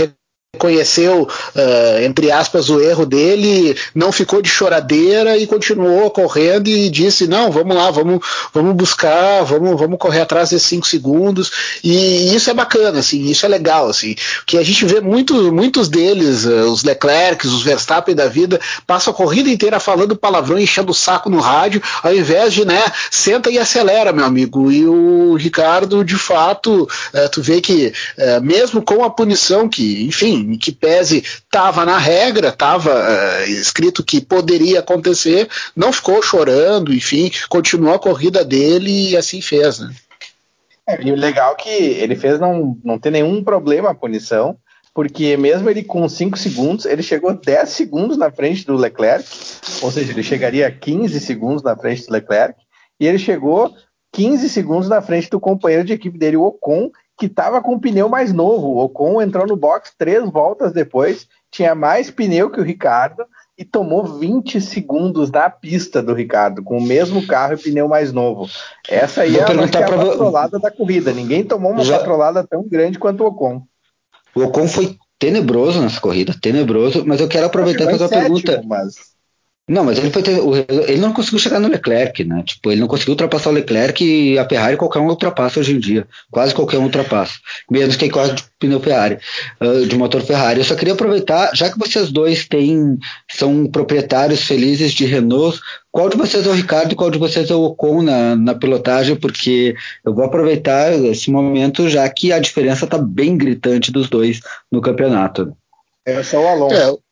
reconheceu, 0.57 1.23
uh, 1.23 2.03
entre 2.03 2.33
aspas, 2.33 2.71
o 2.71 2.81
erro 2.81 3.05
dele, 3.05 3.77
não 3.95 4.11
ficou 4.11 4.40
de 4.40 4.49
choradeira 4.49 5.37
e 5.37 5.47
continuou 5.47 6.11
correndo 6.11 6.69
e 6.69 6.88
disse: 6.88 7.27
não, 7.27 7.53
vamos 7.53 7.77
lá, 7.77 7.90
vamos, 7.90 8.25
vamos 8.53 8.75
buscar, 8.75 9.45
vamos, 9.45 9.79
vamos 9.79 9.99
correr 9.99 10.23
atrás 10.23 10.51
desses 10.51 10.66
cinco 10.66 10.87
segundos. 10.87 11.53
E, 11.85 12.35
isso 12.35 12.51
é 12.51 12.55
bacana, 12.55 12.99
assim, 12.99 13.27
isso 13.27 13.45
é 13.45 13.49
legal, 13.49 13.88
assim, 13.88 14.16
que 14.47 14.57
a 14.57 14.62
gente 14.62 14.85
vê 14.87 15.01
muito, 15.01 15.53
muitos 15.53 15.88
deles, 15.88 16.45
uh, 16.45 16.71
os 16.71 16.83
Leclerc, 16.83 17.47
os 17.47 17.62
Verstappen 17.62 18.14
da 18.14 18.27
vida, 18.27 18.59
passam 18.87 19.12
a 19.12 19.16
corrida 19.16 19.51
inteira 19.51 19.79
falando 19.79 20.16
palavrão, 20.16 20.59
enchendo 20.59 20.90
o 20.90 20.95
saco 20.95 21.29
no 21.29 21.40
rádio, 21.40 21.83
ao 22.03 22.14
invés 22.14 22.53
de, 22.55 22.64
né, 22.64 22.83
senta 23.11 23.51
e 23.51 23.59
acelera, 23.59 24.12
meu 24.12 24.25
amigo. 24.25 24.73
E 24.73 24.87
o 24.87 25.35
Ricardo, 25.35 26.03
de 26.03 26.16
fato, 26.16 26.85
uh, 26.85 27.29
tu 27.31 27.42
vê 27.42 27.61
que, 27.61 27.92
mesmo 28.42 28.83
com 28.83 29.05
a 29.05 29.11
punição 29.11 29.69
que, 29.69 30.05
enfim, 30.05 30.45
que 30.59 30.70
pese 30.70 31.18
estava 31.18 31.85
na 31.85 31.98
regra, 31.98 32.48
estava 32.48 32.92
uh, 32.92 33.50
escrito 33.50 34.04
que 34.04 34.20
poderia 34.20 34.80
acontecer, 34.80 35.48
não 35.74 35.92
ficou 35.92 36.22
chorando, 36.22 36.92
enfim, 36.94 37.30
continuou 37.48 37.94
a 37.94 37.98
corrida 37.98 38.44
dele 38.44 39.11
e 39.11 39.16
assim 39.16 39.40
fez, 39.40 39.78
né? 39.78 39.94
É, 40.88 41.02
e 41.02 41.11
o 41.11 41.16
legal 41.16 41.52
é 41.52 41.54
que 41.56 41.70
ele 41.70 42.14
fez 42.14 42.38
não, 42.38 42.78
não 42.85 42.98
ter 42.98 43.11
nenhum 43.11 43.42
problema 43.42 43.90
a 43.90 43.94
punição, 43.94 44.56
porque 44.94 45.37
mesmo 45.37 45.68
ele 45.68 45.82
com 45.82 46.09
5 46.09 46.38
segundos, 46.38 46.87
ele 46.87 47.02
chegou 47.02 47.35
10 47.35 47.68
segundos 47.68 48.16
na 48.16 48.30
frente 48.30 48.64
do 48.64 48.76
Leclerc, 48.76 49.28
ou 49.82 49.90
seja, 49.90 50.12
ele 50.12 50.22
chegaria 50.22 50.70
15 50.70 51.20
segundos 51.20 51.62
na 51.62 51.76
frente 51.76 52.06
do 52.06 52.12
Leclerc, 52.12 52.59
e 52.98 53.06
ele 53.06 53.18
chegou 53.18 53.74
15 54.12 54.48
segundos 54.48 54.88
na 54.88 55.02
frente 55.02 55.28
do 55.28 55.38
companheiro 55.40 55.85
de 55.85 55.92
equipe 55.92 56.16
dele, 56.16 56.38
o 56.38 56.44
Ocon, 56.44 56.90
que 57.18 57.26
estava 57.26 57.62
com 57.62 57.74
um 57.74 57.81
pneu 57.81 58.09
mais 58.09 58.33
novo. 58.33 58.68
O 58.68 58.85
Ocon 58.85 59.22
entrou 59.22 59.46
no 59.46 59.57
box 59.57 59.92
três 59.96 60.29
voltas 60.31 60.72
depois, 60.72 61.26
tinha 61.50 61.74
mais 61.74 62.11
pneu 62.11 62.50
que 62.50 62.61
o 62.61 62.64
Ricardo 62.64 63.24
e 63.59 63.64
tomou 63.64 64.05
20 64.05 64.61
segundos 64.61 65.31
da 65.31 65.48
pista 65.48 66.02
do 66.02 66.12
Ricardo, 66.12 66.62
com 66.62 66.76
o 66.76 66.83
mesmo 66.83 67.26
carro 67.26 67.55
e 67.55 67.57
pneu 67.59 67.88
mais 67.88 68.12
novo. 68.12 68.46
Essa 68.87 69.22
aí 69.22 69.33
Vou 69.33 69.40
é, 69.40 69.44
a, 69.44 69.81
é 69.81 69.85
a 69.85 69.88
patrolada 69.88 70.59
da 70.59 70.70
corrida. 70.70 71.12
Ninguém 71.12 71.42
tomou 71.42 71.72
uma 71.72 71.85
Já... 71.85 71.98
patrolada 71.98 72.46
tão 72.46 72.68
grande 72.68 72.98
quanto 72.98 73.24
o 73.24 73.29
Ocon. 73.29 73.62
O 74.35 74.42
Ocon 74.42 74.68
foi 74.68 74.98
tenebroso 75.18 75.81
nessa 75.81 76.00
corrida, 76.00 76.35
tenebroso, 76.38 77.05
mas 77.07 77.20
eu 77.20 77.29
quero 77.29 77.46
aproveitar 77.46 77.85
e 77.85 77.90
fazer 77.90 78.05
uma 78.05 78.11
pergunta. 78.11 78.62
Mas... 78.66 79.15
Não, 79.68 79.83
mas 79.83 79.98
ele 79.98 80.11
foi 80.11 80.22
ter, 80.22 80.38
ele 80.88 81.00
não 81.00 81.12
conseguiu 81.12 81.40
chegar 81.40 81.59
no 81.59 81.66
Leclerc, 81.66 82.22
né? 82.22 82.40
Tipo, 82.44 82.70
ele 82.70 82.81
não 82.81 82.87
conseguiu 82.87 83.12
ultrapassar 83.14 83.50
o 83.50 83.52
Leclerc 83.52 84.05
e 84.05 84.38
a 84.38 84.48
Ferrari 84.48 84.76
qualquer 84.76 85.00
um 85.00 85.09
ultrapassa 85.09 85.59
hoje 85.59 85.74
em 85.74 85.81
dia. 85.81 86.07
Quase 86.31 86.55
qualquer 86.55 86.79
um 86.79 86.85
ultrapassa. 86.85 87.35
Menos 87.68 87.96
quem 87.96 88.09
corre 88.09 88.33
de 88.33 88.44
pneu 88.61 88.79
Ferrari, 88.79 89.18
uh, 89.61 89.85
de 89.85 89.96
motor 89.96 90.22
Ferrari. 90.22 90.61
Eu 90.61 90.64
só 90.64 90.76
queria 90.76 90.94
aproveitar, 90.94 91.50
já 91.52 91.68
que 91.68 91.81
vocês 91.81 92.12
dois 92.12 92.46
têm, 92.46 92.96
são 93.29 93.66
proprietários 93.66 94.42
felizes 94.42 94.92
de 94.92 95.05
Renault, 95.05 95.61
qual 95.90 96.09
de 96.09 96.16
vocês 96.16 96.46
é 96.46 96.50
o 96.50 96.52
Ricardo 96.52 96.92
e 96.92 96.94
qual 96.94 97.11
de 97.11 97.18
vocês 97.18 97.50
é 97.50 97.55
o 97.55 97.64
Ocon 97.64 98.02
na, 98.02 98.37
na 98.37 98.55
pilotagem? 98.55 99.16
Porque 99.16 99.74
eu 100.05 100.14
vou 100.14 100.24
aproveitar 100.24 100.92
esse 100.92 101.29
momento, 101.29 101.88
já 101.88 102.09
que 102.09 102.33
a 102.33 102.38
diferença 102.38 102.85
está 102.85 102.98
bem 102.98 103.37
gritante 103.37 103.90
dos 103.90 104.09
dois 104.09 104.40
no 104.70 104.81
campeonato. 104.81 105.57
Eu 106.05 106.22
sou 106.22 106.44
o 106.44 106.46
Alonso. 106.46 106.76
É, 106.76 107.06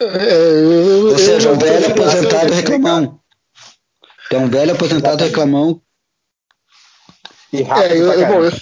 é, 0.00 1.08
Ou 1.10 1.18
seja, 1.18 1.52
um 1.52 1.58
velho 1.58 1.90
aposentado 1.92 2.52
reclamão. 2.52 3.20
Tem 4.28 4.38
um 4.38 4.48
velho 4.48 4.72
aposentado 4.72 5.24
reclamão. 5.24 5.80
E 7.52 7.62
rápido 7.62 7.92
é, 7.92 7.98
eu, 7.98 8.12
eu, 8.12 8.26
bom, 8.26 8.44
eu, 8.44 8.52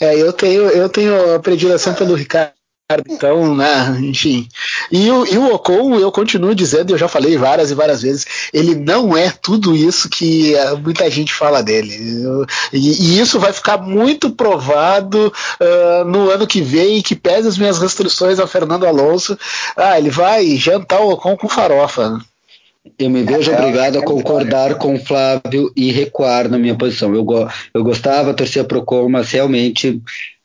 é, 0.00 0.16
eu 0.16 0.32
tenho, 0.32 0.62
eu 0.70 0.88
tenho 0.88 1.34
a 1.34 1.40
predileção 1.40 1.94
pelo 1.94 2.14
Ricardo 2.14 2.54
então, 3.06 3.54
né, 3.54 3.98
enfim. 4.00 4.48
E 4.90 5.10
o, 5.10 5.26
e 5.26 5.38
o 5.38 5.54
Ocon, 5.54 5.98
eu 5.98 6.10
continuo 6.10 6.54
dizendo, 6.54 6.92
eu 6.92 6.98
já 6.98 7.08
falei 7.08 7.36
várias 7.36 7.70
e 7.70 7.74
várias 7.74 8.02
vezes, 8.02 8.26
ele 8.52 8.74
não 8.74 9.16
é 9.16 9.30
tudo 9.30 9.74
isso 9.74 10.08
que 10.08 10.54
eh, 10.54 10.74
muita 10.74 11.10
gente 11.10 11.32
fala 11.32 11.62
dele. 11.62 11.96
E, 12.72 12.78
e 12.78 13.20
isso 13.20 13.38
vai 13.38 13.52
ficar 13.52 13.78
muito 13.78 14.30
provado 14.30 15.32
uh, 15.60 16.04
no 16.04 16.30
ano 16.30 16.46
que 16.46 16.60
vem, 16.60 17.02
que 17.02 17.14
pese 17.14 17.48
as 17.48 17.58
minhas 17.58 17.78
restrições 17.78 18.38
ao 18.38 18.46
Fernando 18.46 18.86
Alonso. 18.86 19.38
Ah, 19.76 19.98
ele 19.98 20.10
vai 20.10 20.56
jantar 20.56 21.00
o 21.00 21.10
Ocon 21.10 21.36
com 21.36 21.48
farofa. 21.48 22.18
Eu 22.98 23.10
me 23.10 23.22
vejo 23.22 23.50
é, 23.50 23.58
obrigado 23.58 23.98
a 23.98 24.04
concordar 24.04 24.74
com 24.74 24.94
o 24.94 24.98
Flávio 24.98 25.72
e 25.76 25.92
recuar 25.92 26.48
na 26.48 26.58
minha 26.58 26.74
posição. 26.74 27.14
Eu, 27.14 27.24
go 27.24 27.48
eu 27.72 27.84
gostava, 27.84 28.34
torcia 28.34 28.64
pro 28.64 28.80
Ocon, 28.80 29.08
mas 29.08 29.30
realmente 29.30 30.02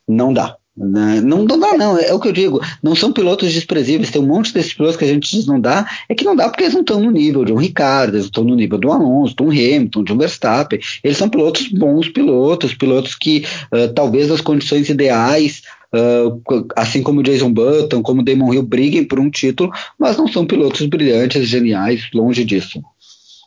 não 0.07 0.31
dá. 0.31 0.55
Né? 0.77 1.21
Não, 1.21 1.43
não 1.43 1.59
dá, 1.59 1.75
não. 1.75 1.97
É 1.97 2.13
o 2.13 2.19
que 2.19 2.27
eu 2.27 2.31
digo. 2.31 2.61
Não 2.83 2.95
são 2.95 3.11
pilotos 3.11 3.51
desprezíveis. 3.51 4.11
Tem 4.11 4.21
um 4.21 4.27
monte 4.27 4.53
desses 4.53 4.73
pilotos 4.73 4.95
que 4.95 5.05
a 5.05 5.07
gente 5.07 5.29
diz 5.29 5.47
não 5.47 5.59
dá. 5.59 5.89
É 6.07 6.13
que 6.13 6.23
não 6.23 6.35
dá 6.35 6.47
porque 6.47 6.63
eles 6.63 6.73
não 6.73 6.81
estão 6.81 6.99
no 6.99 7.09
nível 7.09 7.43
de 7.43 7.51
um 7.51 7.57
Ricardo, 7.57 8.15
eles 8.15 8.25
estão 8.25 8.43
no 8.43 8.55
nível 8.55 8.77
do 8.77 8.91
Alonso, 8.91 9.35
de 9.35 9.41
um 9.41 9.49
Hamilton, 9.49 10.03
de 10.03 10.13
um 10.13 10.17
Verstappen. 10.17 10.79
Eles 11.03 11.17
são 11.17 11.29
pilotos 11.29 11.67
bons 11.69 12.09
pilotos, 12.09 12.75
pilotos 12.75 13.15
que 13.15 13.43
uh, 13.73 13.91
talvez 13.93 14.29
as 14.29 14.41
condições 14.41 14.89
ideais 14.89 15.63
Uh, 15.87 16.67
assim 16.75 17.01
como 17.01 17.23
Jason 17.23 17.49
Button, 17.49 18.03
como 18.03 18.21
Damon 18.21 18.53
Hill, 18.53 18.61
briguem 18.61 19.05
por 19.05 19.21
um 19.21 19.29
título, 19.29 19.71
mas 19.97 20.17
não 20.17 20.27
são 20.27 20.45
pilotos 20.45 20.85
brilhantes, 20.85 21.47
geniais, 21.47 22.09
longe 22.13 22.43
disso. 22.43 22.81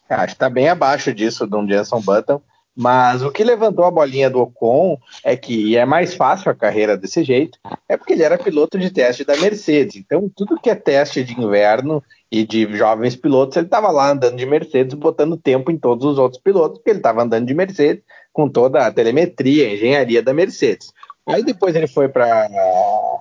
Que 0.08 0.14
está 0.24 0.48
bem 0.48 0.66
abaixo 0.66 1.12
disso 1.12 1.46
de 1.46 1.54
um 1.54 1.66
Jason 1.66 2.00
Button. 2.00 2.40
Mas 2.80 3.22
o 3.22 3.30
que 3.30 3.44
levantou 3.44 3.84
a 3.84 3.90
bolinha 3.90 4.30
do 4.30 4.40
Ocon 4.40 4.98
é 5.22 5.36
que 5.36 5.76
é 5.76 5.84
mais 5.84 6.14
fácil 6.14 6.50
a 6.50 6.54
carreira 6.54 6.96
desse 6.96 7.22
jeito, 7.22 7.58
é 7.86 7.94
porque 7.94 8.14
ele 8.14 8.22
era 8.22 8.38
piloto 8.38 8.78
de 8.78 8.88
teste 8.88 9.22
da 9.22 9.36
Mercedes. 9.36 9.96
Então, 9.96 10.30
tudo 10.34 10.58
que 10.58 10.70
é 10.70 10.74
teste 10.74 11.22
de 11.22 11.38
inverno 11.38 12.02
e 12.32 12.42
de 12.42 12.74
jovens 12.74 13.14
pilotos, 13.14 13.58
ele 13.58 13.66
estava 13.66 13.90
lá 13.90 14.10
andando 14.10 14.34
de 14.34 14.46
Mercedes, 14.46 14.94
botando 14.94 15.36
tempo 15.36 15.70
em 15.70 15.76
todos 15.76 16.06
os 16.06 16.16
outros 16.16 16.40
pilotos, 16.40 16.78
porque 16.78 16.88
ele 16.88 17.00
estava 17.00 17.22
andando 17.22 17.46
de 17.46 17.52
Mercedes 17.52 18.02
com 18.32 18.48
toda 18.48 18.86
a 18.86 18.90
telemetria, 18.90 19.68
a 19.68 19.74
engenharia 19.74 20.22
da 20.22 20.32
Mercedes. 20.32 20.90
Aí 21.28 21.44
depois 21.44 21.76
ele 21.76 21.86
foi 21.86 22.08
para 22.08 22.48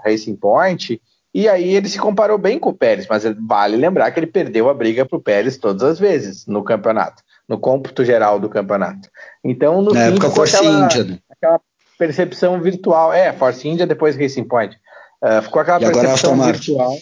Racing 0.06 0.38
Point 0.38 1.02
e 1.34 1.50
aí 1.50 1.76
ele 1.76 1.90
se 1.90 2.00
comparou 2.00 2.38
bem 2.38 2.60
com 2.60 2.70
o 2.70 2.74
Pérez, 2.74 3.06
mas 3.10 3.26
vale 3.46 3.76
lembrar 3.76 4.10
que 4.12 4.22
ele 4.22 4.28
perdeu 4.28 4.70
a 4.70 4.74
briga 4.74 5.06
para 5.06 5.18
o 5.18 5.22
Pérez 5.22 5.58
todas 5.58 5.84
as 5.84 6.00
vezes 6.00 6.48
no 6.48 6.64
campeonato 6.64 7.22
no 7.50 7.58
cômputo 7.58 8.06
geral 8.06 8.40
do 8.40 8.48
campeonato. 8.48 9.10
Então, 9.44 9.82
no 9.82 9.92
Na 9.92 10.06
fim, 10.06 10.12
época 10.12 10.30
Force 10.30 10.56
aquela, 10.56 10.86
India, 10.86 11.04
né? 11.04 11.20
aquela 11.32 11.60
percepção 11.98 12.62
virtual. 12.62 13.12
É, 13.12 13.34
Force 13.34 13.68
India, 13.68 13.88
depois 13.88 14.16
Racing 14.16 14.44
Point. 14.44 14.78
Uh, 15.22 15.42
ficou 15.42 15.62
aquela 15.62 15.82
e 15.82 15.92
percepção 15.92 16.40
virtual. 16.40 16.96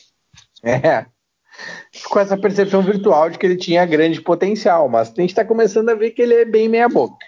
É. 0.64 1.06
Ficou 1.92 2.22
essa 2.22 2.38
percepção 2.38 2.82
virtual 2.82 3.30
de 3.30 3.38
que 3.38 3.46
ele 3.46 3.58
tinha 3.58 3.86
grande 3.86 4.22
potencial, 4.22 4.88
mas 4.88 5.10
a 5.10 5.22
gente 5.22 5.32
está 5.32 5.44
começando 5.44 5.90
a 5.90 5.96
ver 5.96 6.12
que 6.12 6.22
ele 6.22 6.36
é 6.36 6.46
bem 6.46 6.70
meia-boca. 6.70 7.26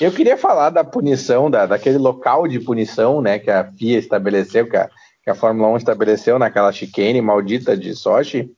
Eu 0.00 0.10
queria 0.10 0.36
falar 0.36 0.70
da 0.70 0.82
punição, 0.82 1.50
da, 1.50 1.66
daquele 1.66 1.98
local 1.98 2.48
de 2.48 2.58
punição, 2.58 3.20
né, 3.20 3.38
que 3.38 3.50
a 3.50 3.70
FIA 3.72 3.98
estabeleceu, 3.98 4.68
que 4.68 4.76
a, 4.76 4.88
que 5.22 5.30
a 5.30 5.34
Fórmula 5.34 5.68
1 5.68 5.76
estabeleceu 5.78 6.38
naquela 6.38 6.72
chicane 6.72 7.20
maldita 7.20 7.76
de 7.76 7.94
Sochi, 7.94 8.50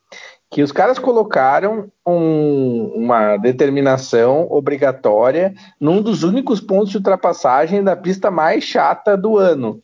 que 0.54 0.62
os 0.62 0.70
caras 0.70 1.00
colocaram 1.00 1.90
um, 2.06 2.92
uma 2.94 3.36
determinação 3.36 4.46
obrigatória 4.48 5.52
num 5.80 6.00
dos 6.00 6.22
únicos 6.22 6.60
pontos 6.60 6.90
de 6.90 6.98
ultrapassagem 6.98 7.82
da 7.82 7.96
pista 7.96 8.30
mais 8.30 8.62
chata 8.62 9.16
do 9.16 9.36
ano. 9.36 9.82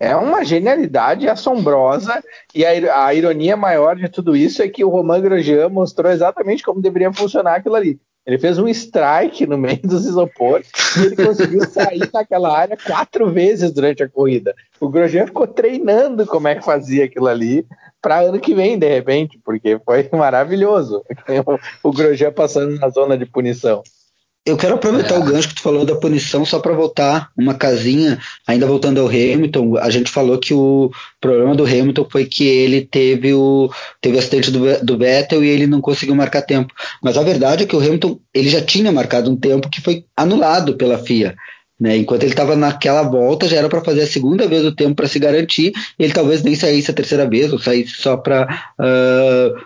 É 0.00 0.16
uma 0.16 0.44
genialidade 0.44 1.28
assombrosa 1.28 2.20
e 2.52 2.66
a, 2.66 3.04
a 3.06 3.14
ironia 3.14 3.56
maior 3.56 3.94
de 3.94 4.08
tudo 4.08 4.34
isso 4.34 4.60
é 4.62 4.68
que 4.68 4.84
o 4.84 4.88
Romain 4.88 5.22
Grosjean 5.22 5.68
mostrou 5.68 6.10
exatamente 6.10 6.64
como 6.64 6.82
deveria 6.82 7.12
funcionar 7.12 7.54
aquilo 7.54 7.76
ali. 7.76 8.00
Ele 8.28 8.36
fez 8.36 8.58
um 8.58 8.68
strike 8.68 9.46
no 9.46 9.56
meio 9.56 9.80
dos 9.80 10.04
isopores 10.04 10.70
e 10.98 11.06
ele 11.06 11.16
conseguiu 11.16 11.64
sair 11.64 12.06
daquela 12.12 12.54
área 12.54 12.76
quatro 12.76 13.30
vezes 13.30 13.72
durante 13.72 14.02
a 14.02 14.08
corrida. 14.08 14.54
O 14.78 14.90
Grosjean 14.90 15.24
ficou 15.24 15.46
treinando 15.46 16.26
como 16.26 16.46
é 16.46 16.54
que 16.54 16.62
fazia 16.62 17.06
aquilo 17.06 17.26
ali 17.26 17.66
para 18.02 18.20
ano 18.20 18.38
que 18.38 18.54
vem, 18.54 18.78
de 18.78 18.86
repente, 18.86 19.40
porque 19.42 19.80
foi 19.82 20.06
maravilhoso. 20.12 21.02
O, 21.82 21.90
Grosjean 21.90 22.30
passando 22.30 22.78
na 22.78 22.90
zona 22.90 23.16
de 23.16 23.24
punição. 23.24 23.82
Eu 24.48 24.56
quero 24.56 24.76
aproveitar 24.76 25.16
é. 25.16 25.18
o 25.18 25.24
gancho 25.24 25.48
que 25.48 25.56
tu 25.56 25.60
falou 25.60 25.84
da 25.84 25.94
punição 25.94 26.42
só 26.44 26.58
para 26.58 26.72
voltar 26.72 27.30
uma 27.36 27.52
casinha, 27.52 28.18
ainda 28.46 28.66
voltando 28.66 28.98
ao 28.98 29.06
Hamilton, 29.06 29.76
a 29.76 29.90
gente 29.90 30.10
falou 30.10 30.38
que 30.38 30.54
o 30.54 30.90
problema 31.20 31.54
do 31.54 31.64
Hamilton 31.64 32.06
foi 32.10 32.24
que 32.24 32.46
ele 32.46 32.80
teve 32.80 33.34
o 33.34 33.70
teve 34.00 34.16
o 34.16 34.18
acidente 34.18 34.50
do, 34.50 34.82
do 34.82 34.96
Vettel 34.96 35.44
e 35.44 35.48
ele 35.48 35.66
não 35.66 35.82
conseguiu 35.82 36.14
marcar 36.14 36.40
tempo. 36.40 36.72
Mas 37.02 37.18
a 37.18 37.22
verdade 37.22 37.64
é 37.64 37.66
que 37.66 37.76
o 37.76 37.78
Hamilton 37.78 38.18
ele 38.32 38.48
já 38.48 38.62
tinha 38.62 38.90
marcado 38.90 39.30
um 39.30 39.36
tempo 39.36 39.68
que 39.68 39.82
foi 39.82 40.04
anulado 40.16 40.76
pela 40.76 40.98
FIA. 40.98 41.36
Né? 41.78 41.96
Enquanto 41.96 42.22
ele 42.22 42.32
estava 42.32 42.56
naquela 42.56 43.02
volta, 43.02 43.46
já 43.46 43.58
era 43.58 43.68
para 43.68 43.84
fazer 43.84 44.02
a 44.02 44.06
segunda 44.06 44.48
vez 44.48 44.64
o 44.64 44.74
tempo 44.74 44.96
para 44.96 45.06
se 45.06 45.18
garantir, 45.18 45.72
e 45.98 46.02
ele 46.02 46.12
talvez 46.12 46.42
nem 46.42 46.54
saísse 46.54 46.90
a 46.90 46.94
terceira 46.94 47.28
vez, 47.28 47.52
ou 47.52 47.58
saísse 47.58 47.94
só 48.00 48.16
para 48.16 48.74
uh, 48.80 49.60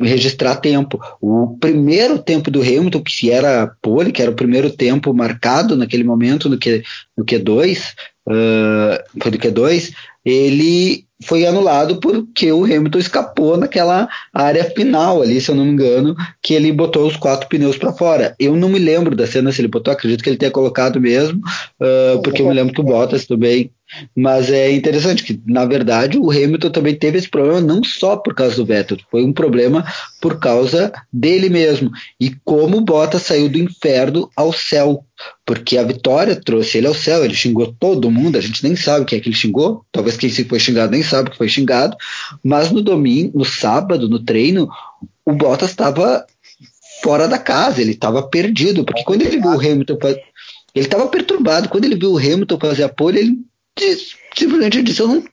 registrar 0.00 0.56
tempo. 0.56 1.00
O 1.20 1.56
primeiro 1.58 2.18
tempo 2.18 2.50
do 2.50 2.60
Hamilton, 2.60 3.02
que 3.02 3.30
era 3.30 3.72
pole, 3.82 4.12
que 4.12 4.22
era 4.22 4.30
o 4.30 4.36
primeiro 4.36 4.70
tempo 4.70 5.12
marcado 5.12 5.76
naquele 5.76 6.04
momento 6.04 6.48
no, 6.48 6.58
Q, 6.58 6.82
no 7.16 7.24
Q2, 7.24 7.94
uh, 8.28 9.20
foi 9.20 9.30
do 9.30 9.38
Q2, 9.38 9.92
ele 10.24 11.04
foi 11.24 11.46
anulado 11.46 11.98
porque 11.98 12.52
o 12.52 12.64
Hamilton 12.64 12.98
escapou 12.98 13.56
naquela 13.56 14.08
área 14.34 14.64
final 14.64 15.22
ali, 15.22 15.40
se 15.40 15.50
eu 15.50 15.54
não 15.54 15.64
me 15.64 15.72
engano, 15.72 16.14
que 16.42 16.52
ele 16.52 16.70
botou 16.72 17.06
os 17.06 17.16
quatro 17.16 17.48
pneus 17.48 17.78
para 17.78 17.92
fora. 17.92 18.34
Eu 18.38 18.54
não 18.54 18.68
me 18.68 18.78
lembro 18.78 19.16
da 19.16 19.26
cena 19.26 19.50
se 19.50 19.60
ele 19.60 19.68
botou, 19.68 19.92
acredito 19.92 20.22
que 20.22 20.28
ele 20.28 20.36
tenha 20.36 20.50
colocado 20.50 21.00
mesmo, 21.00 21.40
uh, 21.80 22.20
porque 22.22 22.42
eu 22.42 22.48
me 22.48 22.54
lembro 22.54 22.74
que 22.74 22.80
o 22.80 22.84
Bottas 22.84 23.26
também 23.26 23.70
mas 24.14 24.50
é 24.50 24.70
interessante 24.72 25.22
que, 25.22 25.40
na 25.46 25.64
verdade, 25.64 26.18
o 26.18 26.30
Hamilton 26.30 26.70
também 26.70 26.94
teve 26.94 27.18
esse 27.18 27.28
problema 27.28 27.60
não 27.60 27.82
só 27.84 28.16
por 28.16 28.34
causa 28.34 28.56
do 28.56 28.66
Vettel, 28.66 28.98
foi 29.10 29.24
um 29.24 29.32
problema 29.32 29.84
por 30.20 30.38
causa 30.38 30.92
dele 31.12 31.48
mesmo. 31.48 31.90
E 32.20 32.34
como 32.44 32.78
o 32.78 32.80
Bottas 32.80 33.22
saiu 33.22 33.48
do 33.48 33.58
inferno 33.58 34.30
ao 34.34 34.52
céu, 34.52 35.04
porque 35.44 35.78
a 35.78 35.84
vitória 35.84 36.36
trouxe 36.36 36.78
ele 36.78 36.86
ao 36.86 36.94
céu, 36.94 37.24
ele 37.24 37.34
xingou 37.34 37.74
todo 37.78 38.10
mundo, 38.10 38.36
a 38.36 38.40
gente 38.40 38.62
nem 38.62 38.74
sabe 38.74 39.04
quem 39.04 39.18
é 39.18 39.22
que 39.22 39.28
ele 39.28 39.36
xingou, 39.36 39.84
talvez 39.92 40.16
quem 40.16 40.30
se 40.30 40.44
foi 40.44 40.58
xingado 40.58 40.92
nem 40.92 41.02
sabe 41.02 41.30
que 41.30 41.38
foi 41.38 41.48
xingado, 41.48 41.96
mas 42.42 42.70
no 42.70 42.82
domingo, 42.82 43.38
no 43.38 43.44
sábado, 43.44 44.08
no 44.08 44.18
treino, 44.18 44.68
o 45.24 45.32
Bottas 45.32 45.70
estava 45.70 46.26
fora 47.02 47.28
da 47.28 47.38
casa, 47.38 47.80
ele 47.80 47.92
estava 47.92 48.22
perdido, 48.22 48.84
porque 48.84 49.04
quando 49.04 49.22
ele 49.22 49.38
viu 49.38 49.50
o 49.50 49.60
Hamilton, 49.60 49.98
ele 50.74 50.84
estava 50.84 51.06
perturbado, 51.08 51.68
quando 51.68 51.84
ele 51.84 51.96
viu 51.96 52.12
o 52.12 52.18
Hamilton 52.18 52.58
fazer 52.58 52.82
a 52.84 52.88
pole, 52.88 53.18
ele 53.18 53.38
simplesmente 54.36 54.82
disse, 54.82 55.00
eu 55.00 55.08
não. 55.08 55.24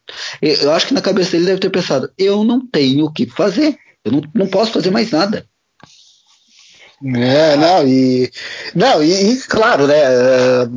Eu 0.41 0.71
acho 0.71 0.87
que 0.87 0.93
na 0.93 1.01
cabeça 1.01 1.31
dele 1.31 1.45
deve 1.45 1.59
ter 1.59 1.69
pensado, 1.69 2.11
eu 2.17 2.43
não 2.43 2.65
tenho 2.65 3.05
o 3.05 3.11
que 3.11 3.25
fazer. 3.25 3.77
Eu 4.03 4.11
não, 4.11 4.21
não 4.33 4.47
posso 4.47 4.71
fazer 4.71 4.91
mais 4.91 5.11
nada. 5.11 5.45
É, 7.05 7.57
não, 7.57 7.85
e. 7.85 8.31
Não, 8.73 9.03
e, 9.03 9.33
e, 9.33 9.41
claro, 9.41 9.87
né? 9.87 9.95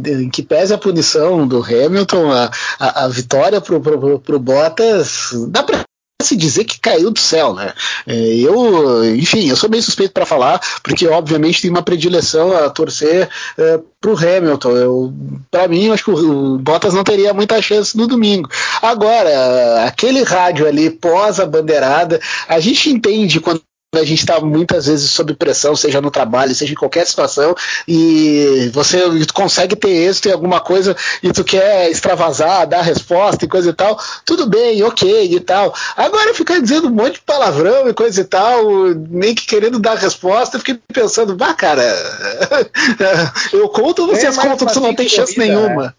Em 0.07 0.29
que 0.29 0.43
pese 0.43 0.75
a 0.75 0.79
punição 0.79 1.47
do 1.47 1.63
Hamilton, 1.63 2.33
a, 2.33 2.51
a, 2.81 3.05
a 3.05 3.09
vitória 3.09 3.61
pro, 3.61 3.81
pro, 3.81 4.19
pro 4.19 4.41
Bottas, 4.41 5.31
dá 5.51 5.63
pra 5.63 5.86
se 6.27 6.37
dizer 6.37 6.65
que 6.65 6.81
caiu 6.81 7.11
do 7.11 7.19
céu, 7.19 7.55
né? 7.55 7.73
É, 8.07 8.15
eu, 8.15 9.05
enfim, 9.17 9.49
eu 9.49 9.57
sou 9.57 9.69
bem 9.69 9.81
suspeito 9.81 10.13
para 10.13 10.27
falar, 10.27 10.61
porque 10.83 11.07
obviamente 11.07 11.63
tem 11.63 11.71
uma 11.71 11.83
predileção 11.83 12.57
a 12.57 12.69
torcer 12.71 13.29
é, 13.59 13.81
para 14.01 14.11
o 14.11 14.17
Hamilton. 14.17 15.13
Para 15.51 15.69
mim, 15.69 15.91
acho 15.91 16.05
que 16.05 16.11
o 16.11 16.59
Bottas 16.59 16.95
não 16.95 17.05
teria 17.05 17.35
muita 17.35 17.61
chance 17.61 17.97
no 17.97 18.07
domingo. 18.07 18.49
Agora, 18.81 19.85
aquele 19.85 20.23
rádio 20.23 20.67
ali 20.67 20.91
pós 20.91 21.41
a 21.41 21.47
bandeirada, 21.47 22.21
a 22.49 22.61
gente 22.61 22.91
entende 22.91 23.41
quando 23.41 23.63
a 23.99 24.05
gente 24.05 24.21
está 24.21 24.41
muitas 24.41 24.87
vezes 24.87 25.11
sob 25.11 25.35
pressão, 25.35 25.75
seja 25.77 26.01
no 26.01 26.11
trabalho, 26.11 26.55
seja 26.55 26.73
em 26.73 26.77
qualquer 26.77 27.07
situação, 27.07 27.55
e 27.87 28.71
você 28.73 28.99
consegue 29.33 29.77
ter 29.77 29.91
êxito 29.91 30.29
em 30.29 30.33
alguma 30.33 30.61
coisa 30.61 30.97
e 31.23 31.33
tu 31.33 31.45
quer 31.45 31.91
extravasar, 31.91 32.67
dar 32.67 32.83
resposta 32.83 33.45
e 33.45 33.49
coisa 33.49 33.71
e 33.71 33.73
tal, 33.73 33.99
tudo 34.25 34.47
bem, 34.47 34.83
ok 34.83 35.35
e 35.35 35.41
tal. 35.41 35.75
Agora 35.97 36.35
ficar 36.35 36.61
dizendo 36.61 36.89
um 36.89 36.93
monte 36.93 37.15
de 37.15 37.21
palavrão 37.21 37.89
e 37.89 37.95
coisa 37.95 38.21
e 38.21 38.25
tal, 38.25 38.65
nem 39.11 39.35
que 39.35 39.47
querendo 39.47 39.79
dar 39.79 39.97
resposta, 39.97 40.57
eu 40.57 40.61
fiquei 40.61 40.79
pensando, 40.93 41.35
bah, 41.37 41.55
cara, 41.55 41.83
eu 43.53 43.69
conto 43.69 44.03
ou 44.03 44.09
vocês 44.09 44.37
é 44.37 44.41
contam 44.41 44.67
que 44.67 44.75
você 44.75 44.81
não 44.81 44.95
tem 44.95 45.09
chance 45.09 45.35
corrida, 45.35 45.55
nenhuma? 45.55 45.95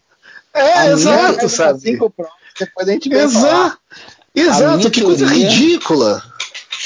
É, 0.54 0.86
é 0.86 0.92
exato, 0.92 1.48
sabe? 1.48 1.80
Cinco 1.80 2.12
depois 2.58 2.88
a 2.88 2.92
gente 2.92 3.12
Exato, 3.12 3.78
exato, 4.34 4.90
que 4.90 5.02
coisa 5.02 5.26
ridícula. 5.26 6.22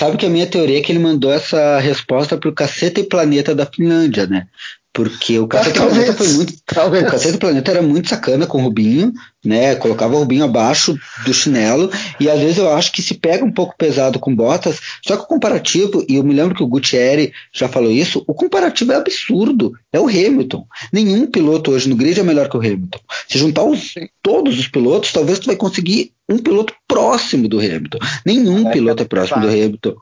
Sabe 0.02 0.16
que 0.16 0.26
a 0.26 0.28
minha 0.28 0.48
teoria 0.48 0.78
é 0.78 0.80
que 0.80 0.90
ele 0.90 0.98
mandou 0.98 1.32
essa 1.32 1.78
resposta 1.78 2.36
pro 2.36 2.52
caceta 2.52 2.98
e 2.98 3.04
planeta 3.04 3.54
da 3.54 3.64
Finlândia, 3.64 4.26
né? 4.26 4.48
Porque 4.92 5.38
o 5.38 5.46
Cacete 5.46 5.78
do 5.78 5.86
Planeta 5.86 6.12
foi 6.12 6.28
muito. 6.28 6.54
Talvez. 6.66 7.04
O 7.04 7.10
Cacete 7.10 7.32
do 7.32 7.38
Planeta 7.38 7.70
era 7.70 7.80
muito 7.80 8.10
sacana 8.10 8.46
com 8.46 8.58
o 8.58 8.64
Rubinho, 8.64 9.12
né? 9.42 9.74
Colocava 9.76 10.14
o 10.14 10.18
Rubinho 10.18 10.44
abaixo 10.44 10.94
do 11.24 11.32
chinelo. 11.32 11.90
E 12.20 12.28
às 12.28 12.38
vezes 12.38 12.58
eu 12.58 12.70
acho 12.70 12.92
que 12.92 13.00
se 13.00 13.14
pega 13.14 13.42
um 13.42 13.50
pouco 13.50 13.74
pesado 13.76 14.18
com 14.18 14.34
Bottas. 14.34 14.78
Só 15.06 15.16
que 15.16 15.22
o 15.22 15.26
comparativo, 15.26 16.04
e 16.06 16.16
eu 16.16 16.22
me 16.22 16.34
lembro 16.34 16.54
que 16.54 16.62
o 16.62 16.66
Gutierrez 16.66 17.30
já 17.50 17.68
falou 17.68 17.90
isso, 17.90 18.22
o 18.26 18.34
comparativo 18.34 18.92
é 18.92 18.96
absurdo. 18.96 19.72
É 19.90 19.98
o 19.98 20.08
Hamilton. 20.08 20.66
Nenhum 20.92 21.26
piloto 21.26 21.70
hoje 21.70 21.88
no 21.88 21.96
grid 21.96 22.20
é 22.20 22.22
melhor 22.22 22.50
que 22.50 22.56
o 22.58 22.60
Hamilton. 22.60 23.00
Se 23.26 23.38
juntar 23.38 23.64
os, 23.64 23.94
todos 24.22 24.58
os 24.58 24.68
pilotos, 24.68 25.10
talvez 25.10 25.38
tu 25.38 25.46
vai 25.46 25.56
conseguir 25.56 26.12
um 26.28 26.36
piloto 26.36 26.74
próximo 26.86 27.48
do 27.48 27.58
Hamilton. 27.58 27.98
Nenhum 28.26 28.68
é, 28.68 28.72
piloto 28.72 29.02
é 29.02 29.06
próximo 29.06 29.40
do 29.40 29.48
Hamilton. 29.48 29.94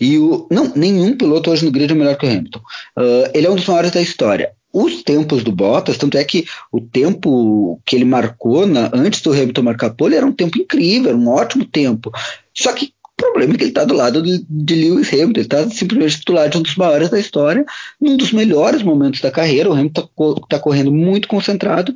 E 0.00 0.18
o, 0.18 0.46
não, 0.50 0.72
nenhum 0.74 1.16
piloto 1.16 1.50
hoje 1.50 1.64
no 1.64 1.70
grid 1.70 1.92
é 1.92 1.94
melhor 1.94 2.16
que 2.16 2.26
o 2.26 2.28
Hamilton. 2.28 2.60
Uh, 2.96 3.30
ele 3.34 3.46
é 3.46 3.50
um 3.50 3.56
dos 3.56 3.66
maiores 3.66 3.90
da 3.90 4.00
história. 4.00 4.52
Os 4.72 5.02
tempos 5.02 5.42
do 5.42 5.52
Bottas, 5.52 5.98
tanto 5.98 6.16
é 6.16 6.24
que 6.24 6.46
o 6.72 6.80
tempo 6.80 7.80
que 7.84 7.96
ele 7.96 8.04
marcou 8.04 8.66
na, 8.66 8.88
antes 8.94 9.20
do 9.20 9.32
Hamilton 9.32 9.62
marcar 9.62 9.90
pole 9.90 10.14
era 10.14 10.24
um 10.24 10.32
tempo 10.32 10.58
incrível, 10.58 11.10
era 11.10 11.18
um 11.18 11.28
ótimo 11.28 11.64
tempo. 11.64 12.10
Só 12.54 12.72
que 12.72 12.92
o 13.04 13.22
problema 13.22 13.54
é 13.54 13.56
que 13.58 13.64
ele 13.64 13.70
está 13.72 13.84
do 13.84 13.94
lado 13.94 14.22
de, 14.22 14.44
de, 14.48 14.74
Lewis 14.76 15.12
Hamilton, 15.12 15.32
ele 15.32 15.40
está 15.40 15.68
simplesmente 15.68 16.18
titular 16.20 16.48
de 16.48 16.56
um 16.56 16.62
dos 16.62 16.76
maiores 16.76 17.10
da 17.10 17.18
história, 17.18 17.66
num 18.00 18.16
dos 18.16 18.32
melhores 18.32 18.82
momentos 18.82 19.20
da 19.20 19.30
carreira. 19.30 19.68
O 19.68 19.72
Hamilton 19.72 20.08
está 20.08 20.46
tá 20.48 20.58
correndo 20.58 20.92
muito 20.92 21.26
concentrado, 21.26 21.92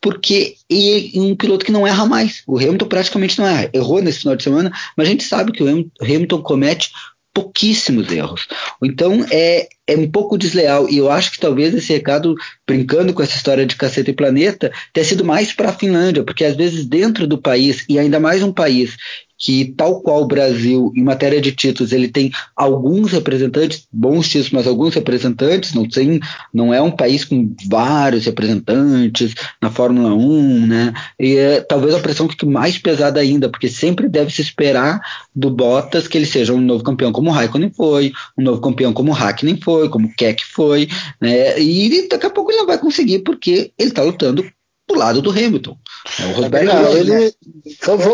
porque 0.00 0.56
é 0.70 1.18
um 1.18 1.36
piloto 1.36 1.64
que 1.64 1.72
não 1.72 1.86
erra 1.86 2.06
mais. 2.06 2.42
O 2.46 2.58
Hamilton 2.58 2.86
praticamente 2.86 3.38
não 3.38 3.46
erra. 3.46 3.70
Errou 3.72 4.02
nesse 4.02 4.20
final 4.20 4.34
de 4.34 4.42
semana, 4.42 4.72
mas 4.96 5.06
a 5.06 5.10
gente 5.10 5.24
sabe 5.24 5.52
que 5.52 5.62
o 5.62 5.90
Hamilton 6.00 6.42
comete 6.42 6.90
pouquíssimos 7.34 8.10
erros. 8.12 8.46
Então 8.80 9.26
é, 9.30 9.68
é 9.86 9.96
um 9.96 10.08
pouco 10.08 10.38
desleal. 10.38 10.88
E 10.88 10.98
eu 10.98 11.10
acho 11.10 11.32
que 11.32 11.40
talvez 11.40 11.74
esse 11.74 11.92
recado, 11.92 12.36
brincando 12.66 13.12
com 13.12 13.22
essa 13.22 13.36
história 13.36 13.66
de 13.66 13.74
caceta 13.74 14.10
e 14.10 14.14
planeta, 14.14 14.72
tenha 14.92 15.04
sido 15.04 15.24
mais 15.24 15.52
para 15.52 15.70
a 15.70 15.72
Finlândia, 15.72 16.22
porque 16.22 16.44
às 16.44 16.56
vezes 16.56 16.86
dentro 16.86 17.26
do 17.26 17.36
país, 17.36 17.84
e 17.88 17.98
ainda 17.98 18.20
mais 18.20 18.42
um 18.42 18.52
país 18.52 18.96
que, 19.38 19.74
tal 19.76 20.00
qual 20.00 20.22
o 20.22 20.26
Brasil, 20.26 20.92
em 20.96 21.02
matéria 21.02 21.40
de 21.40 21.52
títulos, 21.52 21.92
ele 21.92 22.08
tem 22.08 22.30
alguns 22.56 23.12
representantes, 23.12 23.86
bons 23.92 24.28
títulos, 24.28 24.50
mas 24.52 24.66
alguns 24.66 24.94
representantes, 24.94 25.74
não, 25.74 25.88
tem, 25.88 26.20
não 26.52 26.72
é 26.72 26.80
um 26.80 26.90
país 26.90 27.24
com 27.24 27.54
vários 27.68 28.26
representantes 28.26 29.34
na 29.60 29.70
Fórmula 29.70 30.14
1, 30.14 30.66
né? 30.66 30.92
E 31.18 31.36
é, 31.36 31.60
talvez 31.60 31.94
a 31.94 32.00
pressão 32.00 32.28
fique 32.28 32.46
mais 32.46 32.78
pesada 32.78 33.20
ainda, 33.20 33.48
porque 33.48 33.68
sempre 33.68 34.08
deve 34.08 34.32
se 34.32 34.40
esperar 34.40 35.00
do 35.34 35.50
Bottas 35.50 36.06
que 36.06 36.16
ele 36.16 36.26
seja 36.26 36.52
um 36.52 36.60
novo 36.60 36.84
campeão 36.84 37.12
como 37.12 37.30
o 37.30 37.32
Raikkonen 37.32 37.72
foi, 37.76 38.12
um 38.38 38.42
novo 38.42 38.60
campeão 38.60 38.92
como 38.92 39.12
o 39.12 39.16
Hakkinen 39.16 39.60
foi, 39.62 39.88
como 39.88 40.08
o 40.08 40.14
Keck 40.14 40.44
foi, 40.44 40.88
né? 41.20 41.60
E 41.60 42.08
daqui 42.08 42.26
a 42.26 42.30
pouco 42.30 42.50
ele 42.50 42.58
não 42.58 42.66
vai 42.66 42.78
conseguir, 42.78 43.20
porque 43.20 43.72
ele 43.78 43.90
está 43.90 44.02
lutando 44.02 44.44
do 44.88 44.94
lado 44.94 45.22
do 45.22 45.30
Hamilton. 45.30 45.76
É 46.20 46.26
o 46.26 46.32
Rosberg. 46.32 46.70
É, 46.70 46.98
ele, 46.98 47.34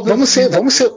vamos 0.04 0.28
ser, 0.28 0.48
vamos 0.48 0.74
ser 0.74 0.90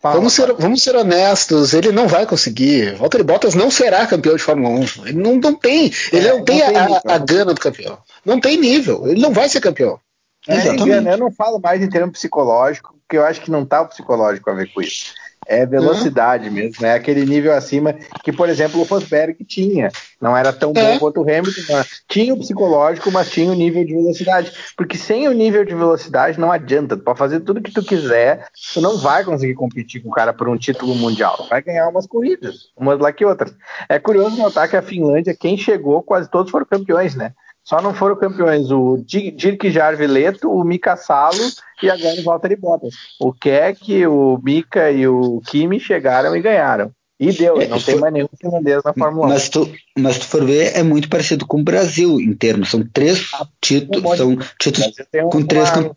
Fala, 0.00 0.14
vamos, 0.14 0.32
ser, 0.32 0.52
vamos 0.54 0.82
ser 0.82 0.94
honestos, 0.94 1.74
ele 1.74 1.90
não 1.90 2.06
vai 2.06 2.24
conseguir. 2.24 2.94
Valtteri 2.96 3.24
Bottas 3.24 3.54
não 3.54 3.68
será 3.70 4.06
campeão 4.06 4.36
de 4.36 4.42
Fórmula 4.42 4.78
1. 4.78 5.06
Ele 5.06 5.18
não, 5.18 5.36
não 5.36 5.54
tem, 5.54 5.92
ele 6.12 6.28
é, 6.28 6.30
não 6.30 6.44
tem, 6.44 6.58
não 6.60 6.66
tem 6.66 6.76
a, 6.76 7.14
a, 7.14 7.18
gana 7.18 7.52
do 7.52 7.60
campeão. 7.60 7.98
Não 8.24 8.38
tem 8.38 8.56
nível, 8.56 9.08
ele 9.08 9.20
não 9.20 9.32
vai 9.32 9.48
ser 9.48 9.60
campeão. 9.60 9.98
É, 10.46 10.56
Exatamente. 10.56 11.08
Eu 11.08 11.18
não 11.18 11.32
falo 11.32 11.58
mais 11.58 11.82
em 11.82 11.88
termo 11.88 12.12
psicológico, 12.12 12.94
porque 13.00 13.16
eu 13.16 13.24
acho 13.24 13.40
que 13.40 13.50
não 13.50 13.64
está 13.64 13.82
o 13.82 13.88
psicológico 13.88 14.48
a 14.48 14.54
ver 14.54 14.72
com 14.72 14.80
isso 14.80 15.14
é 15.48 15.64
velocidade 15.64 16.48
uhum. 16.48 16.54
mesmo, 16.54 16.84
é 16.84 16.92
aquele 16.92 17.24
nível 17.24 17.54
acima 17.54 17.94
que, 18.22 18.30
por 18.30 18.50
exemplo, 18.50 18.80
o 18.80 18.84
Rosberg 18.84 19.42
tinha. 19.44 19.90
Não 20.20 20.36
era 20.36 20.52
tão 20.52 20.72
bom 20.72 20.80
é. 20.80 20.98
quanto 20.98 21.20
o 21.20 21.22
Hamilton, 21.22 21.84
tinha 22.06 22.34
o 22.34 22.38
psicológico, 22.38 23.10
mas 23.10 23.30
tinha 23.30 23.50
o 23.50 23.54
nível 23.54 23.84
de 23.84 23.94
velocidade. 23.94 24.52
Porque 24.76 24.98
sem 24.98 25.26
o 25.26 25.32
nível 25.32 25.64
de 25.64 25.74
velocidade 25.74 26.38
não 26.38 26.52
adianta. 26.52 26.96
Tu 26.96 27.02
pode 27.02 27.18
fazer 27.18 27.40
tudo 27.40 27.62
que 27.62 27.72
tu 27.72 27.82
quiser, 27.82 28.46
tu 28.74 28.80
não 28.80 28.98
vai 28.98 29.24
conseguir 29.24 29.54
competir 29.54 30.02
com 30.02 30.10
o 30.10 30.12
cara 30.12 30.34
por 30.34 30.48
um 30.48 30.56
título 30.58 30.94
mundial. 30.94 31.46
Vai 31.48 31.62
ganhar 31.62 31.88
umas 31.88 32.06
corridas, 32.06 32.70
umas 32.76 32.98
lá 32.98 33.12
que 33.12 33.24
outras. 33.24 33.54
É 33.88 33.98
curioso 33.98 34.36
notar 34.36 34.68
que 34.68 34.76
a 34.76 34.82
Finlândia, 34.82 35.36
quem 35.38 35.56
chegou, 35.56 36.02
quase 36.02 36.28
todos 36.28 36.50
foram 36.50 36.66
campeões, 36.66 37.14
né? 37.14 37.32
Só 37.68 37.82
não 37.82 37.92
foram 37.92 38.16
campeões 38.16 38.70
o 38.70 38.96
Dirk 38.96 39.70
Jarvileto, 39.70 40.50
o 40.50 40.64
Mika 40.64 40.96
Salo 40.96 41.36
e 41.82 41.90
agora 41.90 42.18
o 42.18 42.24
Valtteri 42.24 42.56
Bottas. 42.56 42.94
O 43.20 43.30
Keck, 43.30 44.06
o 44.06 44.40
Mika 44.42 44.90
e 44.90 45.06
o 45.06 45.42
Kimi 45.46 45.78
chegaram 45.78 46.34
e 46.34 46.40
ganharam. 46.40 46.90
E 47.20 47.30
deu, 47.30 47.60
é, 47.60 47.68
não 47.68 47.78
tem 47.78 47.96
mais 47.96 48.10
nenhum 48.10 48.28
finlandês 48.40 48.82
na 48.82 48.94
Fórmula 48.94 49.26
1. 49.26 49.28
Mas 49.28 49.50
tu, 49.50 49.70
mas 49.98 50.18
tu 50.18 50.24
for 50.24 50.46
ver, 50.46 50.74
é 50.74 50.82
muito 50.82 51.10
parecido 51.10 51.46
com 51.46 51.60
o 51.60 51.62
Brasil 51.62 52.18
em 52.18 52.32
termos. 52.32 52.70
São 52.70 52.82
três 52.90 53.28
ah, 53.34 53.46
títulos. 53.60 54.16
São 54.16 54.38
títulos 54.58 54.92
um, 55.14 55.28
com 55.28 55.44
três. 55.44 55.68
Um 55.76 55.90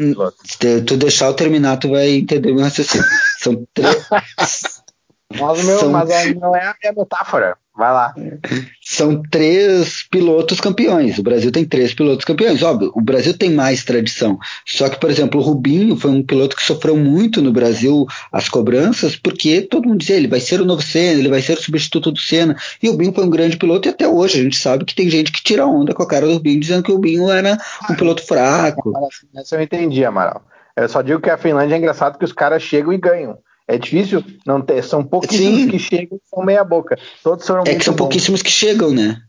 hum, 0.00 0.14
se 0.44 0.82
tu 0.82 0.96
deixar 0.96 1.26
eu 1.26 1.34
terminar, 1.34 1.76
tu 1.76 1.90
vai 1.90 2.08
entender 2.08 2.50
o 2.50 2.56
meu 2.56 2.64
raciocínio. 2.64 3.06
São 3.38 3.64
três. 3.72 4.08
mas, 5.38 5.64
meu, 5.64 5.78
são... 5.78 5.90
mas 5.92 6.08
não 6.34 6.56
é 6.56 6.64
a 6.64 6.74
minha 6.82 6.92
metáfora. 6.96 7.56
Vai 7.76 7.92
lá. 7.92 8.12
São 8.98 9.22
três 9.22 10.02
pilotos 10.10 10.60
campeões. 10.60 11.20
O 11.20 11.22
Brasil 11.22 11.52
tem 11.52 11.64
três 11.64 11.94
pilotos 11.94 12.24
campeões. 12.24 12.64
Óbvio, 12.64 12.90
o 12.96 13.00
Brasil 13.00 13.32
tem 13.32 13.48
mais 13.52 13.84
tradição. 13.84 14.36
Só 14.66 14.88
que, 14.88 14.98
por 14.98 15.08
exemplo, 15.08 15.40
o 15.40 15.44
Rubinho 15.44 15.94
foi 15.94 16.10
um 16.10 16.20
piloto 16.20 16.56
que 16.56 16.64
sofreu 16.64 16.96
muito 16.96 17.40
no 17.40 17.52
Brasil 17.52 18.08
as 18.32 18.48
cobranças, 18.48 19.14
porque 19.14 19.60
todo 19.62 19.86
mundo 19.86 20.00
dizia 20.00 20.16
ele 20.16 20.26
vai 20.26 20.40
ser 20.40 20.60
o 20.60 20.64
novo 20.64 20.82
Senna, 20.82 21.20
ele 21.20 21.28
vai 21.28 21.40
ser 21.40 21.56
o 21.56 21.62
substituto 21.62 22.10
do 22.10 22.18
Senna. 22.18 22.56
E 22.82 22.88
o 22.88 22.90
Rubinho 22.90 23.12
foi 23.12 23.24
um 23.24 23.30
grande 23.30 23.56
piloto 23.56 23.86
e 23.86 23.90
até 23.90 24.08
hoje 24.08 24.40
a 24.40 24.42
gente 24.42 24.56
sabe 24.56 24.84
que 24.84 24.96
tem 24.96 25.08
gente 25.08 25.30
que 25.30 25.44
tira 25.44 25.64
onda 25.64 25.94
com 25.94 26.02
a 26.02 26.08
cara 26.08 26.26
do 26.26 26.32
Rubinho, 26.32 26.58
dizendo 26.58 26.82
que 26.82 26.90
o 26.90 26.96
Rubinho 26.96 27.30
era 27.30 27.56
um 27.88 27.94
piloto 27.94 28.26
fraco. 28.26 28.92
Essa 29.36 29.54
eu 29.54 29.62
entendi, 29.62 30.04
Amaral. 30.04 30.42
Eu 30.76 30.88
só 30.88 31.02
digo 31.02 31.20
que 31.20 31.30
a 31.30 31.38
Finlândia 31.38 31.76
é 31.76 31.78
engraçado 31.78 32.18
que 32.18 32.24
os 32.24 32.32
caras 32.32 32.64
chegam 32.64 32.92
e 32.92 32.98
ganham. 32.98 33.38
É 33.68 33.76
difícil 33.76 34.24
não 34.46 34.62
ter. 34.62 34.82
São 34.82 35.04
pouquíssimos 35.04 35.60
Sim. 35.60 35.68
que 35.68 35.78
chegam 35.78 36.18
são 36.34 36.42
meia 36.42 36.64
boca. 36.64 36.98
Todos 37.22 37.46
foram 37.46 37.62
É 37.66 37.74
que 37.74 37.84
são 37.84 37.92
bons. 37.92 37.98
pouquíssimos 37.98 38.40
que 38.40 38.50
chegam, 38.50 38.90
né? 38.90 39.20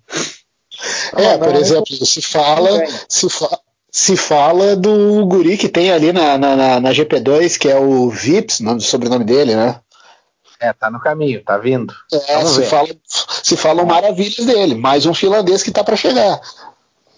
É, 1.18 1.38
por 1.38 1.54
exemplo, 1.56 1.94
se 1.94 2.22
fala, 2.22 2.70
se, 3.10 3.30
fa 3.30 3.60
se 3.92 4.16
fala 4.16 4.78
do 4.78 5.26
guri 5.26 5.58
que 5.58 5.68
tem 5.68 5.92
ali 5.92 6.14
na, 6.14 6.38
na, 6.38 6.80
na 6.80 6.92
GP2, 6.92 7.58
que 7.58 7.68
é 7.68 7.78
o 7.78 8.10
Vips, 8.10 8.62
nome, 8.62 8.80
sobrenome 8.80 9.26
dele, 9.26 9.56
né? 9.56 9.82
É, 10.62 10.72
tá 10.72 10.90
no 10.90 11.00
caminho, 11.02 11.44
tá 11.44 11.58
vindo. 11.58 11.94
É, 12.14 12.46
se, 12.46 12.64
fala, 12.66 12.90
se 13.44 13.58
falam 13.58 13.86
maravilhas 13.86 14.46
dele. 14.46 14.76
Mais 14.76 15.06
um 15.06 15.14
finlandês 15.14 15.64
que 15.64 15.72
tá 15.72 15.84
para 15.84 15.96
chegar. 15.98 16.40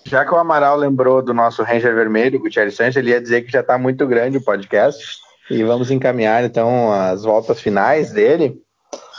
Já 0.03 0.25
que 0.25 0.33
o 0.33 0.37
Amaral 0.37 0.77
lembrou 0.77 1.21
do 1.21 1.33
nosso 1.33 1.61
Ranger 1.61 1.93
Vermelho, 1.93 2.39
o 2.39 2.41
Gutierrez 2.41 2.75
Sanches, 2.75 2.95
ele 2.95 3.11
ia 3.11 3.21
dizer 3.21 3.43
que 3.43 3.51
já 3.51 3.61
tá 3.61 3.77
muito 3.77 4.07
grande 4.07 4.37
o 4.37 4.43
podcast. 4.43 5.20
E 5.51 5.63
vamos 5.63 5.91
encaminhar 5.91 6.45
então 6.45 6.93
as 6.93 7.23
voltas 7.23 7.59
finais 7.59 8.11
dele. 8.11 8.57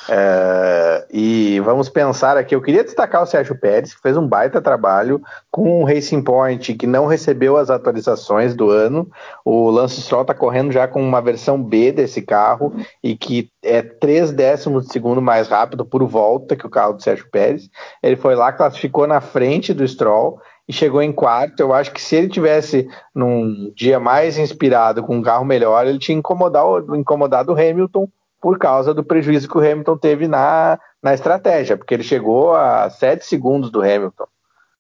É, 0.09 1.07
e 1.12 1.61
vamos 1.61 1.89
pensar 1.89 2.37
aqui. 2.37 2.55
Eu 2.55 2.62
queria 2.62 2.83
destacar 2.83 3.22
o 3.22 3.26
Sérgio 3.26 3.57
Pérez, 3.57 3.95
que 3.95 4.01
fez 4.01 4.16
um 4.16 4.26
baita 4.26 4.61
trabalho 4.61 5.20
com 5.51 5.83
o 5.83 5.85
Racing 5.85 6.22
Point, 6.22 6.74
que 6.74 6.87
não 6.87 7.07
recebeu 7.07 7.57
as 7.57 7.68
atualizações 7.68 8.55
do 8.55 8.70
ano. 8.70 9.09
O 9.45 9.70
Lance 9.70 10.01
Stroll 10.01 10.22
está 10.22 10.35
correndo 10.35 10.72
já 10.72 10.89
com 10.89 11.03
uma 11.03 11.20
versão 11.20 11.62
B 11.62 11.93
desse 11.93 12.22
carro 12.22 12.74
e 13.03 13.14
que 13.14 13.51
é 13.62 13.83
3 13.83 14.33
décimos 14.33 14.87
de 14.87 14.93
segundo 14.93 15.20
mais 15.20 15.49
rápido 15.49 15.85
por 15.85 16.03
volta 16.07 16.57
que 16.57 16.66
o 16.66 16.70
carro 16.70 16.95
do 16.95 17.03
Sérgio 17.03 17.28
Pérez. 17.30 17.68
Ele 18.03 18.16
foi 18.16 18.35
lá, 18.35 18.51
classificou 18.53 19.07
na 19.07 19.20
frente 19.20 19.72
do 19.74 19.87
Stroll 19.87 20.41
e 20.69 20.73
chegou 20.73 21.03
em 21.03 21.13
quarto. 21.13 21.61
Eu 21.61 21.73
acho 21.73 21.93
que 21.93 22.01
se 22.01 22.17
ele 22.17 22.29
tivesse 22.29 22.89
num 23.15 23.73
dia 23.75 23.99
mais 23.99 24.39
inspirado, 24.39 25.03
com 25.03 25.17
um 25.17 25.23
carro 25.23 25.45
melhor, 25.45 25.87
ele 25.87 25.99
tinha 25.99 26.17
incomodado, 26.17 26.95
incomodado 26.97 27.53
o 27.53 27.55
Hamilton 27.55 28.09
por 28.41 28.59
causa 28.59 28.93
do 28.93 29.05
prejuízo 29.05 29.49
que 29.49 29.57
o 29.57 29.61
Hamilton 29.61 29.97
teve 29.97 30.27
na, 30.27 30.79
na 31.03 31.15
estratégia, 31.15 31.77
porque 31.77 31.95
ele 31.95 32.03
chegou 32.03 32.55
a 32.55 32.91
7 32.91 33.25
segundos 33.25 33.71
do 33.71 33.81
Hamilton. 33.81 34.27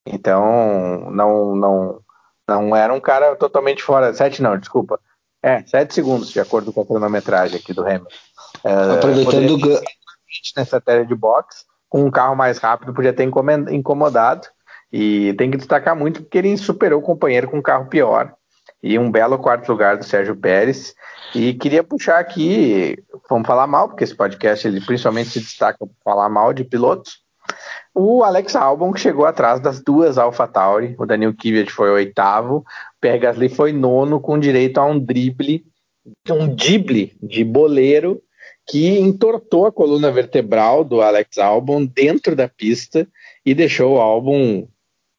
Então, 0.04 1.10
não, 1.10 1.54
não, 1.54 2.00
não 2.48 2.76
era 2.76 2.92
um 2.92 3.00
cara 3.00 3.36
totalmente 3.36 3.82
fora. 3.82 4.12
7 4.12 4.42
não, 4.42 4.58
desculpa. 4.58 4.98
É, 5.40 5.62
7 5.64 5.94
segundos, 5.94 6.30
de 6.30 6.40
acordo 6.40 6.72
com 6.72 6.82
a 6.82 6.86
cronometragem 6.86 7.58
aqui 7.58 7.72
do 7.72 7.82
Hamilton. 7.82 8.08
É, 8.64 8.94
Aproveitando 8.94 9.54
o 9.54 9.80
na 10.56 10.62
estratégia 10.62 11.06
de 11.06 11.14
box, 11.14 11.64
com 11.88 12.04
um 12.04 12.10
carro 12.10 12.34
mais 12.34 12.58
rápido, 12.58 12.94
podia 12.94 13.12
ter 13.12 13.24
incomodado. 13.24 14.48
E 14.92 15.32
tem 15.34 15.50
que 15.50 15.56
destacar 15.56 15.96
muito 15.96 16.22
porque 16.22 16.38
ele 16.38 16.56
superou 16.56 17.00
o 17.00 17.04
companheiro 17.04 17.48
com 17.48 17.58
um 17.58 17.62
carro 17.62 17.88
pior. 17.88 18.34
E 18.82 18.98
um 18.98 19.10
belo 19.10 19.38
quarto 19.38 19.68
lugar 19.70 19.96
do 19.96 20.04
Sérgio 20.04 20.36
Pérez. 20.36 20.94
E 21.34 21.54
queria 21.54 21.82
puxar 21.82 22.18
aqui, 22.18 22.98
vamos 23.30 23.46
falar 23.46 23.66
mal, 23.66 23.88
porque 23.88 24.04
esse 24.04 24.14
podcast 24.14 24.66
ele 24.66 24.84
principalmente 24.84 25.30
se 25.30 25.40
destaca 25.40 25.78
por 25.78 25.94
falar 26.04 26.28
mal 26.28 26.52
de 26.52 26.64
pilotos. 26.64 27.22
O 27.94 28.22
Alex 28.22 28.54
Albon, 28.54 28.92
que 28.92 29.00
chegou 29.00 29.24
atrás 29.24 29.60
das 29.60 29.82
duas 29.82 30.18
AlphaTauri, 30.18 30.94
o 30.98 31.06
Daniel 31.06 31.34
Kvyat 31.34 31.70
foi 31.70 31.90
oitavo, 31.90 32.56
o 32.56 32.64
Pierre 33.00 33.18
Gasly 33.18 33.48
foi 33.48 33.72
nono, 33.72 34.20
com 34.20 34.38
direito 34.38 34.78
a 34.78 34.86
um 34.86 34.98
drible, 34.98 35.64
um 36.30 36.54
drible 36.54 37.16
de 37.22 37.44
boleiro, 37.44 38.22
que 38.66 38.98
entortou 38.98 39.66
a 39.66 39.72
coluna 39.72 40.10
vertebral 40.10 40.84
do 40.84 41.00
Alex 41.00 41.38
Albon 41.38 41.84
dentro 41.84 42.36
da 42.36 42.48
pista 42.48 43.06
e 43.44 43.54
deixou 43.54 43.96
o 43.96 44.00
Albon 44.00 44.68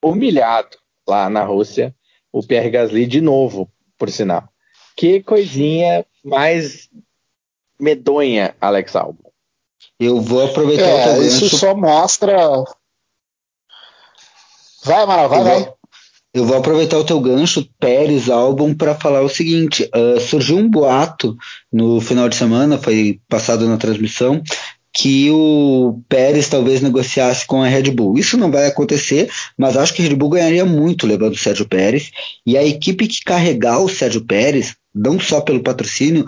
humilhado 0.04 0.78
lá 1.08 1.30
na 1.30 1.44
Rússia, 1.44 1.96
o 2.32 2.44
Pierre 2.44 2.70
Gasly 2.70 3.06
de 3.06 3.22
novo, 3.22 3.70
por 3.98 4.10
sinal. 4.10 4.48
Que 4.96 5.22
coisinha 5.22 6.06
mais 6.24 6.90
medonha, 7.80 8.56
Alex 8.60 8.96
Albon. 8.96 9.32
Eu 10.00 10.22
vou 10.22 10.46
aproveitar 10.46 10.86
é, 10.86 11.12
o 11.12 11.14
teu 11.16 11.24
Isso 11.24 11.42
gancho. 11.42 11.58
só 11.58 11.76
mostra. 11.76 12.38
Vai, 14.84 15.04
Amaral, 15.04 15.30
vai, 15.30 15.40
eu 15.40 15.44
vai. 15.44 15.60
Vou, 15.60 15.78
eu 16.34 16.46
vou 16.46 16.58
aproveitar 16.58 16.98
o 16.98 17.04
teu 17.04 17.20
gancho, 17.22 17.68
Pérez 17.80 18.30
Albon, 18.30 18.74
para 18.74 18.96
falar 18.96 19.22
o 19.22 19.30
seguinte: 19.30 19.90
uh, 19.96 20.20
surgiu 20.20 20.58
um 20.58 20.70
boato 20.70 21.38
no 21.72 22.02
final 22.02 22.28
de 22.28 22.36
semana, 22.36 22.78
foi 22.78 23.22
passado 23.30 23.68
na 23.68 23.78
transmissão, 23.78 24.42
que 24.94 25.32
o 25.32 26.00
Pérez 26.08 26.48
talvez 26.48 26.80
negociasse 26.80 27.48
com 27.48 27.64
a 27.64 27.68
Red 27.68 27.90
Bull. 27.92 28.18
Isso 28.18 28.38
não 28.38 28.52
vai 28.52 28.68
acontecer, 28.68 29.28
mas 29.58 29.76
acho 29.76 29.94
que 29.94 30.04
a 30.04 30.06
Red 30.08 30.16
Bull 30.16 30.30
ganharia 30.30 30.66
muito 30.66 31.08
levando 31.08 31.34
o 31.34 31.38
Sérgio 31.38 31.68
Pérez. 31.68 32.12
E 32.46 32.56
a 32.56 32.64
equipe 32.64 33.08
que 33.08 33.24
carregar 33.24 33.80
o 33.80 33.90
Sérgio 33.90 34.22
Pérez, 34.22 34.76
não 34.94 35.20
só 35.20 35.42
pelo 35.42 35.64
patrocínio, 35.64 36.26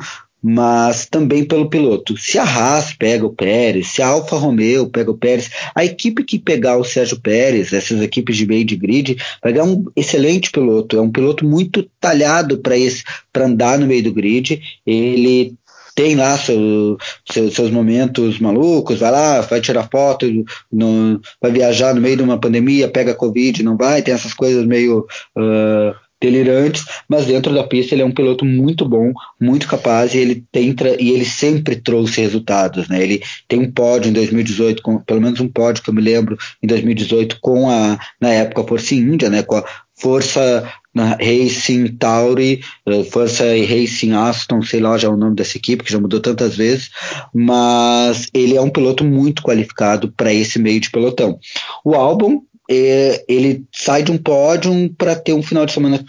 mas 0.47 1.07
também 1.07 1.43
pelo 1.43 1.69
piloto. 1.69 2.15
Se 2.17 2.37
a 2.37 2.43
Haas 2.43 2.93
pega 2.93 3.25
o 3.25 3.33
Pérez, 3.33 3.87
se 3.87 4.01
a 4.01 4.07
Alfa 4.07 4.35
Romeo 4.35 4.87
pega 4.87 5.09
o 5.09 5.17
Pérez, 5.17 5.49
a 5.73 5.83
equipe 5.83 6.23
que 6.23 6.37
pegar 6.37 6.77
o 6.77 6.83
Sérgio 6.83 7.19
Pérez, 7.19 7.73
essas 7.73 7.99
equipes 8.01 8.37
de 8.37 8.45
meio 8.45 8.63
de 8.63 8.75
grid, 8.75 9.17
vai 9.41 9.53
ganhar 9.53 9.65
um 9.65 9.85
excelente 9.95 10.51
piloto. 10.51 10.97
É 10.97 11.01
um 11.01 11.11
piloto 11.11 11.43
muito 11.43 11.89
talhado 11.99 12.59
para 12.59 13.45
andar 13.45 13.79
no 13.79 13.87
meio 13.87 14.03
do 14.03 14.13
grid. 14.13 14.61
Ele 14.85 15.55
tem 15.95 16.13
lá 16.15 16.37
seu, 16.37 16.97
seu, 17.31 17.49
seus 17.49 17.71
momentos 17.71 18.37
malucos, 18.39 18.99
vai 18.99 19.11
lá, 19.11 19.41
vai 19.41 19.61
tirar 19.61 19.89
foto, 19.89 20.27
no, 20.71 21.21
vai 21.41 21.51
viajar 21.51 21.95
no 21.95 22.01
meio 22.01 22.17
de 22.17 22.23
uma 22.23 22.37
pandemia, 22.37 22.89
pega 22.89 23.15
Covid, 23.15 23.63
não 23.63 23.77
vai, 23.77 24.01
tem 24.01 24.13
essas 24.13 24.33
coisas 24.33 24.65
meio. 24.65 25.07
Uh, 25.35 25.95
delirantes, 26.21 26.85
mas 27.07 27.25
dentro 27.25 27.53
da 27.53 27.63
pista 27.63 27.93
ele 27.93 28.01
é 28.01 28.05
um 28.05 28.11
piloto 28.11 28.45
muito 28.45 28.87
bom, 28.87 29.11
muito 29.39 29.67
capaz 29.67 30.13
e 30.13 30.17
ele 30.17 30.43
tenta 30.51 30.95
e 30.99 31.09
ele 31.09 31.25
sempre 31.25 31.75
trouxe 31.75 32.21
resultados, 32.21 32.87
né? 32.87 33.01
Ele 33.03 33.21
tem 33.47 33.59
um 33.59 33.71
pódio 33.71 34.09
em 34.09 34.13
2018, 34.13 34.81
com, 34.81 34.99
pelo 34.99 35.21
menos 35.21 35.39
um 35.39 35.47
pódio 35.47 35.83
que 35.83 35.89
eu 35.89 35.93
me 35.93 36.01
lembro 36.01 36.37
em 36.63 36.67
2018 36.67 37.37
com 37.41 37.69
a 37.69 37.99
na 38.19 38.29
época 38.29 38.63
Força 38.63 38.95
Índia, 38.95 39.29
né? 39.29 39.43
Com 39.43 39.57
a 39.57 39.65
Força 39.93 40.67
na 40.95 41.17
Racing 41.17 41.97
Tauri, 41.97 42.61
eh, 42.85 43.03
Força 43.03 43.43
Racing 43.43 44.13
Aston, 44.13 44.61
sei 44.61 44.79
lá 44.79 44.97
já 44.97 45.09
o 45.09 45.17
nome 45.17 45.35
dessa 45.35 45.57
equipe 45.57 45.83
que 45.83 45.91
já 45.91 45.99
mudou 45.99 46.21
tantas 46.21 46.55
vezes, 46.55 46.89
mas 47.33 48.27
ele 48.33 48.55
é 48.55 48.61
um 48.61 48.69
piloto 48.69 49.03
muito 49.03 49.43
qualificado 49.43 50.11
para 50.13 50.33
esse 50.33 50.57
meio 50.57 50.79
de 50.79 50.89
pelotão. 50.89 51.37
O 51.83 51.93
álbum 51.93 52.41
é, 52.71 53.23
ele 53.27 53.65
sai 53.71 54.03
de 54.03 54.11
um 54.11 54.17
pódio 54.17 54.89
para 54.97 55.15
ter 55.15 55.33
um 55.33 55.43
final 55.43 55.65
de 55.65 55.73
semana 55.73 56.03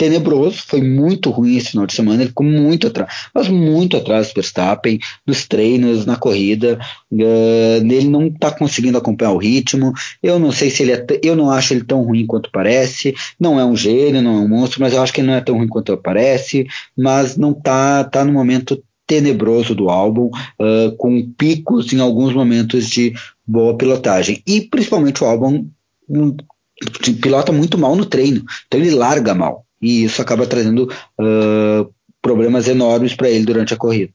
tenebroso, 0.00 0.62
foi 0.66 0.80
muito 0.80 1.28
ruim 1.28 1.58
esse 1.58 1.72
final 1.72 1.86
de 1.86 1.92
semana, 1.92 2.22
ele 2.22 2.30
ficou 2.30 2.46
muito 2.46 2.86
atrás, 2.86 3.12
mas 3.34 3.48
muito 3.48 3.98
atrás 3.98 4.28
do 4.28 4.34
Verstappen, 4.34 4.98
nos 5.26 5.46
treinos, 5.46 6.06
na 6.06 6.16
corrida, 6.16 6.80
uh, 7.12 7.84
ele 7.84 8.08
não 8.08 8.28
está 8.28 8.50
conseguindo 8.50 8.96
acompanhar 8.96 9.32
o 9.32 9.36
ritmo, 9.36 9.92
eu 10.22 10.38
não 10.38 10.52
sei 10.52 10.70
se 10.70 10.84
ele 10.84 10.92
é, 10.92 11.06
eu 11.22 11.36
não 11.36 11.50
acho 11.50 11.74
ele 11.74 11.84
tão 11.84 12.02
ruim 12.02 12.24
quanto 12.24 12.50
parece, 12.50 13.14
não 13.38 13.60
é 13.60 13.64
um 13.64 13.76
gênio, 13.76 14.22
não 14.22 14.36
é 14.36 14.38
um 14.38 14.48
monstro, 14.48 14.80
mas 14.80 14.94
eu 14.94 15.02
acho 15.02 15.12
que 15.12 15.20
ele 15.20 15.28
não 15.28 15.34
é 15.34 15.40
tão 15.42 15.58
ruim 15.58 15.68
quanto 15.68 15.94
parece, 15.98 16.66
mas 16.96 17.36
não 17.36 17.52
tá, 17.52 18.02
tá 18.02 18.24
no 18.24 18.32
momento 18.32 18.82
tenebroso 19.06 19.74
do 19.74 19.90
álbum, 19.90 20.30
uh, 20.58 20.96
com 20.96 21.30
picos 21.36 21.92
em 21.92 22.00
alguns 22.00 22.32
momentos 22.32 22.88
de 22.88 23.12
boa 23.46 23.76
pilotagem, 23.76 24.42
e 24.46 24.62
principalmente 24.62 25.22
o 25.22 25.26
álbum 25.26 25.68
pilota 27.20 27.52
muito 27.52 27.76
mal 27.76 27.94
no 27.94 28.06
treino, 28.06 28.42
então 28.66 28.80
ele 28.80 28.92
larga 28.92 29.34
mal 29.34 29.66
e 29.80 30.04
isso 30.04 30.20
acaba 30.20 30.46
trazendo 30.46 30.92
uh, 31.18 31.92
problemas 32.20 32.68
enormes 32.68 33.14
para 33.14 33.30
ele 33.30 33.44
durante 33.44 33.74
a 33.74 33.76
corrida. 33.76 34.12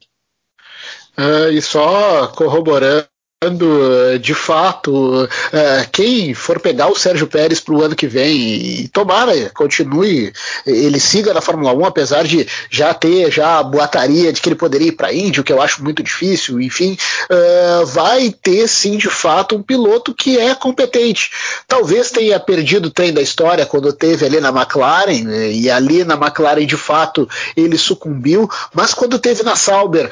Uh, 1.18 1.50
e 1.50 1.62
só 1.62 2.28
corroborando 2.28 3.08
eh, 3.44 4.16
de 4.16 4.32
fato, 4.32 5.28
eh, 5.52 5.86
quem 5.92 6.32
for 6.32 6.58
pegar 6.58 6.88
o 6.88 6.96
Sérgio 6.96 7.26
Pérez 7.26 7.60
para 7.60 7.74
o 7.74 7.82
ano 7.82 7.94
que 7.94 8.06
vem 8.06 8.34
e 8.34 8.88
tomara, 8.88 9.50
continue, 9.50 10.32
ele 10.66 10.98
siga 10.98 11.34
na 11.34 11.42
Fórmula 11.42 11.74
1, 11.74 11.84
apesar 11.84 12.24
de 12.24 12.48
já 12.70 12.94
ter 12.94 13.30
já 13.30 13.58
a 13.58 13.62
boataria 13.62 14.32
de 14.32 14.40
que 14.40 14.48
ele 14.48 14.56
poderia 14.56 14.88
ir 14.88 14.92
para 14.92 15.08
a 15.08 15.12
Índia, 15.12 15.42
o 15.42 15.44
que 15.44 15.52
eu 15.52 15.60
acho 15.60 15.84
muito 15.84 16.02
difícil, 16.02 16.58
enfim, 16.62 16.96
eh, 17.28 17.84
vai 17.84 18.30
ter 18.30 18.66
sim 18.68 18.96
de 18.96 19.10
fato 19.10 19.54
um 19.54 19.62
piloto 19.62 20.14
que 20.14 20.38
é 20.38 20.54
competente. 20.54 21.30
Talvez 21.68 22.10
tenha 22.10 22.40
perdido 22.40 22.86
o 22.86 22.90
trem 22.90 23.12
da 23.12 23.20
história 23.20 23.66
quando 23.66 23.92
teve 23.92 24.24
ali 24.24 24.40
na 24.40 24.48
McLaren, 24.48 25.52
e 25.52 25.68
ali 25.70 26.04
na 26.04 26.14
McLaren 26.14 26.64
de 26.64 26.76
fato 26.78 27.28
ele 27.54 27.76
sucumbiu, 27.76 28.48
mas 28.72 28.94
quando 28.94 29.18
teve 29.18 29.42
na 29.42 29.56
Sauber, 29.56 30.10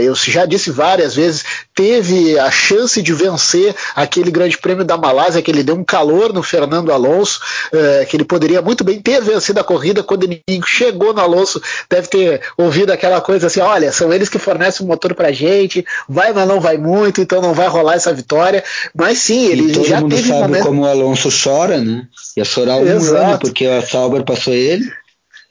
eu 0.00 0.14
já 0.14 0.46
disse 0.46 0.70
várias 0.70 1.16
vezes, 1.16 1.44
teve 1.74 2.38
a 2.38 2.59
chance 2.60 3.00
de 3.00 3.12
vencer 3.12 3.74
aquele 3.96 4.30
grande 4.30 4.58
prêmio 4.58 4.84
da 4.84 4.96
Malásia, 4.96 5.40
que 5.40 5.50
ele 5.50 5.62
deu 5.62 5.74
um 5.74 5.84
calor 5.84 6.32
no 6.32 6.42
Fernando 6.42 6.92
Alonso, 6.92 7.40
é, 7.72 8.04
que 8.04 8.16
ele 8.16 8.24
poderia 8.24 8.60
muito 8.60 8.84
bem 8.84 9.00
ter 9.00 9.20
vencido 9.22 9.58
a 9.58 9.64
corrida 9.64 10.02
quando 10.02 10.24
ele 10.24 10.42
chegou 10.66 11.14
no 11.14 11.20
Alonso, 11.20 11.60
deve 11.88 12.08
ter 12.08 12.40
ouvido 12.56 12.90
aquela 12.92 13.20
coisa 13.20 13.46
assim: 13.46 13.60
olha, 13.60 13.90
são 13.90 14.12
eles 14.12 14.28
que 14.28 14.38
fornecem 14.38 14.84
o 14.84 14.88
motor 14.88 15.14
pra 15.14 15.32
gente, 15.32 15.84
vai, 16.08 16.32
mas 16.32 16.46
não 16.46 16.60
vai 16.60 16.76
muito, 16.76 17.20
então 17.20 17.40
não 17.40 17.54
vai 17.54 17.68
rolar 17.68 17.94
essa 17.94 18.12
vitória. 18.12 18.62
Mas 18.94 19.18
sim, 19.18 19.46
ele 19.46 19.70
e 19.70 19.72
todo 19.72 19.88
já 19.88 20.00
mundo 20.00 20.14
teve 20.14 20.28
sabe 20.28 20.40
momento... 20.40 20.64
como 20.64 20.82
o 20.82 20.86
Alonso 20.86 21.28
chora, 21.30 21.78
né? 21.78 22.02
Ia 22.36 22.44
chorar 22.44 22.76
um 22.76 22.86
Exato. 22.86 23.24
ano, 23.24 23.38
porque 23.38 23.66
a 23.66 23.82
Sauber 23.82 24.22
passou 24.24 24.52
ele. 24.52 24.84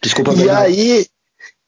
Desculpa, 0.02 0.34
E 0.34 0.50
aí, 0.50 1.06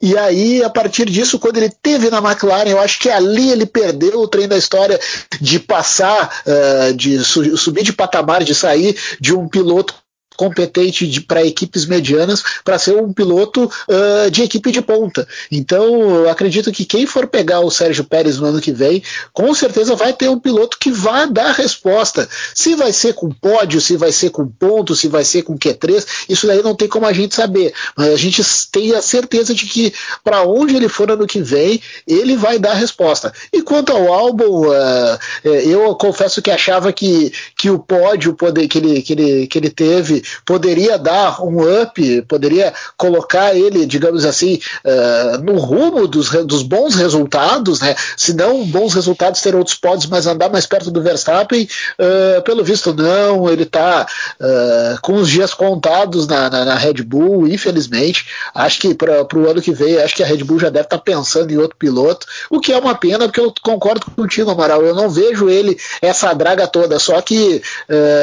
e 0.02 0.18
aí, 0.18 0.64
a 0.64 0.68
partir 0.68 1.08
disso, 1.08 1.38
quando 1.38 1.58
ele 1.58 1.70
teve 1.70 2.10
na 2.10 2.18
McLaren, 2.18 2.68
eu 2.68 2.80
acho 2.80 2.98
que 2.98 3.08
ali 3.08 3.52
ele 3.52 3.64
perdeu 3.64 4.20
o 4.20 4.26
trem 4.26 4.48
da 4.48 4.58
história 4.58 4.98
de 5.40 5.60
passar, 5.60 6.42
uh, 6.44 6.92
de 6.92 7.22
su 7.22 7.56
subir 7.56 7.84
de 7.84 7.92
patamar, 7.92 8.42
de 8.42 8.52
sair 8.52 8.98
de 9.20 9.32
um 9.32 9.46
piloto 9.46 9.94
competente 10.36 11.20
para 11.20 11.44
equipes 11.44 11.86
medianas 11.86 12.42
para 12.64 12.78
ser 12.78 12.96
um 12.96 13.12
piloto 13.12 13.64
uh, 13.64 14.30
de 14.30 14.42
equipe 14.42 14.70
de 14.70 14.82
ponta. 14.82 15.26
Então, 15.50 16.24
eu 16.24 16.30
acredito 16.30 16.72
que 16.72 16.84
quem 16.84 17.06
for 17.06 17.26
pegar 17.26 17.60
o 17.60 17.70
Sérgio 17.70 18.04
Pérez 18.04 18.38
no 18.38 18.46
ano 18.46 18.60
que 18.60 18.72
vem, 18.72 19.02
com 19.32 19.54
certeza 19.54 19.94
vai 19.94 20.12
ter 20.12 20.28
um 20.28 20.38
piloto 20.38 20.78
que 20.78 20.90
vai 20.90 21.30
dar 21.30 21.52
resposta. 21.52 22.28
Se 22.54 22.74
vai 22.74 22.92
ser 22.92 23.14
com 23.14 23.30
pódio, 23.30 23.80
se 23.80 23.96
vai 23.96 24.12
ser 24.12 24.30
com 24.30 24.46
ponto, 24.46 24.94
se 24.94 25.08
vai 25.08 25.24
ser 25.24 25.42
com 25.42 25.58
Q3, 25.58 26.04
isso 26.28 26.46
daí 26.46 26.62
não 26.62 26.74
tem 26.74 26.88
como 26.88 27.06
a 27.06 27.12
gente 27.12 27.34
saber. 27.34 27.72
Mas 27.96 28.08
a 28.08 28.16
gente 28.16 28.42
tem 28.70 28.94
a 28.94 29.02
certeza 29.02 29.54
de 29.54 29.66
que 29.66 29.92
para 30.24 30.42
onde 30.42 30.76
ele 30.76 30.88
for 30.88 31.10
ano 31.10 31.26
que 31.26 31.40
vem, 31.40 31.80
ele 32.06 32.36
vai 32.36 32.58
dar 32.58 32.74
resposta. 32.74 33.32
E 33.52 33.62
quanto 33.62 33.92
ao 33.92 34.12
álbum, 34.12 34.68
uh, 34.68 35.18
eu 35.44 35.94
confesso 35.96 36.42
que 36.42 36.50
achava 36.50 36.92
que, 36.92 37.32
que 37.56 37.70
o 37.70 37.78
pódio 37.78 38.34
poder, 38.34 38.68
que, 38.68 38.78
ele, 38.78 39.02
que, 39.02 39.12
ele, 39.12 39.46
que 39.46 39.58
ele 39.58 39.70
teve 39.70 40.21
poderia 40.44 40.98
dar 40.98 41.42
um 41.44 41.82
up, 41.82 42.22
poderia 42.22 42.72
colocar 42.96 43.54
ele, 43.54 43.86
digamos 43.86 44.24
assim, 44.24 44.60
uh, 44.84 45.42
no 45.42 45.58
rumo 45.58 46.06
dos, 46.06 46.30
dos 46.44 46.62
bons 46.62 46.94
resultados, 46.94 47.80
né? 47.80 47.94
Se 48.16 48.32
não 48.34 48.64
bons 48.64 48.94
resultados 48.94 49.40
ter 49.40 49.54
outros 49.54 49.76
pódios, 49.76 50.06
mas 50.06 50.26
andar 50.26 50.50
mais 50.50 50.66
perto 50.66 50.90
do 50.90 51.02
Verstappen, 51.02 51.68
uh, 51.98 52.42
pelo 52.42 52.64
visto 52.64 52.92
não, 52.94 53.48
ele 53.50 53.64
está 53.64 54.06
uh, 54.40 55.00
com 55.00 55.14
os 55.14 55.28
dias 55.28 55.54
contados 55.54 56.26
na, 56.26 56.48
na, 56.50 56.64
na, 56.64 56.74
Red 56.74 57.02
Bull, 57.02 57.48
infelizmente. 57.48 58.26
Acho 58.54 58.80
que 58.80 58.94
para 58.94 59.26
o 59.34 59.48
ano 59.48 59.62
que 59.62 59.72
vem, 59.72 59.98
acho 59.98 60.14
que 60.14 60.22
a 60.22 60.26
Red 60.26 60.44
Bull 60.44 60.58
já 60.58 60.70
deve 60.70 60.86
estar 60.86 60.98
tá 60.98 61.02
pensando 61.02 61.52
em 61.52 61.58
outro 61.58 61.76
piloto, 61.76 62.26
o 62.50 62.60
que 62.60 62.72
é 62.72 62.78
uma 62.78 62.94
pena, 62.94 63.26
porque 63.26 63.40
eu 63.40 63.52
concordo 63.62 64.06
contigo, 64.16 64.50
Amaral. 64.50 64.82
Eu 64.84 64.94
não 64.94 65.10
vejo 65.10 65.48
ele 65.48 65.76
essa 66.00 66.32
draga 66.32 66.66
toda, 66.66 66.98
só 66.98 67.20
que 67.20 67.62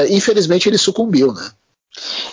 infelizmente 0.09 0.67
ele 0.67 0.77
sucumbiu, 0.77 1.33
né? 1.33 1.49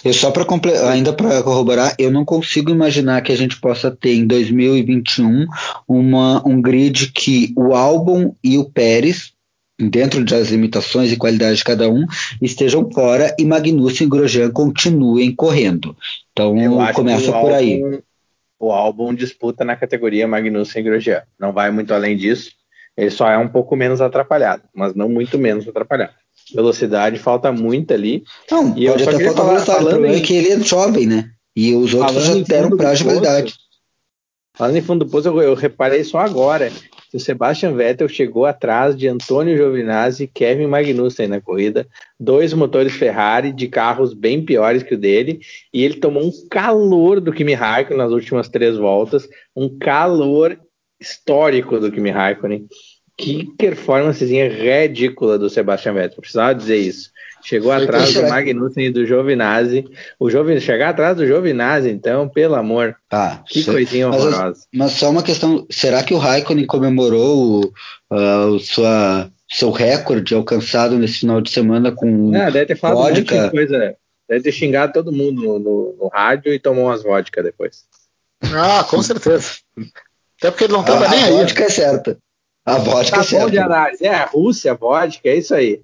Eu 0.05 0.13
só 0.13 0.31
para 0.31 0.45
ainda 0.91 1.13
para 1.13 1.43
corroborar, 1.43 1.95
eu 1.99 2.11
não 2.11 2.25
consigo 2.25 2.71
imaginar 2.71 3.23
que 3.23 3.33
a 3.33 3.37
gente 3.37 3.61
possa 3.61 3.91
ter 3.91 4.15
em 4.15 4.27
2021 4.27 5.47
uma, 5.89 6.47
um 6.47 6.61
grid 6.61 7.13
que 7.13 7.53
o 7.57 7.75
álbum 7.75 8.35
e 8.43 8.59
o 8.59 8.65
Pérez, 8.65 9.33
dentro 9.79 10.25
das 10.25 10.49
limitações 10.49 11.13
e 11.13 11.17
qualidade 11.17 11.57
de 11.57 11.65
cada 11.65 11.89
um, 11.91 12.07
estejam 12.41 12.91
fora 12.91 13.35
e 13.39 13.45
Magnussen 13.45 14.07
e 14.07 14.11
Grosjean 14.11 14.51
continuem 14.51 15.35
correndo. 15.35 15.97
Então 16.33 16.55
começa 16.95 17.33
por 17.33 17.37
álbum, 17.37 17.55
aí. 17.55 17.83
O 18.59 18.73
álbum 18.73 19.15
disputa 19.15 19.65
na 19.65 19.77
categoria 19.77 20.29
Magnussen 20.29 20.81
e 20.81 20.85
Grosjean. 20.85 21.23
Não 21.39 21.53
vai 21.53 21.71
muito 21.71 21.93
além 21.93 22.17
disso. 22.17 22.53
Ele 22.97 23.11
só 23.11 23.29
é 23.29 23.37
um 23.37 23.49
pouco 23.49 23.77
menos 23.77 24.01
atrapalhado, 24.01 24.63
mas 24.75 24.95
não 24.95 25.09
muito 25.09 25.39
menos 25.39 25.69
atrapalhado 25.69 26.15
velocidade, 26.55 27.19
falta 27.19 27.53
muito 27.53 27.93
ali. 27.93 28.23
Não, 28.51 28.77
e 28.77 28.87
pode 28.87 29.03
até 29.03 29.25
faltar 29.25 29.47
velocidade, 29.47 29.85
o 29.85 29.89
problema 29.89 30.15
é 30.15 30.19
em... 30.19 30.21
é 30.21 30.25
que 30.25 30.35
ele 30.35 30.49
é 30.51 30.61
jovem, 30.61 31.07
né? 31.07 31.31
E 31.55 31.75
os 31.75 31.95
outros 31.95 32.25
falando 32.25 32.39
já 32.39 32.45
deram 32.45 32.77
prazo 32.77 32.99
de 32.99 33.05
validade. 33.05 33.55
Falando 34.57 34.77
em 34.77 34.83
fundo 34.83 35.05
do 35.05 35.11
poço, 35.11 35.29
eu, 35.29 35.43
eu, 35.43 35.55
reparei 35.55 36.03
só 36.03 36.19
agora. 36.19 36.73
o 37.13 37.21
Sebastian 37.21 37.75
Vettel 37.75 38.09
chegou 38.09 38.47
atrás 38.47 38.97
de 38.97 39.07
Antônio 39.07 39.55
Giovinazzi 39.55 40.25
e 40.25 40.27
Kevin 40.27 40.67
Magnussen 40.67 41.29
na 41.29 41.43
corrida, 41.43 41.87
dois 42.19 42.55
motores 42.55 42.95
Ferrari 42.95 43.53
de 43.53 43.69
carros 43.69 44.15
bem 44.15 44.43
piores 44.43 44.83
que 44.83 44.95
o 44.95 44.99
dele, 44.99 45.41
e 45.73 45.85
ele 45.85 45.97
tomou 45.97 46.25
um 46.25 46.33
calor 46.51 47.21
do 47.21 47.33
Kimi 47.33 47.53
Raikkonen 47.53 47.99
nas 47.99 48.13
últimas 48.13 48.49
três 48.49 48.79
voltas, 48.79 49.29
um 49.55 49.79
calor 49.79 50.59
histórico 50.99 51.79
do 51.79 51.93
Kimi 51.93 52.11
Raikkonen. 52.11 52.67
Que 53.17 53.47
performancezinha 53.57 54.49
ridícula 54.49 55.39
do 55.39 55.49
Sebastian 55.49 55.95
Vettel, 55.95 56.21
precisava 56.21 56.55
dizer 56.55 56.77
isso. 56.77 57.11
Chegou 57.43 57.71
atrás 57.71 58.13
do 58.13 58.29
Magnussen 58.29 58.87
e 58.87 58.91
do 58.91 59.07
Giovinazzi. 59.07 59.87
O 60.19 60.29
Giovinazzi, 60.29 60.67
chegar 60.67 60.91
atrás 60.91 61.17
do 61.17 61.27
Giovinazzi, 61.27 61.89
então, 61.89 62.29
pelo 62.29 62.57
amor. 62.57 62.97
Tá, 63.09 63.43
que 63.47 63.65
coisinha 63.65 64.09
horrorosa. 64.09 64.67
Mas, 64.73 64.91
mas, 64.91 64.93
só 64.93 65.11
uma 65.11 65.23
questão: 65.23 65.65
será 65.71 66.03
que 66.03 66.13
o 66.13 66.19
Raikkonen 66.19 66.67
comemorou 66.67 67.73
o, 68.11 68.15
uh, 68.15 68.59
sua, 68.59 69.31
seu 69.49 69.71
recorde 69.71 70.35
alcançado 70.35 70.99
nesse 70.99 71.21
final 71.21 71.41
de 71.41 71.51
semana 71.51 71.93
com. 71.93 72.35
Ah, 72.35 72.51
deve 72.51 72.67
ter 72.67 72.77
falado 72.77 72.97
vodka. 72.99 73.35
um 73.35 73.39
monte 73.39 73.45
de 73.45 73.51
coisa. 73.51 73.97
Deve 74.29 74.43
ter 74.43 74.53
xingado 74.53 74.93
todo 74.93 75.13
mundo 75.13 75.41
no, 75.41 75.59
no, 75.59 75.97
no 76.01 76.09
rádio 76.09 76.53
e 76.53 76.59
tomou 76.59 76.87
umas 76.87 77.03
vodka 77.03 77.43
depois. 77.43 77.85
Ah, 78.43 78.85
com 78.85 79.01
certeza. 79.03 79.53
Até 80.39 80.51
porque 80.51 80.65
ele 80.65 80.73
não 80.75 80.85
tava 80.85 81.07
a, 81.07 81.09
nem 81.09 81.23
a 81.23 81.27
aí. 81.27 81.33
A 81.33 81.37
vodka 81.37 81.65
é 81.65 81.71
certa. 81.71 82.19
A 82.67 82.79
vodka 82.79 83.23
tá 83.23 83.37
é 83.37 83.41
bom 83.41 83.49
de 83.49 83.59
análise. 83.61 84.05
É, 84.05 84.13
a 84.13 84.25
Rússia, 84.25 84.75
vodka, 84.75 85.29
é 85.29 85.37
isso 85.37 85.55
aí. 85.55 85.83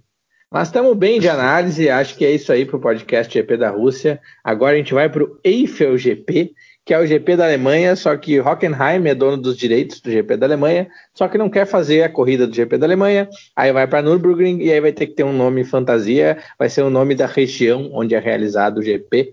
Mas 0.50 0.66
estamos 0.66 0.96
bem 0.96 1.20
de 1.20 1.28
análise, 1.28 1.88
acho 1.88 2.16
que 2.16 2.24
é 2.24 2.32
isso 2.32 2.52
aí 2.52 2.66
para 2.66 2.76
o 2.76 2.80
podcast 2.80 3.32
GP 3.32 3.56
da 3.56 3.70
Rússia. 3.70 4.20
Agora 4.42 4.74
a 4.74 4.76
gente 4.76 4.92
vai 4.92 5.08
para 5.08 5.22
o 5.22 5.38
Eiffel 5.44 5.96
GP, 5.96 6.52
que 6.84 6.92
é 6.92 6.98
o 6.98 7.06
GP 7.06 7.36
da 7.36 7.44
Alemanha, 7.44 7.94
só 7.94 8.16
que 8.16 8.40
Hockenheim 8.40 9.06
é 9.06 9.14
dono 9.14 9.36
dos 9.36 9.56
direitos 9.56 10.00
do 10.00 10.10
GP 10.10 10.36
da 10.36 10.46
Alemanha, 10.46 10.88
só 11.14 11.28
que 11.28 11.38
não 11.38 11.48
quer 11.48 11.66
fazer 11.66 12.02
a 12.02 12.08
corrida 12.08 12.48
do 12.48 12.54
GP 12.54 12.76
da 12.76 12.86
Alemanha, 12.86 13.28
aí 13.54 13.72
vai 13.72 13.86
para 13.86 14.02
Nürburgring 14.02 14.58
e 14.60 14.72
aí 14.72 14.80
vai 14.80 14.92
ter 14.92 15.06
que 15.06 15.14
ter 15.14 15.22
um 15.22 15.32
nome 15.32 15.64
fantasia, 15.64 16.36
vai 16.58 16.68
ser 16.68 16.82
o 16.82 16.90
nome 16.90 17.14
da 17.14 17.26
região 17.26 17.90
onde 17.92 18.16
é 18.16 18.18
realizado 18.18 18.78
o 18.78 18.82
GP, 18.82 19.30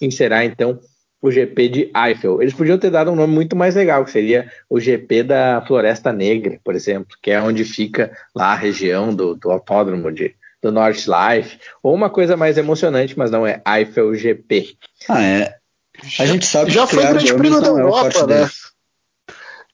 e 0.00 0.10
será 0.10 0.46
então 0.46 0.80
o 1.20 1.30
GP 1.30 1.68
de 1.68 1.92
Eiffel. 1.96 2.40
Eles 2.40 2.54
podiam 2.54 2.78
ter 2.78 2.90
dado 2.90 3.10
um 3.10 3.16
nome 3.16 3.34
muito 3.34 3.56
mais 3.56 3.74
legal, 3.74 4.04
que 4.04 4.10
seria 4.10 4.50
o 4.68 4.78
GP 4.78 5.22
da 5.22 5.64
Floresta 5.66 6.12
Negra, 6.12 6.60
por 6.62 6.74
exemplo, 6.74 7.16
que 7.22 7.30
é 7.30 7.40
onde 7.40 7.64
fica 7.64 8.16
lá 8.34 8.52
a 8.52 8.56
região 8.56 9.14
do, 9.14 9.34
do 9.34 9.50
autódromo 9.50 10.12
de 10.12 10.34
do 10.62 10.72
Nordlife, 10.72 11.58
ou 11.82 11.94
uma 11.94 12.10
coisa 12.10 12.36
mais 12.36 12.56
emocionante, 12.58 13.16
mas 13.16 13.30
não 13.30 13.46
é 13.46 13.62
Eiffel 13.66 14.14
GP. 14.14 14.76
Ah, 15.08 15.22
é. 15.22 15.56
A 16.18 16.26
gente 16.26 16.46
sabe 16.46 16.70
já 16.70 16.86
foi 16.86 17.06
Grande 17.06 17.34
Prêmio 17.34 17.60
da 17.60 17.68
Europa, 17.68 18.18
é 18.18 18.26
né? 18.26 18.50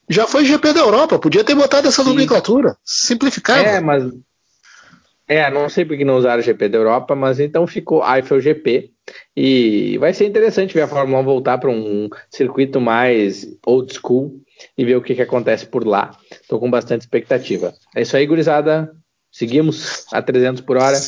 Já 0.09 0.27
foi 0.27 0.45
GP 0.45 0.73
da 0.73 0.81
Europa, 0.81 1.19
podia 1.19 1.45
ter 1.45 1.55
botado 1.55 1.89
essa 1.89 2.03
Sim. 2.03 2.11
nomenclatura, 2.11 2.77
simplificado. 2.85 3.65
É, 3.65 3.81
mas 3.81 4.05
é, 5.37 5.51
não 5.51 5.69
sei 5.69 5.85
por 5.85 5.97
que 5.97 6.05
não 6.05 6.17
usaram 6.17 6.41
o 6.41 6.45
GP 6.45 6.69
da 6.69 6.79
Europa, 6.79 7.15
mas 7.15 7.41
então 7.41 7.67
ficou 7.67 8.03
Eiffel 8.05 8.41
GP. 8.41 8.93
E 9.37 9.99
vai 9.99 10.15
ser 10.15 10.27
interessante 10.27 10.75
ver 10.75 10.83
a 10.83 10.89
Fórmula 10.89 11.21
1 11.21 11.25
voltar 11.25 11.59
para 11.59 11.71
um 11.71 12.09
circuito 12.31 12.81
mais 12.81 13.47
old 13.67 13.93
school 13.93 14.41
e 14.77 14.85
ver 14.85 14.97
o 14.97 15.03
que, 15.03 15.15
que 15.15 15.23
acontece 15.23 15.67
por 15.67 15.87
lá. 15.87 16.17
Estou 16.31 16.59
com 16.61 16.71
bastante 16.71 17.03
expectativa. 17.03 17.73
É 17.95 18.03
isso 18.03 18.17
aí, 18.17 18.27
gurizada. 18.27 18.93
Seguimos 19.31 20.07
a 20.13 20.23
300 20.23 20.63
por 20.63 20.77
hora. 20.77 20.99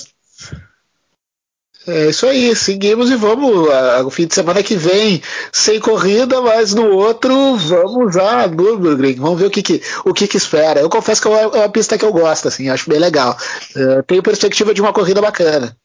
É 1.86 2.08
isso 2.08 2.26
aí, 2.26 2.56
seguimos 2.56 3.10
e 3.10 3.16
vamos. 3.16 3.68
O 4.04 4.10
fim 4.10 4.26
de 4.26 4.34
semana 4.34 4.62
que 4.62 4.74
vem, 4.74 5.20
sem 5.52 5.78
corrida, 5.78 6.40
mas 6.40 6.72
no 6.72 6.90
outro 6.90 7.56
vamos 7.56 8.16
a 8.16 8.46
Nürburgring. 8.46 9.16
Vamos 9.16 9.38
ver 9.38 9.46
o 9.46 9.50
que, 9.50 9.62
que 9.62 9.82
o 10.04 10.14
que, 10.14 10.26
que, 10.26 10.36
espera. 10.38 10.80
Eu 10.80 10.88
confesso 10.88 11.20
que 11.20 11.28
é 11.28 11.46
uma 11.46 11.68
pista 11.68 11.98
que 11.98 12.04
eu 12.04 12.12
gosto, 12.12 12.48
assim, 12.48 12.70
acho 12.70 12.88
bem 12.88 12.98
legal. 12.98 13.36
Uh, 13.76 14.02
tenho 14.06 14.22
perspectiva 14.22 14.72
de 14.72 14.80
uma 14.80 14.94
corrida 14.94 15.20
bacana. 15.20 15.76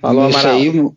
Falou, 0.00 0.24
Amaral. 0.24 0.52
Aí, 0.52 0.90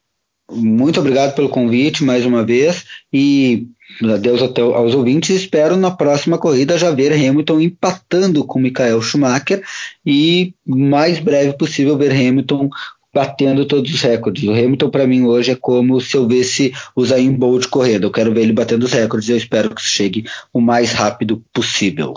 muito 0.51 0.99
obrigado 0.99 1.33
pelo 1.33 1.47
convite 1.47 2.03
mais 2.03 2.25
uma 2.25 2.43
vez 2.43 2.83
e 3.13 3.67
adeus 4.03 4.41
aos 4.41 4.95
ouvintes. 4.95 5.29
Espero 5.29 5.77
na 5.77 5.91
próxima 5.91 6.37
corrida 6.37 6.77
já 6.77 6.91
ver 6.91 7.13
Hamilton 7.13 7.61
empatando 7.61 8.43
com 8.43 8.59
Michael 8.59 9.01
Schumacher 9.01 9.63
e 10.05 10.53
mais 10.65 11.19
breve 11.19 11.53
possível 11.53 11.97
ver 11.97 12.11
Hamilton 12.11 12.69
batendo 13.12 13.64
todos 13.64 13.94
os 13.94 14.00
recordes. 14.00 14.44
O 14.44 14.52
Hamilton 14.52 14.90
para 14.90 15.06
mim 15.06 15.22
hoje 15.24 15.52
é 15.52 15.56
como 15.56 16.00
se 16.00 16.16
eu 16.16 16.26
visse 16.26 16.72
o 16.96 17.04
Zayn 17.04 17.32
Bolt 17.32 17.68
correndo. 17.68 18.04
Eu 18.04 18.10
quero 18.10 18.34
ver 18.34 18.42
ele 18.42 18.52
batendo 18.52 18.84
os 18.84 18.92
recordes. 18.92 19.28
Eu 19.28 19.36
espero 19.36 19.74
que 19.74 19.80
chegue 19.80 20.24
o 20.52 20.60
mais 20.60 20.92
rápido 20.92 21.42
possível. 21.52 22.14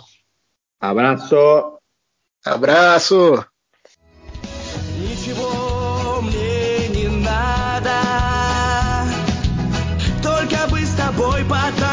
Abraço. 0.79 1.35
Abraço. 2.43 3.45
просто, 11.17 11.90